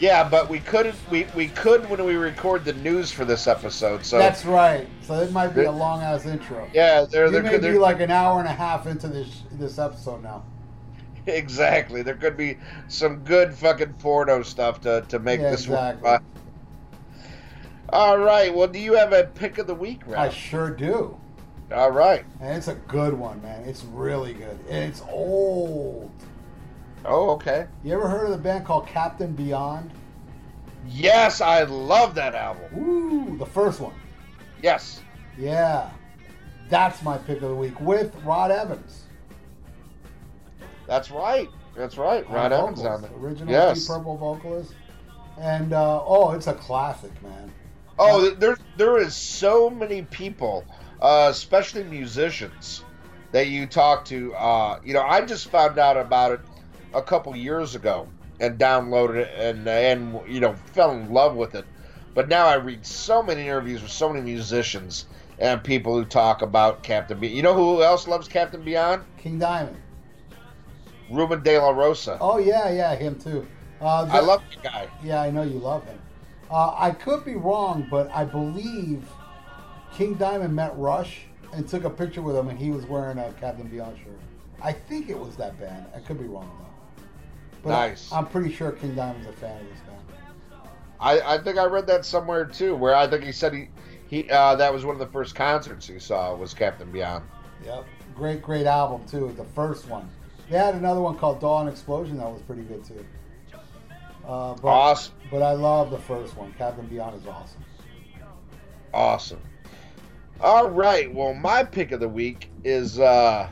[0.00, 0.96] Yeah, but we couldn't.
[1.10, 4.04] We, we could when we record the news for this episode.
[4.04, 4.88] So That's right.
[5.02, 6.68] So it might be a long ass intro.
[6.72, 9.78] yeah, there there may could be like an hour and a half into this this
[9.78, 10.42] episode now.
[11.26, 12.56] exactly there could be
[12.88, 16.02] some good fucking porno stuff to to make Yeah, this exactly.
[16.02, 16.22] work.
[17.92, 18.54] All right.
[18.54, 21.18] Well, do you have a pick of the week, I sure do.
[21.72, 22.24] All right.
[22.40, 23.64] And it's a good one, man.
[23.64, 24.58] It's really good.
[24.68, 26.10] And it's old.
[27.04, 27.66] Oh, okay.
[27.82, 29.90] You ever heard of the band called Captain Beyond?
[30.86, 32.64] Yes, I love that album.
[32.78, 33.94] Ooh, the first one.
[34.62, 35.02] Yes.
[35.38, 35.90] Yeah.
[36.68, 39.04] That's my pick of the week with Rod Evans.
[40.86, 41.48] That's right.
[41.76, 42.28] That's right.
[42.28, 43.04] Rod on Evans vocals.
[43.04, 43.12] on it.
[43.16, 43.80] Original Yes.
[43.80, 44.74] Deep Purple vocalist.
[45.38, 47.50] And uh, oh, it's a classic, man.
[47.98, 50.64] Oh, there there is so many people,
[51.00, 52.82] uh, especially musicians,
[53.32, 54.34] that you talk to.
[54.34, 56.40] Uh, you know, I just found out about it
[56.94, 58.08] a couple years ago
[58.40, 61.64] and downloaded it and and you know fell in love with it.
[62.14, 65.06] But now I read so many interviews with so many musicians
[65.38, 67.36] and people who talk about Captain Beyond.
[67.36, 69.04] You know who else loves Captain Beyond?
[69.16, 69.76] King Diamond.
[71.10, 72.18] Ruben De La Rosa.
[72.20, 73.46] Oh yeah, yeah, him too.
[73.80, 74.88] Uh, I love the guy.
[75.02, 75.98] Yeah, I know you love him.
[76.50, 79.04] Uh, I could be wrong, but I believe
[79.94, 81.22] King Diamond met Rush
[81.52, 84.18] and took a picture with him, and he was wearing a Captain Beyond shirt.
[84.62, 85.86] I think it was that band.
[85.94, 86.69] I could be wrong though.
[87.62, 88.10] But Nice.
[88.12, 89.98] I, am pretty sure King Diamond's a fan of this band.
[91.00, 93.68] I, I think I read that somewhere too, where I think he said he
[94.08, 97.24] he uh, that was one of the first concerts he saw was Captain Beyond.
[97.64, 97.86] Yep.
[98.14, 99.32] Great, great album too.
[99.36, 100.08] The first one.
[100.50, 103.06] They had another one called Dawn Explosion that was pretty good too.
[104.26, 106.52] Uh, but, Awesome, but I love the first one.
[106.58, 107.64] Captain Beyond is awesome.
[108.92, 109.40] awesome.
[110.40, 113.48] All right, well, my pick of the week is uh,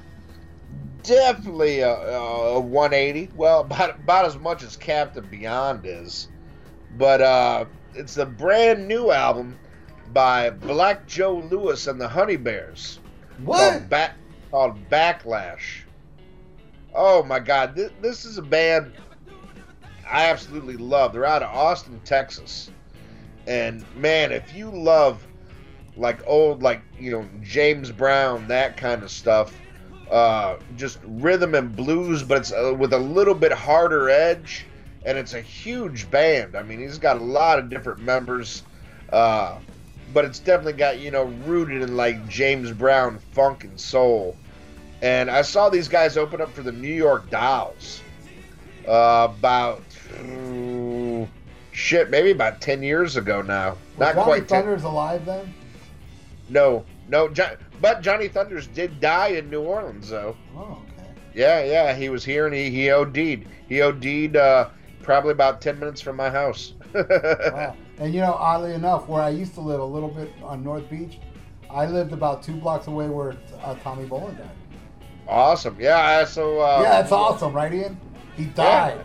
[1.09, 3.31] definitely a, a 180.
[3.35, 6.29] Well, about about as much as Captain Beyond is,
[6.97, 7.65] but uh,
[7.95, 9.59] it's a brand new album
[10.13, 13.01] by Black Joe Lewis and the Honey Bears.
[13.45, 13.59] What?
[13.59, 14.15] called, Back,
[14.51, 15.83] called Backlash.
[16.95, 18.93] Oh my God, this, this is a band
[20.09, 21.13] I absolutely love.
[21.13, 22.71] They're out of Austin, Texas,
[23.47, 25.27] and man, if you love
[25.97, 29.55] like old, like you know James Brown, that kind of stuff,
[30.11, 34.67] uh, just rhythm and blues, but it's uh, with a little bit harder edge,
[35.05, 36.57] and it's a huge band.
[36.57, 38.63] I mean, he's got a lot of different members.
[39.13, 39.59] Uh,
[40.13, 44.37] but it's definitely got you know rooted in like James Brown funk and soul.
[45.03, 48.03] And I saw these guys open up for the New York Dolls
[48.87, 49.83] uh, about
[51.73, 53.71] shit, maybe about ten years ago now.
[53.71, 54.63] Was Not Johnny quite ten.
[54.63, 55.55] Thunder's alive then?
[56.49, 60.37] No, no, jo- but Johnny Thunders did die in New Orleans though.
[60.57, 61.09] Oh, okay.
[61.35, 63.47] Yeah, yeah, he was here and he he OD'd.
[63.69, 64.69] He OD'd uh,
[65.03, 66.75] probably about ten minutes from my house.
[66.95, 67.77] Wow.
[68.01, 70.89] And you know, oddly enough, where I used to live a little bit on North
[70.89, 71.19] Beach,
[71.69, 74.51] I lived about two blocks away where uh, Tommy Bolin died.
[75.27, 75.77] Awesome.
[75.81, 76.25] Yeah.
[76.25, 76.61] So.
[76.61, 78.01] Uh, yeah, it's awesome, right, Ian?
[78.37, 79.05] He died.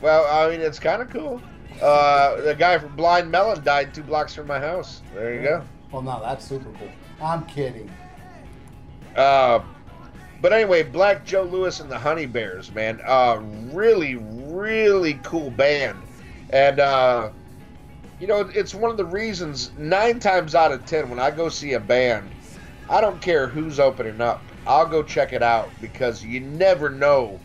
[0.00, 1.42] Well, I mean, it's kind of cool.
[1.82, 5.02] Uh, the guy from Blind Melon died two blocks from my house.
[5.14, 5.64] There you go.
[5.92, 6.88] Well, no, that's super cool.
[7.20, 7.90] I'm kidding.
[9.16, 9.60] Uh,
[10.40, 13.00] but anyway, Black Joe Lewis and the Honey Bears, man.
[13.04, 13.42] Uh,
[13.72, 15.98] really, really cool band.
[16.50, 17.30] And, uh,
[18.20, 21.48] you know, it's one of the reasons, nine times out of ten, when I go
[21.48, 22.30] see a band,
[22.88, 24.42] I don't care who's opening up.
[24.66, 27.40] I'll go check it out because you never know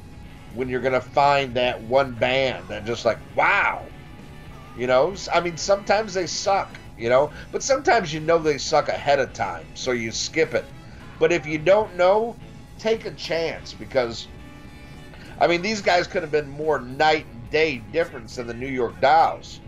[0.53, 3.83] when you're to find that one band that just like, wow.
[4.77, 8.89] You know, I mean, sometimes they suck, you know, but sometimes you know they suck
[8.89, 10.65] ahead of time, so you skip it.
[11.19, 12.35] But if you don't know,
[12.79, 14.27] take a chance because,
[15.39, 18.67] I mean, these guys could have been more night and day difference than the New
[18.67, 19.59] York Dolls.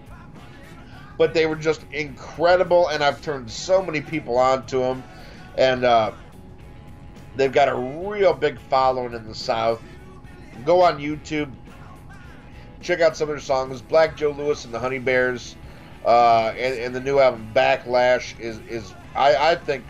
[1.17, 5.03] But they were just incredible, and I've turned so many people on to them.
[5.57, 6.11] And uh,
[7.35, 9.81] they've got a real big following in the South.
[10.63, 11.51] Go on YouTube,
[12.81, 13.81] check out some of their songs.
[13.81, 15.55] Black Joe Lewis and the Honey Bears,
[16.05, 19.83] uh, and, and, the new album Backlash is is I, I think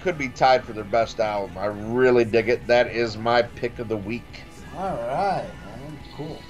[0.00, 1.56] could be tied for their best album.
[1.58, 2.66] I really dig it.
[2.66, 4.42] That is my pick of the week.
[4.76, 5.98] All right, man.
[6.16, 6.40] Cool.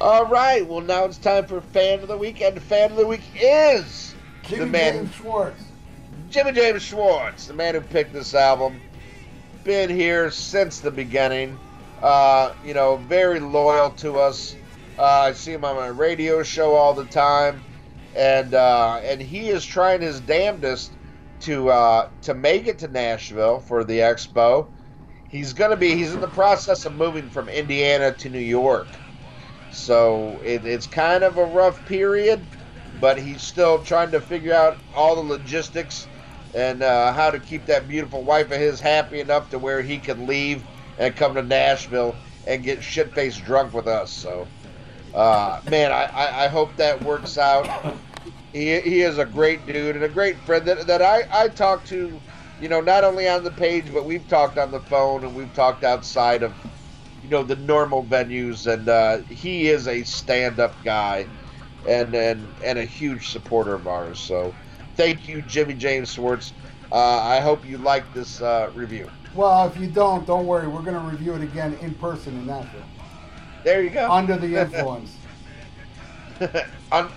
[0.00, 0.66] All right.
[0.66, 4.14] Well, now it's time for fan of the week, and fan of the week is
[4.42, 5.64] Jimmy the man James Schwartz.
[6.30, 8.80] Jimmy James Schwartz, the man who picked this album.
[9.64, 11.58] Been here since the beginning.
[12.02, 14.56] Uh, you know, very loyal to us.
[14.98, 17.62] Uh, I see him on my radio show all the time,
[18.16, 20.96] and uh, and he is trying his damnedest
[21.40, 24.68] to uh, to make it to Nashville for the expo.
[25.28, 25.94] He's gonna be.
[25.94, 29.00] He's in the process of moving from Indiana to New York,
[29.70, 32.46] so it, it's kind of a rough period.
[32.94, 36.08] But he's still trying to figure out all the logistics
[36.54, 39.98] and uh, how to keep that beautiful wife of his happy enough to where he
[39.98, 40.66] can leave
[40.98, 44.12] and come to Nashville and get shit faced drunk with us.
[44.12, 44.46] So,
[45.14, 47.94] uh, man, I, I, I, hope that works out.
[48.52, 51.84] He, he is a great dude and a great friend that, that I, I talk
[51.86, 52.18] to,
[52.60, 55.52] you know, not only on the page, but we've talked on the phone and we've
[55.54, 56.54] talked outside of,
[57.22, 58.72] you know, the normal venues.
[58.72, 61.26] And uh, he is a stand up guy
[61.86, 64.18] and, and, and a huge supporter of ours.
[64.18, 64.54] So,
[64.96, 66.54] thank you, Jimmy James Schwartz.
[66.90, 69.10] Uh, I hope you like this uh, review.
[69.34, 70.68] Well, if you don't, don't worry.
[70.68, 72.82] We're going to review it again in person in Nashville.
[73.64, 74.10] There you go.
[74.10, 75.16] Under the influence.
[76.92, 77.10] Un-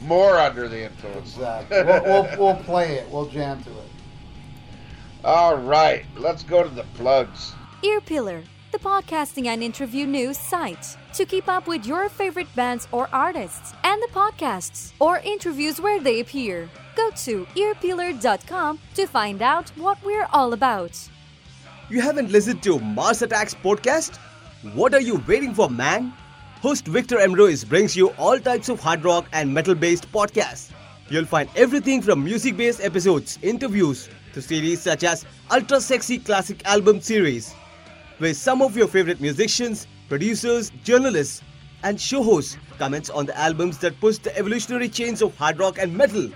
[0.00, 1.34] more under the influence.
[1.34, 1.82] Exactly.
[1.84, 3.08] we'll, we'll, we'll play it.
[3.08, 3.90] We'll jam to it.
[5.24, 6.04] All right.
[6.16, 7.52] Let's go to the plugs.
[7.82, 10.96] Earpillar, the podcasting and interview news site.
[11.14, 16.00] To keep up with your favorite bands or artists and the podcasts or interviews where
[16.00, 20.98] they appear, go to earpillar.com to find out what we're all about.
[21.90, 24.18] You haven't listened to Mars Attacks podcast?
[24.62, 26.12] What are you waiting for, man?
[26.60, 27.32] Host Victor M.
[27.32, 30.70] Ruiz brings you all types of hard rock and metal based podcasts.
[31.08, 36.64] You'll find everything from music based episodes, interviews, to series such as Ultra Sexy Classic
[36.64, 37.52] Album Series,
[38.18, 41.42] where some of your favorite musicians, producers, journalists,
[41.82, 45.78] and show hosts comments on the albums that push the evolutionary chains of hard rock
[45.78, 46.30] and metal.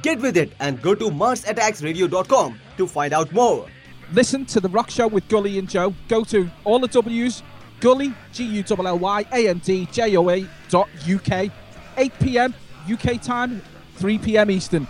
[0.00, 3.66] Get with it and go to MarsAttacksRadio.com to find out more.
[4.12, 5.92] Listen to The Rock Show with Gully and Joe.
[6.06, 7.42] Go to all the W's,
[7.84, 11.50] Gully, G U L L Y A N D J O A dot UK,
[11.98, 12.54] 8 p.m.
[12.90, 13.60] UK time,
[13.96, 14.50] 3 p.m.
[14.50, 14.88] Eastern.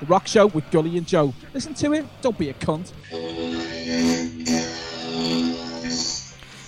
[0.00, 1.32] The Rock Show with Gully and Joe.
[1.54, 2.90] Listen to it, don't be a cunt.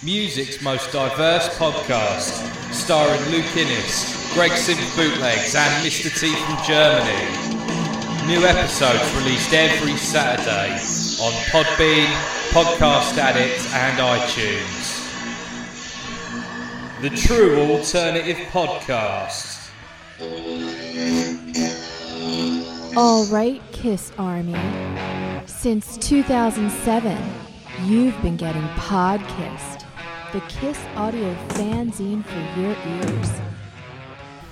[0.04, 2.30] Music's most diverse podcast,
[2.72, 6.08] starring Luke Innes, Greg Simp Bootlegs, and Mr.
[6.20, 8.28] T from Germany.
[8.28, 10.74] New episodes released every Saturday
[11.20, 12.06] on Podbean,
[12.50, 14.83] Podcast Addict, and iTunes.
[17.04, 19.68] The True Alternative Podcast.
[22.96, 24.56] All right, Kiss Army.
[25.44, 27.18] Since 2007,
[27.84, 29.84] you've been getting Podkissed,
[30.32, 33.53] the Kiss audio fanzine for your ears.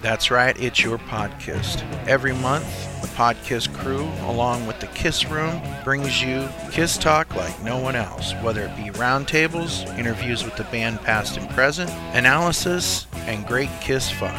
[0.03, 1.81] That's right, it's your podcast.
[2.09, 2.67] Every month,
[3.01, 7.95] the Podkiss crew, along with the Kiss Room, brings you Kiss talk like no one
[7.95, 13.71] else, whether it be roundtables, interviews with the band past and present, analysis, and great
[13.81, 14.35] Kiss fun.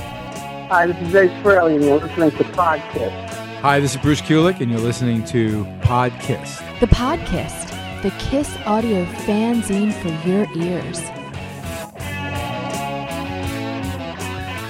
[0.67, 3.29] Hi, this is Ace Frehley, and you're listening to Podkiss.
[3.61, 6.59] Hi, this is Bruce Kulick, and you're listening to Podkiss.
[6.81, 10.99] The Podkissed, the Kiss audio fanzine for your ears.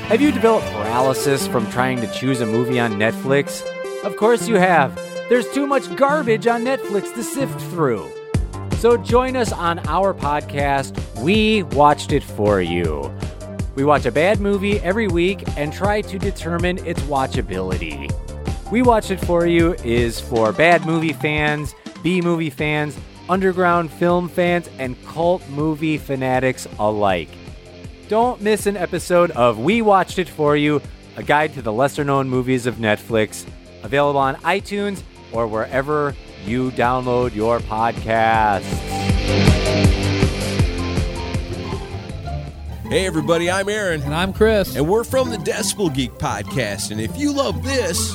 [0.09, 3.63] Have you developed paralysis from trying to choose a movie on Netflix?
[4.03, 4.93] Of course you have.
[5.29, 8.11] There's too much garbage on Netflix to sift through.
[8.77, 10.93] So join us on our podcast,
[11.23, 13.11] We Watched It For You.
[13.75, 18.11] We watch a bad movie every week and try to determine its watchability.
[18.71, 21.73] We Watched It For You is for bad movie fans,
[22.03, 22.95] B movie fans,
[23.29, 27.29] underground film fans, and cult movie fanatics alike.
[28.09, 30.81] Don't miss an episode of We Watched It For You,
[31.15, 33.45] a guide to the lesser known movies of Netflix,
[33.81, 35.01] available on iTunes
[35.31, 36.15] or wherever
[36.45, 38.63] you download your podcasts.
[42.89, 44.03] Hey, everybody, I'm Aaron.
[44.03, 44.75] And I'm Chris.
[44.75, 46.91] And we're from the Decibel Geek Podcast.
[46.91, 48.13] And if you love this.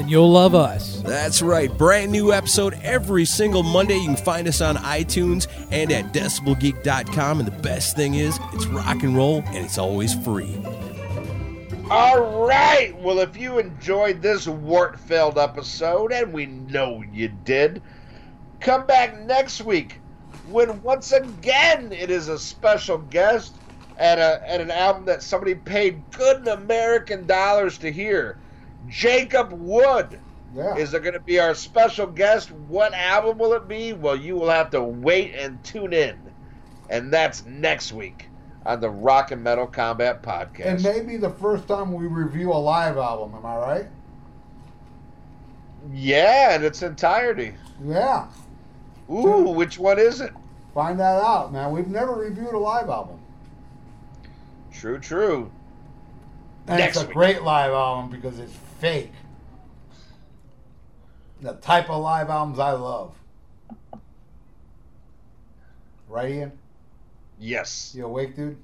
[0.00, 1.02] Then you'll love us.
[1.02, 1.70] That's right.
[1.76, 3.98] Brand new episode every single Monday.
[3.98, 7.40] You can find us on iTunes and at decibelgeek.com.
[7.40, 10.56] And the best thing is, it's rock and roll and it's always free.
[11.90, 12.98] All right.
[12.98, 17.82] Well, if you enjoyed this wart filled episode, and we know you did,
[18.60, 19.98] come back next week
[20.48, 23.54] when once again it is a special guest
[23.98, 28.38] at, a, at an album that somebody paid good American dollars to hear.
[28.90, 30.18] Jacob Wood
[30.54, 30.76] yeah.
[30.76, 32.50] is going to be our special guest.
[32.50, 33.92] What album will it be?
[33.92, 36.18] Well, you will have to wait and tune in.
[36.90, 38.26] And that's next week
[38.66, 40.66] on the Rock and Metal Combat Podcast.
[40.66, 43.86] And maybe the first time we review a live album, am I right?
[45.92, 47.54] Yeah, in its entirety.
[47.82, 48.26] Yeah.
[49.10, 50.32] Ooh, which one is it?
[50.74, 51.72] Find that out, man.
[51.72, 53.18] We've never reviewed a live album.
[54.72, 55.50] True, true.
[56.68, 57.14] And Next it's a week.
[57.14, 59.12] great live album because it's fake.
[61.40, 63.14] The type of live albums I love.
[66.08, 66.52] Right, Ian?
[67.38, 67.94] Yes.
[67.96, 68.56] You awake, dude?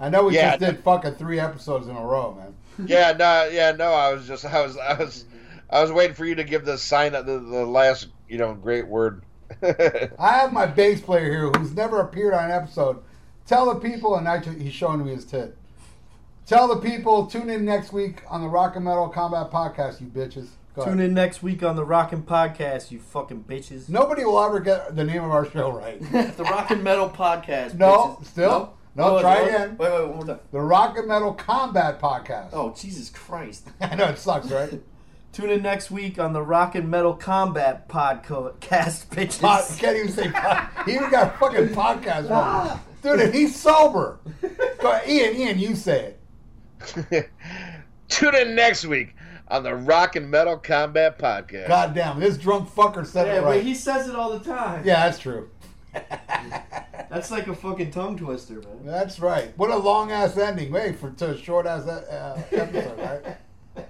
[0.00, 2.88] I know we Yeah, just did fucking three episodes in a row, man.
[2.88, 3.92] yeah, no, yeah, no.
[3.92, 5.24] I was just, I was, I was,
[5.70, 8.86] I was waiting for you to give the sign, the, the last, you know, great
[8.88, 9.22] word.
[9.62, 13.02] I have my bass player here who's never appeared on an episode.
[13.46, 15.56] Tell the people, and I, he's showing me his tit.
[16.52, 20.06] Tell the people, tune in next week on the Rock and Metal Combat Podcast, you
[20.08, 20.48] bitches.
[20.74, 21.06] Go Tune ahead.
[21.08, 23.88] in next week on the Rockin' Podcast, you fucking bitches.
[23.88, 25.98] Nobody will ever get the name of our show right.
[26.36, 27.72] the Rockin' Metal Podcast.
[27.78, 28.26] No, bitches.
[28.26, 28.74] still?
[28.94, 29.48] No, No, try what?
[29.48, 29.76] again.
[29.78, 30.40] Wait, wait, one more time.
[30.50, 32.50] The Rock and Metal Combat Podcast.
[32.52, 33.68] Oh, Jesus Christ.
[33.80, 34.78] I know it sucks, right?
[35.32, 39.40] Tune in next week on the Rock and Metal Combat Podcast, bitches.
[39.40, 40.68] Pod, can't even say pod.
[40.84, 42.78] He even got a fucking podcast wrong.
[43.02, 44.20] Dude, and he's sober.
[44.82, 46.18] Go ahead, Ian, Ian, you say it.
[48.08, 49.14] Tune in next week
[49.48, 51.68] on the Rock and Metal Combat Podcast.
[51.68, 53.62] God damn, this drunk fucker said Yeah, it but right.
[53.64, 54.84] he says it all the time.
[54.86, 55.48] Yeah, that's true.
[57.10, 58.86] That's like a fucking tongue twister, man.
[58.86, 59.52] That's right.
[59.58, 60.72] What a long ass ending.
[60.72, 63.36] Wait for to a short ass uh, episode, right?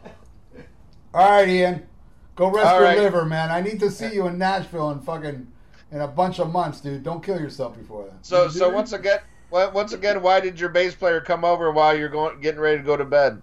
[1.14, 1.86] All right, Ian.
[2.35, 2.98] Go rest All your right.
[2.98, 3.51] liver, man.
[3.51, 5.47] I need to see you in Nashville in fucking
[5.93, 7.05] in a bunch of months, dude.
[7.05, 8.27] Don't kill yourself before that.
[8.27, 11.97] So, so once again, well, once again, why did your bass player come over while
[11.97, 13.41] you're going, getting ready to go to bed?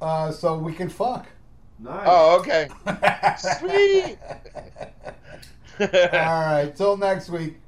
[0.00, 1.26] Uh, so we can fuck.
[1.78, 2.06] Nice.
[2.06, 2.68] Oh, okay.
[3.58, 4.18] Sweet.
[5.80, 6.72] All right.
[6.74, 7.58] Till next week.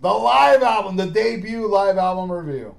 [0.00, 2.74] The live album, the debut live album review.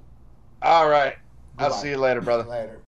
[0.62, 1.16] All right.
[1.58, 2.44] I'll see you later, brother.
[2.44, 2.80] Later.